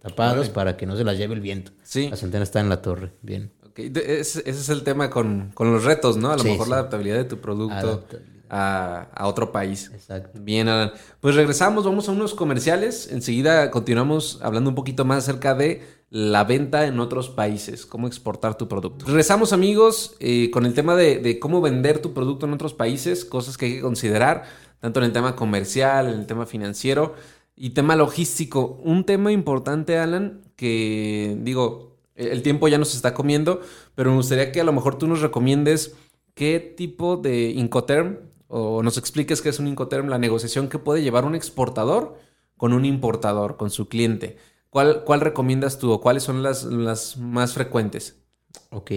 tapadas 0.00 0.50
para 0.50 0.76
que 0.76 0.86
no 0.86 0.96
se 0.96 1.04
las 1.04 1.16
lleve 1.16 1.34
el 1.34 1.40
viento. 1.40 1.72
Sí. 1.82 2.08
Las 2.10 2.22
antenas 2.22 2.48
están 2.48 2.64
en 2.64 2.68
la 2.68 2.82
torre, 2.82 3.12
bien. 3.22 3.52
Ese, 3.76 4.42
es 4.44 4.68
el 4.70 4.82
tema 4.82 5.08
con, 5.08 5.52
los 5.56 5.84
retos, 5.84 6.16
¿no? 6.16 6.32
A 6.32 6.36
lo 6.36 6.42
mejor 6.42 6.66
la 6.66 6.76
adaptabilidad 6.76 7.16
de 7.16 7.24
tu 7.24 7.38
producto 7.38 8.04
a, 8.50 9.08
otro 9.22 9.52
país. 9.52 9.90
Exacto. 9.94 10.38
Bien, 10.42 10.68
Alan. 10.68 10.92
Pues 11.20 11.36
regresamos, 11.36 11.84
vamos 11.84 12.08
a 12.08 12.12
unos 12.12 12.34
comerciales. 12.34 13.10
Enseguida 13.12 13.70
continuamos 13.70 14.40
hablando 14.42 14.70
un 14.70 14.74
poquito 14.74 15.04
más 15.04 15.18
acerca 15.18 15.54
de 15.54 15.97
la 16.10 16.44
venta 16.44 16.86
en 16.86 17.00
otros 17.00 17.28
países, 17.28 17.84
cómo 17.84 18.06
exportar 18.06 18.56
tu 18.56 18.68
producto. 18.68 19.04
Regresamos, 19.06 19.52
amigos, 19.52 20.16
eh, 20.20 20.50
con 20.50 20.64
el 20.64 20.74
tema 20.74 20.96
de, 20.96 21.18
de 21.18 21.38
cómo 21.38 21.60
vender 21.60 22.00
tu 22.00 22.14
producto 22.14 22.46
en 22.46 22.54
otros 22.54 22.74
países, 22.74 23.24
cosas 23.24 23.58
que 23.58 23.66
hay 23.66 23.74
que 23.74 23.80
considerar, 23.82 24.44
tanto 24.80 25.00
en 25.00 25.06
el 25.06 25.12
tema 25.12 25.36
comercial, 25.36 26.08
en 26.08 26.20
el 26.20 26.26
tema 26.26 26.46
financiero 26.46 27.14
y 27.56 27.70
tema 27.70 27.96
logístico. 27.96 28.80
Un 28.82 29.04
tema 29.04 29.32
importante, 29.32 29.98
Alan, 29.98 30.42
que 30.56 31.36
digo, 31.40 31.96
el 32.14 32.42
tiempo 32.42 32.68
ya 32.68 32.78
nos 32.78 32.94
está 32.94 33.14
comiendo, 33.14 33.60
pero 33.94 34.10
me 34.10 34.16
gustaría 34.16 34.50
que 34.50 34.60
a 34.60 34.64
lo 34.64 34.72
mejor 34.72 34.98
tú 34.98 35.06
nos 35.06 35.20
recomiendes 35.20 35.94
qué 36.34 36.58
tipo 36.60 37.16
de 37.16 37.50
Incoterm 37.50 38.18
o 38.48 38.82
nos 38.82 38.96
expliques 38.96 39.42
qué 39.42 39.50
es 39.50 39.58
un 39.58 39.68
Incoterm, 39.68 40.08
la 40.08 40.18
negociación 40.18 40.68
que 40.68 40.78
puede 40.78 41.02
llevar 41.02 41.24
un 41.24 41.34
exportador 41.34 42.16
con 42.56 42.72
un 42.72 42.84
importador, 42.84 43.56
con 43.56 43.70
su 43.70 43.88
cliente. 43.88 44.36
¿Cuál, 44.78 45.02
cuál 45.02 45.20
recomiendas 45.20 45.80
tú 45.80 45.90
o 45.90 46.00
cuáles 46.00 46.22
son 46.22 46.44
las, 46.44 46.62
las 46.62 47.16
más 47.16 47.52
frecuentes? 47.52 48.22
Ok, 48.70 48.92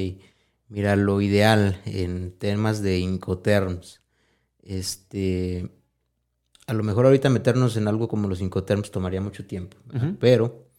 mira, 0.70 0.96
lo 0.96 1.20
ideal 1.22 1.82
en 1.86 2.38
temas 2.38 2.84
de 2.84 3.00
Incoterms, 3.00 4.00
este, 4.62 5.72
a 6.68 6.74
lo 6.76 6.84
mejor 6.84 7.08
ahorita 7.08 7.32
meternos 7.32 7.78
en 7.78 7.88
algo 7.88 8.08
como 8.08 8.28
los 8.28 8.42
Incoterms 8.42 8.92
tomaría 8.92 9.22
mucho 9.22 9.48
tiempo, 9.48 9.76
pero 10.20 10.70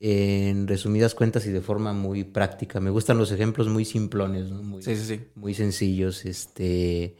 en 0.00 0.66
resumidas 0.66 1.14
cuentas 1.14 1.44
y 1.44 1.50
de 1.50 1.60
forma 1.60 1.92
muy 1.92 2.24
práctica. 2.24 2.80
Me 2.80 2.88
gustan 2.88 3.18
los 3.18 3.32
ejemplos 3.32 3.68
muy 3.68 3.84
simplones, 3.84 4.50
muy, 4.50 4.82
muy 5.34 5.52
sencillos, 5.52 6.24
este, 6.24 7.18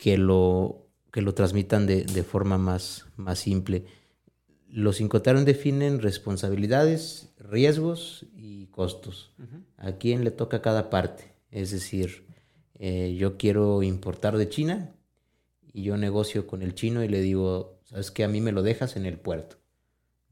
que, 0.00 0.16
lo, 0.16 0.86
que 1.10 1.22
lo 1.22 1.34
transmitan 1.34 1.86
de, 1.88 2.22
forma 2.22 2.56
más, 2.56 3.06
más 3.16 3.40
simple. 3.40 3.84
Los 4.72 5.00
Incoterm 5.00 5.44
definen 5.44 6.00
responsabilidades, 6.00 7.32
riesgos 7.38 8.26
y 8.34 8.66
costos. 8.66 9.32
¿A 9.76 9.92
quién 9.92 10.24
le 10.24 10.30
toca 10.30 10.62
cada 10.62 10.90
parte? 10.90 11.34
Es 11.50 11.70
decir, 11.70 12.24
eh, 12.78 13.14
yo 13.16 13.36
quiero 13.36 13.82
importar 13.82 14.36
de 14.38 14.48
China 14.48 14.94
y 15.72 15.84
yo 15.84 15.96
negocio 15.96 16.46
con 16.46 16.62
el 16.62 16.74
chino 16.74 17.04
y 17.04 17.08
le 17.08 17.20
digo, 17.20 17.78
¿sabes 17.84 18.10
qué? 18.10 18.24
A 18.24 18.28
mí 18.28 18.40
me 18.40 18.52
lo 18.52 18.62
dejas 18.62 18.96
en 18.96 19.06
el 19.06 19.18
puerto 19.18 19.62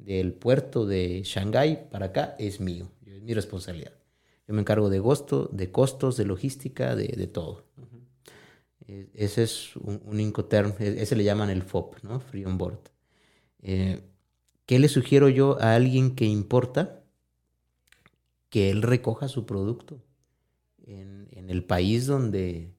del 0.05 0.33
puerto 0.33 0.87
de 0.87 1.23
Shanghái 1.25 1.89
para 1.91 2.07
acá 2.07 2.37
es 2.39 2.61
mío, 2.61 2.91
es 3.07 3.23
mi 3.23 3.35
responsabilidad. 3.35 3.93
Yo 4.47 4.55
me 4.55 4.61
encargo 4.61 4.91
de, 4.91 5.01
de 5.53 5.71
costos, 5.71 6.17
de 6.17 6.25
logística, 6.25 6.97
de, 6.97 7.27
todo. 7.27 7.67
E, 8.87 9.09
ese 9.15 9.45
es 9.45 9.77
un, 9.77 10.19
Incoterm, 10.19 10.75
e, 10.79 11.03
ese 11.03 11.15
le 11.15 11.25
llaman 11.25 11.51
el 11.51 11.63
FOB, 11.63 12.03
¿no? 12.03 12.21
Free 12.21 12.45
on 12.45 12.59
Board. 12.59 12.81
Eh, 13.63 14.01
¿Qué 14.71 14.79
le 14.79 14.87
sugiero 14.87 15.29
yo 15.29 15.61
a 15.61 15.75
alguien 15.75 16.15
que 16.15 16.27
importa? 16.27 17.03
Que 18.51 18.71
él 18.71 18.83
recoja 18.83 19.27
su 19.27 19.45
producto 19.45 20.01
en, 20.85 21.27
en 21.33 21.51
el 21.51 21.65
país 21.65 22.07
donde 22.07 22.73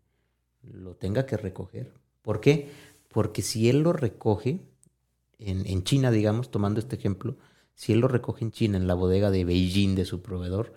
lo 0.61 0.95
tenga 0.95 1.25
que 1.25 1.35
recoger. 1.35 1.93
¿Por 2.21 2.39
qué? 2.39 2.71
Porque 3.09 3.41
si 3.41 3.69
él 3.69 3.81
lo 3.81 3.91
recoge, 3.91 4.61
en, 5.37 5.83
China, 5.83 6.11
digamos, 6.11 6.49
tomando 6.49 6.79
este 6.79 6.95
ejemplo, 6.95 7.35
si 7.75 7.91
él 7.91 7.99
lo 7.99 8.07
recoge 8.07 8.45
en 8.45 8.51
China, 8.51 8.77
en 8.77 8.87
la 8.87 8.93
bodega 8.93 9.29
de 9.29 9.43
Beijing 9.43 9.93
de 9.95 10.05
su 10.05 10.21
proveedor, 10.21 10.71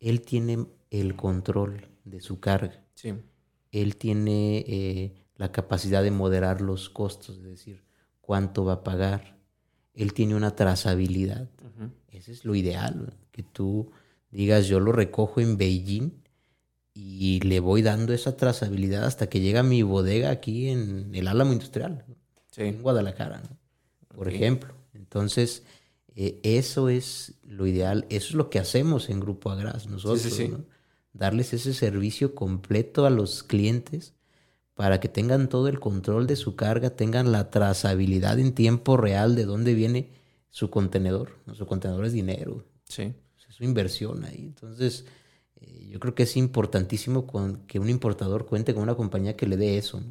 él 0.00 0.20
tiene 0.20 0.66
el 0.90 1.16
control 1.16 1.88
de 2.04 2.20
su 2.20 2.40
carga. 2.40 2.84
Sí. 2.92 3.14
Él 3.70 3.96
tiene 3.96 4.66
eh, 4.68 5.14
la 5.34 5.50
capacidad 5.50 6.02
de 6.02 6.10
moderar 6.10 6.60
los 6.60 6.90
costos, 6.90 7.38
es 7.38 7.44
decir, 7.44 7.84
cuánto 8.20 8.66
va 8.66 8.74
a 8.74 8.84
pagar. 8.84 9.40
Él 9.94 10.12
tiene 10.12 10.34
una 10.34 10.54
trazabilidad. 10.56 11.48
Ese 12.10 12.32
es 12.32 12.44
lo 12.44 12.54
ideal, 12.54 13.14
que 13.30 13.42
tú 13.42 13.90
digas, 14.30 14.66
yo 14.66 14.80
lo 14.80 14.92
recojo 14.92 15.40
en 15.40 15.56
Beijing 15.56 16.12
y 16.94 17.40
le 17.40 17.60
voy 17.60 17.82
dando 17.82 18.12
esa 18.12 18.36
trazabilidad 18.36 19.04
hasta 19.04 19.28
que 19.28 19.40
llega 19.40 19.60
a 19.60 19.64
mi 19.64 19.82
bodega 19.82 20.30
aquí 20.30 20.68
en 20.68 21.14
el 21.14 21.26
Álamo 21.26 21.52
Industrial, 21.52 22.04
en 22.56 22.82
Guadalajara, 22.82 23.42
por 24.14 24.28
ejemplo. 24.28 24.74
Entonces, 24.94 25.62
eh, 26.14 26.38
eso 26.42 26.88
es 26.88 27.34
lo 27.42 27.66
ideal, 27.66 28.06
eso 28.10 28.28
es 28.28 28.34
lo 28.34 28.50
que 28.50 28.58
hacemos 28.58 29.08
en 29.08 29.20
Grupo 29.20 29.50
Agras 29.50 29.86
nosotros, 29.86 30.38
darles 31.14 31.52
ese 31.54 31.74
servicio 31.74 32.34
completo 32.34 33.06
a 33.06 33.10
los 33.10 33.42
clientes 33.42 34.14
para 34.74 35.00
que 35.00 35.08
tengan 35.08 35.48
todo 35.48 35.68
el 35.68 35.80
control 35.80 36.26
de 36.26 36.36
su 36.36 36.56
carga, 36.56 36.90
tengan 36.90 37.32
la 37.32 37.50
trazabilidad 37.50 38.38
en 38.38 38.54
tiempo 38.54 38.96
real 38.96 39.34
de 39.36 39.44
dónde 39.44 39.74
viene 39.74 40.10
su 40.50 40.70
contenedor. 40.70 41.38
Su 41.52 41.66
contenedor 41.66 42.04
es 42.04 42.12
dinero. 42.12 42.64
Sí. 42.84 43.14
Es 43.48 43.60
una 43.60 43.68
inversión 43.68 44.24
ahí. 44.24 44.46
Entonces, 44.46 45.04
eh, 45.56 45.88
yo 45.90 46.00
creo 46.00 46.14
que 46.14 46.22
es 46.22 46.36
importantísimo 46.36 47.26
que 47.66 47.78
un 47.78 47.90
importador 47.90 48.46
cuente 48.46 48.72
con 48.72 48.82
una 48.82 48.94
compañía 48.94 49.36
que 49.36 49.46
le 49.46 49.56
dé 49.56 49.76
eso, 49.76 50.02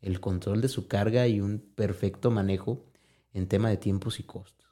el 0.00 0.20
control 0.20 0.60
de 0.60 0.68
su 0.68 0.86
carga 0.86 1.26
y 1.26 1.40
un 1.40 1.58
perfecto 1.74 2.30
manejo 2.30 2.84
en 3.32 3.48
tema 3.48 3.68
de 3.68 3.78
tiempos 3.78 4.20
y 4.20 4.22
costos. 4.22 4.64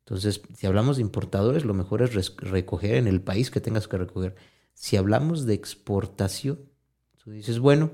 Entonces, 0.00 0.42
si 0.54 0.66
hablamos 0.66 0.96
de 0.96 1.02
importadores, 1.02 1.64
lo 1.64 1.72
mejor 1.72 2.02
es 2.02 2.36
recoger 2.36 2.96
en 2.96 3.06
el 3.06 3.22
país 3.22 3.50
que 3.50 3.62
tengas 3.62 3.88
que 3.88 3.96
recoger. 3.96 4.36
Si 4.74 4.98
hablamos 4.98 5.46
de 5.46 5.54
exportación, 5.54 6.58
tú 7.16 7.30
dices, 7.30 7.58
bueno, 7.58 7.92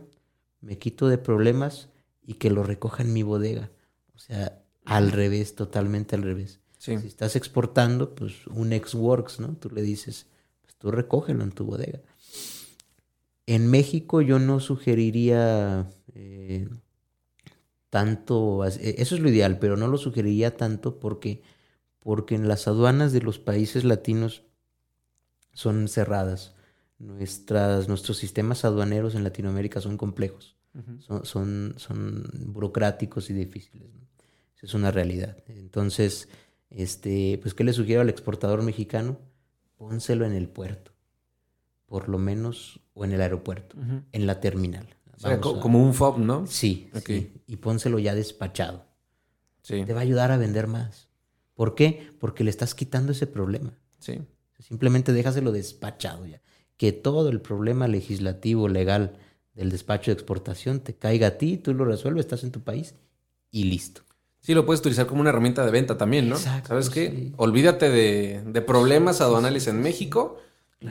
me 0.60 0.78
quito 0.78 1.08
de 1.08 1.18
problemas 1.18 1.88
y 2.22 2.34
que 2.34 2.50
lo 2.50 2.62
recoja 2.62 3.02
en 3.02 3.12
mi 3.12 3.22
bodega. 3.22 3.70
O 4.14 4.18
sea, 4.18 4.62
al 4.84 5.12
revés, 5.12 5.54
totalmente 5.54 6.16
al 6.16 6.22
revés. 6.22 6.60
Si 6.78 6.92
estás 6.92 7.36
exportando, 7.36 8.14
pues 8.14 8.46
un 8.46 8.72
ex-works, 8.72 9.40
¿no? 9.40 9.54
Tú 9.56 9.70
le 9.70 9.82
dices, 9.82 10.26
pues 10.62 10.74
tú 10.76 10.90
recógelo 10.90 11.44
en 11.44 11.52
tu 11.52 11.64
bodega. 11.64 12.00
En 13.46 13.68
México 13.68 14.22
yo 14.22 14.38
no 14.38 14.60
sugeriría 14.60 15.90
eh, 16.14 16.68
tanto, 17.90 18.64
e, 18.64 18.94
eso 18.98 19.14
es 19.14 19.20
lo 19.20 19.28
ideal, 19.28 19.58
pero 19.58 19.76
no 19.76 19.88
lo 19.88 19.98
sugeriría 19.98 20.56
tanto 20.56 21.00
porque, 21.00 21.42
porque 21.98 22.34
en 22.34 22.48
las 22.48 22.66
aduanas 22.66 23.12
de 23.12 23.20
los 23.20 23.38
países 23.38 23.84
latinos 23.84 24.44
son 25.52 25.88
cerradas. 25.88 26.54
Nuestras, 27.00 27.88
nuestros 27.88 28.18
sistemas 28.18 28.66
aduaneros 28.66 29.14
en 29.14 29.24
Latinoamérica 29.24 29.80
son 29.80 29.96
complejos, 29.96 30.58
son, 31.22 31.74
son, 31.78 32.30
burocráticos 32.48 33.30
y 33.30 33.32
difíciles. 33.32 33.88
Esa 34.54 34.66
es 34.66 34.74
una 34.74 34.90
realidad. 34.90 35.38
Entonces, 35.48 36.28
este, 36.68 37.38
pues, 37.40 37.54
¿qué 37.54 37.64
le 37.64 37.72
sugiero 37.72 38.02
al 38.02 38.10
exportador 38.10 38.62
mexicano? 38.62 39.18
Pónselo 39.78 40.26
en 40.26 40.34
el 40.34 40.46
puerto, 40.46 40.92
por 41.86 42.10
lo 42.10 42.18
menos, 42.18 42.80
o 42.92 43.06
en 43.06 43.12
el 43.12 43.22
aeropuerto, 43.22 43.76
en 44.12 44.26
la 44.26 44.38
terminal. 44.40 44.86
como 45.40 45.82
un 45.82 45.94
FOB, 45.94 46.18
¿no? 46.18 46.46
Sí, 46.46 46.90
y 47.46 47.56
pónselo 47.56 47.98
ya 47.98 48.14
despachado. 48.14 48.84
Sí. 49.62 49.86
Te 49.86 49.94
va 49.94 50.00
a 50.00 50.02
ayudar 50.02 50.32
a 50.32 50.36
vender 50.36 50.66
más. 50.66 51.08
¿Por 51.54 51.74
qué? 51.74 52.12
Porque 52.20 52.44
le 52.44 52.50
estás 52.50 52.74
quitando 52.74 53.12
ese 53.12 53.26
problema. 53.26 53.72
Sí. 54.00 54.20
Simplemente 54.58 55.14
déjaselo 55.14 55.50
despachado 55.50 56.26
ya 56.26 56.42
que 56.80 56.92
todo 56.92 57.28
el 57.28 57.42
problema 57.42 57.88
legislativo, 57.88 58.66
legal 58.66 59.18
del 59.52 59.68
despacho 59.68 60.10
de 60.10 60.14
exportación 60.14 60.80
te 60.80 60.94
caiga 60.94 61.26
a 61.26 61.30
ti, 61.32 61.58
tú 61.58 61.74
lo 61.74 61.84
resuelves, 61.84 62.24
estás 62.24 62.42
en 62.42 62.52
tu 62.52 62.62
país 62.62 62.94
y 63.50 63.64
listo. 63.64 64.00
Sí, 64.40 64.54
lo 64.54 64.64
puedes 64.64 64.80
utilizar 64.80 65.06
como 65.06 65.20
una 65.20 65.28
herramienta 65.28 65.62
de 65.62 65.72
venta 65.72 65.98
también, 65.98 66.30
¿no? 66.30 66.38
¿Sabes 66.38 66.88
qué? 66.88 67.32
Olvídate 67.36 67.90
de, 67.90 68.62
problemas 68.62 69.20
aduanales 69.20 69.66
en 69.66 69.82
México. 69.82 70.38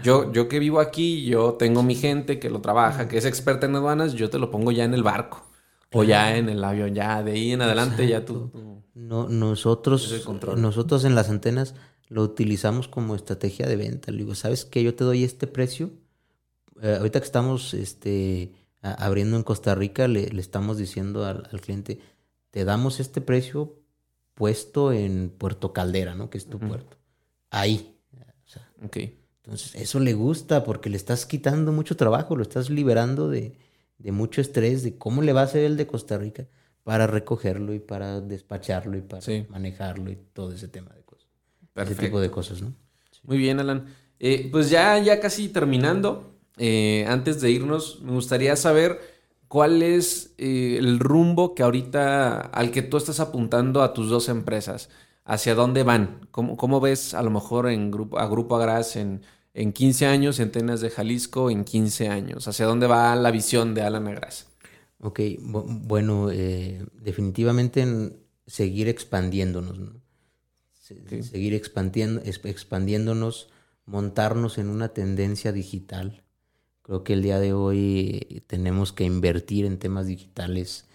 Yo, 0.04 0.32
yo 0.32 0.48
que 0.48 0.60
vivo 0.60 0.80
aquí, 0.80 1.26
yo 1.26 1.54
tengo 1.54 1.82
mi 1.82 1.96
gente 1.96 2.38
que 2.38 2.52
lo 2.52 2.62
trabaja, 2.62 3.08
que 3.08 3.18
es 3.18 3.26
experta 3.26 3.66
en 3.66 3.76
aduanas, 3.76 4.14
yo 4.14 4.30
te 4.30 4.38
lo 4.38 4.52
pongo 4.52 4.72
ya 4.72 4.84
en 4.84 4.94
el 4.94 5.02
barco. 5.02 5.44
O 5.92 6.04
ya 6.04 6.38
en 6.38 6.50
el 6.50 6.64
avión, 6.64 6.94
ya 6.94 7.24
de 7.24 7.32
ahí 7.32 7.52
en 7.52 7.64
adelante 7.64 8.08
ya 8.08 8.26
tú. 8.26 8.52
no, 8.94 9.28
nosotros, 9.28 10.24
nosotros 10.56 11.04
en 11.04 11.16
las 11.16 11.32
antenas 11.32 11.74
lo 12.10 12.24
utilizamos 12.24 12.88
como 12.88 13.16
estrategia 13.16 13.68
de 13.68 13.76
venta. 13.76 14.12
Le 14.12 14.20
digo, 14.20 14.36
¿sabes 14.36 14.66
qué? 14.66 14.84
Yo 14.84 14.95
te 14.95 15.03
doy 15.03 15.24
este 15.24 15.47
precio. 15.47 15.91
Eh, 16.82 16.95
ahorita 16.97 17.20
que 17.20 17.26
estamos 17.26 17.74
este, 17.76 18.51
abriendo 18.82 19.38
en 19.38 19.43
Costa 19.43 19.76
Rica, 19.76 20.07
le, 20.07 20.24
estamos 20.39 20.78
diciendo 20.78 21.26
al, 21.26 21.47
cliente, 21.62 21.99
te 22.49 22.66
damos 22.66 22.99
este 22.99 23.22
precio 23.22 23.76
puesto 24.34 24.91
en 24.91 25.30
Puerto 25.30 25.72
Caldera, 25.72 26.16
¿no? 26.16 26.30
Que 26.30 26.39
es 26.39 26.47
tu 26.47 26.60
puerto. 26.60 26.97
Ahí. 27.51 27.95
ok. 28.84 28.97
Entonces, 29.43 29.76
eso 29.76 29.99
le 29.99 30.14
gusta 30.14 30.64
porque 30.64 30.89
le 30.89 30.97
estás 30.97 31.26
quitando 31.26 31.72
mucho 31.72 31.95
trabajo, 31.95 32.36
lo 32.36 32.43
estás 32.43 32.70
liberando 32.70 33.30
de, 33.30 33.55
mucho 33.99 34.41
estrés, 34.41 34.84
de 34.84 34.97
cómo 34.97 35.22
le 35.22 35.34
va 35.34 35.41
a 35.41 35.45
hacer 35.45 35.64
el 35.64 35.78
de 35.78 35.88
Costa 35.88 36.18
Rica 36.18 36.47
para 36.84 37.07
recogerlo 37.07 37.74
y 37.74 37.80
para 37.80 38.22
despacharlo 38.22 38.97
y 38.97 39.01
para 39.01 39.22
manejarlo 39.49 40.12
y 40.12 40.18
todo 40.34 40.53
ese 40.53 40.68
tema 40.68 40.91
de 41.86 41.94
ese 41.94 42.02
tipo 42.02 42.20
de 42.20 42.32
cosas, 42.32 42.62
¿no? 42.62 42.74
Muy 43.24 43.38
bien, 43.38 43.60
Alan. 43.60 43.86
Eh, 44.20 44.50
pues 44.52 44.70
ya, 44.70 44.98
ya 45.00 45.20
casi 45.20 45.50
terminando, 45.50 46.36
eh, 46.58 47.06
antes 47.08 47.42
de 47.42 47.52
irnos, 47.52 48.02
me 48.02 48.12
gustaría 48.12 48.56
saber 48.56 49.00
cuál 49.48 49.82
es 49.82 50.34
eh, 50.38 50.76
el 50.78 51.00
rumbo 51.00 51.56
que 51.56 51.64
ahorita, 51.64 52.42
al 52.42 52.72
que 52.72 52.82
tú 52.82 52.98
estás 52.98 53.20
apuntando 53.20 53.82
a 53.82 53.94
tus 53.94 54.10
dos 54.10 54.30
empresas. 54.30 54.90
¿Hacia 55.26 55.54
dónde 55.54 55.84
van? 55.84 56.28
¿Cómo, 56.32 56.58
cómo 56.58 56.80
ves 56.80 57.14
a 57.14 57.22
lo 57.22 57.30
mejor 57.30 57.70
en 57.70 57.92
grupo, 57.92 58.18
a 58.18 58.28
Grupo 58.28 58.56
Agras 58.56 58.96
en, 58.96 59.22
en 59.54 59.74
15 59.74 60.08
años, 60.08 60.38
Centenas 60.38 60.82
de 60.82 60.90
Jalisco 60.90 61.52
en 61.52 61.66
15 61.66 62.10
años? 62.10 62.48
¿Hacia 62.48 62.66
dónde 62.66 62.88
va 62.88 63.16
la 63.16 63.30
visión 63.30 63.76
de 63.76 63.84
Alan 63.84 64.08
Agras? 64.08 64.48
Ok, 65.02 65.20
bueno, 65.40 66.28
definitivamente 66.28 67.82
en 67.82 68.18
seguir 68.48 68.90
expandiéndonos, 68.90 69.78
¿no? 69.78 69.99
Seguir 71.22 71.54
expandiendo, 71.54 72.22
expandiéndonos, 72.26 73.50
montarnos 73.86 74.58
en 74.58 74.70
una 74.70 74.90
tendencia 74.90 75.52
digital. 75.52 76.24
Creo 76.82 77.04
que 77.04 77.14
el 77.14 77.22
día 77.22 77.40
de 77.40 77.54
hoy 77.54 78.44
tenemos 78.48 78.94
que 78.94 79.04
invertir 79.04 79.66
en 79.66 79.78
temas 79.78 80.08
digitales, 80.08 80.86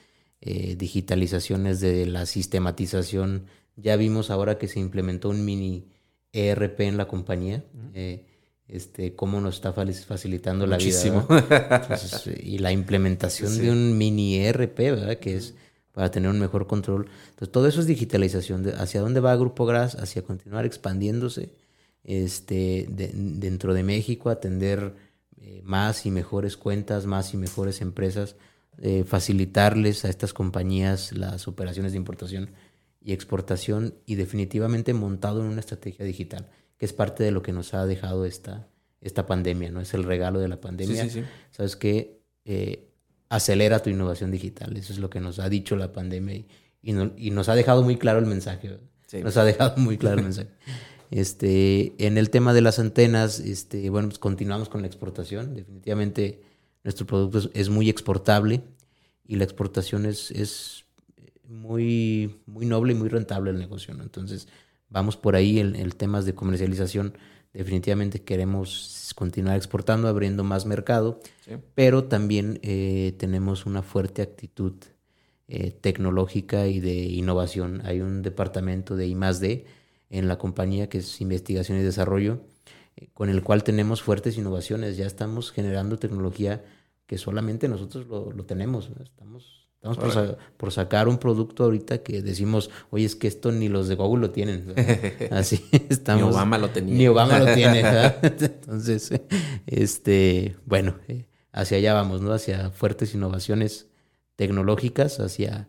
eh, 0.41 0.77
digitalizaciones 0.77 1.81
de 1.81 2.07
la 2.07 2.27
sistematización. 2.27 3.47
Ya 3.77 3.97
vimos 3.97 4.31
ahora 4.31 4.59
que 4.59 4.69
se 4.69 4.81
implementó 4.81 5.31
un 5.31 5.45
mini 5.45 5.89
ERP 6.33 6.81
en 6.81 6.97
la 6.97 7.07
compañía. 7.07 7.65
Eh, 7.93 8.27
este, 8.67 9.15
cómo 9.15 9.41
nos 9.41 9.57
está 9.57 9.73
facilitando 9.73 10.67
la 10.67 10.79
vida. 10.79 11.27
y 12.43 12.59
la 12.59 12.73
implementación 12.73 13.59
de 13.59 13.71
un 13.71 13.97
mini 13.99 14.39
ERP, 14.39 14.79
¿verdad? 14.79 15.19
Que 15.19 15.37
es 15.37 15.55
para 15.95 16.11
tener 16.11 16.29
un 16.29 16.41
mejor 16.41 16.67
control. 16.67 17.07
Entonces, 17.31 17.53
todo 17.53 17.69
eso 17.69 17.81
es 17.81 17.87
digitalización. 17.87 18.69
¿Hacia 18.77 19.01
dónde 19.01 19.21
va 19.21 19.35
Grupo 19.37 19.65
Gras? 19.65 19.95
Hacia 19.95 20.23
continuar 20.23 20.67
expandiéndose 20.67 21.53
este, 22.03 22.87
dentro 22.91 23.73
de 23.73 23.85
México, 23.85 24.29
atender 24.29 24.95
eh, 25.41 25.63
más 25.65 26.05
y 26.05 26.11
mejores 26.11 26.57
cuentas, 26.57 27.07
más 27.07 27.33
y 27.33 27.37
mejores 27.37 27.81
empresas, 27.81 28.35
eh, 28.79 29.05
facilitarles 29.07 30.05
a 30.05 30.11
estas 30.11 30.35
compañías 30.35 31.13
las 31.13 31.47
operaciones 31.47 31.93
de 31.93 31.99
importación 31.99 32.51
y 33.01 33.13
exportación 33.13 33.95
y 34.05 34.17
definitivamente 34.17 34.95
montado 34.95 35.43
en 35.43 35.47
una 35.47 35.61
estrategia 35.61 36.05
digital, 36.05 36.51
que 36.77 36.87
es 36.87 36.93
parte 36.93 37.23
de 37.23 37.31
lo 37.31 37.43
que 37.43 37.53
nos 37.53 37.73
ha 37.73 37.87
dejado 37.87 38.25
esta, 38.25 38.67
esta 39.01 39.27
pandemia, 39.27 39.71
¿no? 39.71 39.81
Es 39.81 39.95
el 39.95 40.03
regalo 40.03 40.41
de 40.41 40.49
la 40.49 40.61
pandemia. 40.61 41.09
Sabes 41.53 41.77
que 41.77 42.21
eh, 42.45 42.91
acelera 43.29 43.81
tu 43.81 43.91
innovación 43.91 44.31
digital. 44.31 44.77
Eso 44.77 44.93
es 44.93 44.99
lo 44.99 45.11
que 45.11 45.21
nos 45.21 45.39
ha 45.39 45.49
dicho 45.49 45.77
la 45.77 45.93
pandemia 45.93 46.45
y, 46.83 47.31
nos 47.31 47.49
ha 47.49 47.55
dejado 47.55 47.83
muy 47.83 47.97
claro 47.97 48.19
el 48.19 48.27
mensaje. 48.27 48.79
Nos 49.23 49.37
ha 49.37 49.45
dejado 49.45 49.77
muy 49.77 49.99
claro 49.99 50.19
el 50.19 50.25
mensaje. 50.25 50.51
Este, 51.11 51.95
en 52.05 52.19
el 52.19 52.29
tema 52.31 52.55
de 52.55 52.61
las 52.61 52.81
antenas, 52.81 53.39
este, 53.39 53.89
bueno, 53.89 54.09
pues 54.09 54.19
continuamos 54.19 54.69
con 54.69 54.81
la 54.81 54.89
exportación. 54.89 55.55
Definitivamente 55.55 56.43
nuestro 56.83 57.07
producto 57.07 57.51
es, 57.55 57.69
muy 57.69 57.89
exportable 57.89 58.63
y 59.25 59.37
la 59.37 59.45
exportación 59.45 60.07
es, 60.07 60.33
es, 60.33 60.85
muy, 61.47 62.41
muy 62.47 62.67
noble 62.67 62.95
y 62.95 62.97
muy 62.97 63.11
rentable 63.11 63.51
el 63.51 63.59
negocio. 63.59 63.95
Entonces, 63.95 64.49
vamos 64.89 65.17
por 65.17 65.37
ahí 65.37 65.61
en, 65.61 65.77
en 65.77 65.91
temas 65.93 66.25
de 66.25 66.35
comercialización 66.35 67.17
definitivamente 67.55 68.23
queremos 68.23 69.13
continuar 69.15 69.57
exportando, 69.57 70.09
abriendo 70.09 70.45
más 70.45 70.67
mercado, 70.67 71.21
pero 71.75 72.05
también 72.05 72.59
eh, 72.63 73.15
tenemos 73.17 73.65
una 73.65 73.83
fuerte 73.83 74.23
actitud 74.23 74.75
eh, 75.47 75.71
tecnológica 75.71 76.67
y 76.67 76.81
de 76.81 76.95
innovación. 76.95 77.81
Hay 77.85 78.01
un 78.01 78.23
departamento 78.23 78.97
de 78.97 79.07
I+D 79.07 79.67
en 80.11 80.29
la 80.29 80.37
compañía 80.37 80.89
que 80.89 80.99
es 80.99 81.21
investigación 81.21 81.79
y 81.79 81.83
desarrollo, 81.83 82.41
eh, 82.97 83.09
con 83.15 83.31
el 83.31 83.43
cual 83.43 83.63
tenemos 83.63 84.03
fuertes 84.03 84.37
innovaciones. 84.37 84.97
Ya 84.97 85.07
estamos 85.07 85.53
generando 85.53 85.99
tecnología 85.99 86.65
que 87.07 87.19
solamente 87.19 87.69
nosotros 87.69 88.07
lo, 88.09 88.45
tenemos. 88.45 88.91
Estamos 89.01 89.64
Estamos 89.85 90.37
por, 90.57 90.73
sacar 90.73 91.09
un 91.09 91.19
producto 91.19 91.65
ahorita 91.65 91.99
que 92.03 92.23
decimos, 92.23 92.71
oye, 92.89 93.05
es 93.05 93.15
que 93.15 93.29
esto 93.29 93.53
ni 93.53 93.69
los 93.69 93.87
de 93.87 93.97
Google 93.97 94.29
lo 94.29 94.31
tienen. 94.31 94.73
Así 95.31 95.63
estamos. 95.91 96.25
Ni 96.25 96.31
Obama 96.31 96.57
lo 96.57 96.71
tenía. 96.71 96.95
Ni 96.95 97.07
Obama 97.07 97.39
lo 97.39 97.53
tiene. 97.53 97.83
Entonces, 98.23 99.13
este, 99.67 100.57
bueno, 100.65 100.97
eh, 101.07 101.27
hacia 101.53 101.77
allá 101.77 101.93
vamos, 101.93 102.23
¿no? 102.23 102.33
Hacia 102.33 102.71
fuertes 102.71 103.15
innovaciones 103.15 103.89
tecnológicas, 104.37 105.21
hacia, 105.21 105.69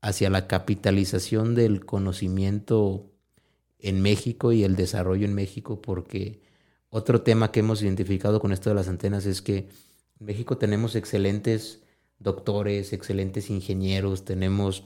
hacia 0.00 0.30
la 0.30 0.46
capitalización 0.46 1.56
del 1.56 1.84
conocimiento 1.84 3.10
en 3.80 4.00
México 4.00 4.52
y 4.52 4.62
el 4.62 4.76
desarrollo 4.76 5.24
en 5.24 5.34
México, 5.34 5.82
porque 5.82 6.40
otro 6.88 7.22
tema 7.22 7.50
que 7.50 7.60
hemos 7.60 7.82
identificado 7.82 8.38
con 8.38 8.52
esto 8.52 8.70
de 8.70 8.76
las 8.76 8.86
antenas 8.86 9.26
es 9.26 9.42
que 9.42 9.68
en 10.20 10.26
México 10.26 10.56
tenemos 10.56 10.94
excelentes 10.94 11.83
doctores, 12.18 12.92
excelentes 12.92 13.50
ingenieros, 13.50 14.24
tenemos 14.24 14.84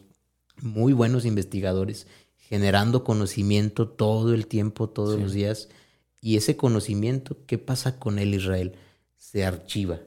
muy 0.61 0.93
buenos 0.93 1.25
investigadores 1.25 2.07
generando 2.49 3.05
conocimiento 3.05 3.89
todo 3.89 4.33
el 4.33 4.47
tiempo, 4.47 4.89
todos 4.89 5.21
los 5.21 5.33
días. 5.33 5.69
Y 6.21 6.37
ese 6.37 6.57
conocimiento, 6.57 7.45
¿qué 7.47 7.59
pasa 7.59 7.99
con 7.99 8.19
él, 8.19 8.35
Israel? 8.35 8.73
Se 9.17 9.45
archiva. 9.45 10.01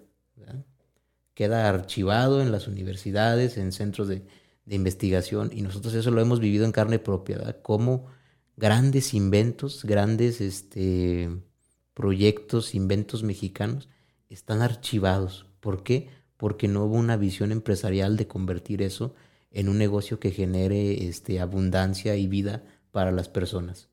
Queda 1.36 1.70
archivado 1.70 2.42
en 2.42 2.52
las 2.52 2.68
universidades, 2.68 3.58
en 3.58 3.72
centros 3.72 4.08
de, 4.08 4.26
investigación, 4.66 5.52
y 5.54 5.62
nosotros 5.62 5.94
eso 5.94 6.12
lo 6.12 6.22
hemos 6.22 6.40
vivido 6.40 6.66
en 6.66 6.72
carne 6.72 6.98
propia, 6.98 7.38
¿verdad? 7.38 7.62
Como 7.62 8.06
grandes 8.56 9.14
inventos, 9.14 9.84
grandes 9.84 10.40
este, 10.40 11.30
proyectos, 11.94 12.74
inventos 12.74 13.22
mexicanos, 13.24 13.90
están 14.30 14.62
archivados. 14.62 15.46
¿Por 15.60 15.84
qué? 15.84 16.10
Porque 16.42 16.68
no 16.68 16.86
hubo 16.86 16.96
una 16.96 17.18
visión 17.18 17.52
empresarial 17.52 18.18
de 18.18 18.26
convertir 18.26 18.82
eso 18.82 19.14
en 19.52 19.70
un 19.70 19.78
negocio 19.78 20.20
que 20.20 20.32
genere 20.32 21.06
este, 21.08 21.40
abundancia 21.40 22.16
y 22.16 22.26
vida 22.26 22.64
para 22.90 23.12
las 23.12 23.30
personas. 23.30 23.90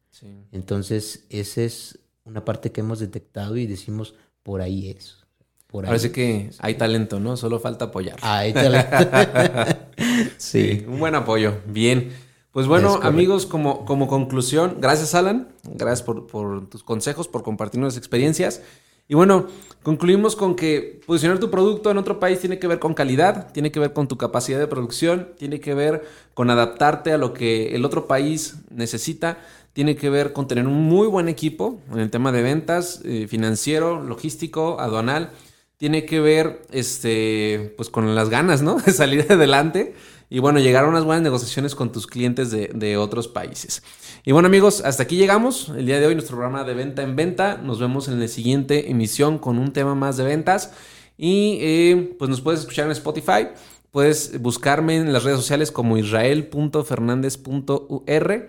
Entonces, 0.50 1.26
esa 1.28 1.60
es 1.60 1.98
una 2.24 2.46
parte 2.46 2.72
que 2.72 2.80
hemos 2.80 3.00
detectado 3.00 3.58
y 3.58 3.66
decimos, 3.66 4.14
por 4.42 4.62
ahí 4.62 4.88
es. 4.88 5.26
Por 5.66 5.84
Parece 5.84 6.10
que 6.10 6.48
hay 6.60 6.76
talento, 6.76 7.20
¿no? 7.20 7.36
Solo 7.36 7.60
falta 7.60 7.84
apoyar. 7.84 8.16
Ah, 8.22 8.38
hay 8.38 8.54
talento. 8.54 8.96
sí. 10.38 10.86
Un 10.88 11.00
buen 11.00 11.16
apoyo. 11.16 11.58
Bien. 11.66 12.10
Pues 12.50 12.66
bueno, 12.66 12.98
amigos, 13.02 13.44
como, 13.44 13.84
como 13.84 14.08
conclusión, 14.08 14.78
gracias 14.80 15.14
Alan, 15.14 15.48
gracias 15.64 16.02
por, 16.02 16.26
por 16.26 16.66
tus 16.70 16.82
consejos, 16.82 17.28
por 17.28 17.42
compartirnos 17.42 17.98
experiencias. 17.98 18.62
Y 19.08 19.14
bueno, 19.14 19.46
concluimos 19.82 20.36
con 20.36 20.54
que 20.54 21.00
posicionar 21.06 21.38
tu 21.38 21.50
producto 21.50 21.90
en 21.90 21.96
otro 21.96 22.20
país 22.20 22.40
tiene 22.40 22.58
que 22.58 22.66
ver 22.66 22.78
con 22.78 22.92
calidad, 22.92 23.50
tiene 23.52 23.72
que 23.72 23.80
ver 23.80 23.94
con 23.94 24.06
tu 24.06 24.18
capacidad 24.18 24.58
de 24.58 24.66
producción, 24.66 25.30
tiene 25.38 25.60
que 25.60 25.72
ver 25.72 26.04
con 26.34 26.50
adaptarte 26.50 27.12
a 27.12 27.18
lo 27.18 27.32
que 27.32 27.74
el 27.74 27.86
otro 27.86 28.06
país 28.06 28.56
necesita, 28.70 29.38
tiene 29.72 29.96
que 29.96 30.10
ver 30.10 30.34
con 30.34 30.46
tener 30.46 30.66
un 30.66 30.82
muy 30.82 31.06
buen 31.06 31.28
equipo 31.28 31.80
en 31.90 32.00
el 32.00 32.10
tema 32.10 32.32
de 32.32 32.42
ventas, 32.42 33.00
eh, 33.04 33.26
financiero, 33.28 34.02
logístico, 34.02 34.78
aduanal. 34.78 35.30
Tiene 35.78 36.04
que 36.04 36.20
ver 36.20 36.62
este, 36.70 37.72
pues 37.76 37.88
con 37.88 38.14
las 38.14 38.28
ganas, 38.28 38.60
¿no? 38.60 38.74
De 38.84 38.92
salir 38.92 39.24
adelante 39.30 39.94
y 40.28 40.40
bueno, 40.40 40.58
llegar 40.58 40.84
a 40.84 40.88
unas 40.88 41.04
buenas 41.04 41.22
negociaciones 41.22 41.74
con 41.74 41.92
tus 41.92 42.06
clientes 42.06 42.50
de, 42.50 42.70
de 42.74 42.98
otros 42.98 43.28
países. 43.28 43.82
Y 44.24 44.32
bueno 44.32 44.48
amigos, 44.48 44.82
hasta 44.84 45.04
aquí 45.04 45.16
llegamos. 45.16 45.72
El 45.76 45.86
día 45.86 46.00
de 46.00 46.06
hoy 46.06 46.14
nuestro 46.14 46.36
programa 46.36 46.64
de 46.64 46.74
venta 46.74 47.02
en 47.02 47.16
venta. 47.16 47.56
Nos 47.56 47.78
vemos 47.78 48.08
en 48.08 48.20
la 48.20 48.28
siguiente 48.28 48.90
emisión 48.90 49.38
con 49.38 49.58
un 49.58 49.72
tema 49.72 49.94
más 49.94 50.16
de 50.16 50.24
ventas. 50.24 50.72
Y 51.16 51.58
eh, 51.60 52.16
pues 52.18 52.28
nos 52.28 52.40
puedes 52.40 52.60
escuchar 52.60 52.86
en 52.86 52.92
Spotify. 52.92 53.48
Puedes 53.90 54.40
buscarme 54.40 54.96
en 54.96 55.12
las 55.12 55.24
redes 55.24 55.38
sociales 55.38 55.72
como 55.72 55.96
israel.fernandez.ur 55.96 58.48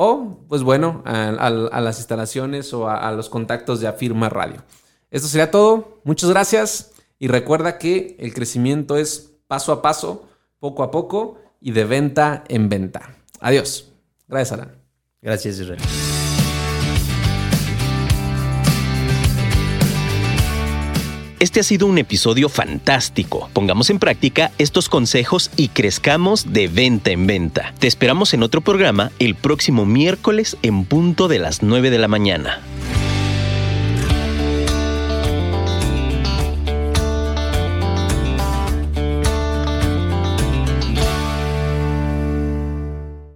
o 0.00 0.44
pues 0.48 0.62
bueno, 0.62 1.02
a, 1.04 1.50
las 1.50 1.98
instalaciones 1.98 2.72
o 2.72 2.88
a, 2.88 3.08
a 3.08 3.12
los 3.12 3.28
contactos 3.28 3.80
de 3.80 3.88
Afirma 3.88 4.28
Radio. 4.28 4.62
Esto 5.10 5.26
sería 5.26 5.50
todo. 5.50 6.00
Muchas 6.04 6.30
gracias 6.30 6.92
y 7.18 7.26
recuerda 7.26 7.78
que 7.78 8.16
el 8.20 8.32
crecimiento 8.32 8.96
es 8.96 9.32
paso 9.48 9.72
a 9.72 9.82
paso, 9.82 10.28
poco 10.60 10.84
a 10.84 10.92
poco 10.92 11.38
y 11.60 11.72
de 11.72 11.84
venta 11.84 12.44
en 12.48 12.68
venta. 12.68 13.16
Adiós. 13.40 13.92
Gracias, 14.28 14.52
Alan. 14.52 14.77
Gracias, 15.20 15.58
Israel. 15.58 15.80
Este 21.40 21.60
ha 21.60 21.62
sido 21.62 21.86
un 21.86 21.98
episodio 21.98 22.48
fantástico. 22.48 23.48
Pongamos 23.52 23.90
en 23.90 24.00
práctica 24.00 24.50
estos 24.58 24.88
consejos 24.88 25.52
y 25.56 25.68
crezcamos 25.68 26.52
de 26.52 26.66
venta 26.66 27.12
en 27.12 27.28
venta. 27.28 27.74
Te 27.78 27.86
esperamos 27.86 28.34
en 28.34 28.42
otro 28.42 28.60
programa 28.60 29.12
el 29.20 29.36
próximo 29.36 29.86
miércoles 29.86 30.56
en 30.62 30.84
punto 30.84 31.28
de 31.28 31.38
las 31.38 31.62
9 31.62 31.90
de 31.90 31.98
la 31.98 32.08
mañana. 32.08 32.60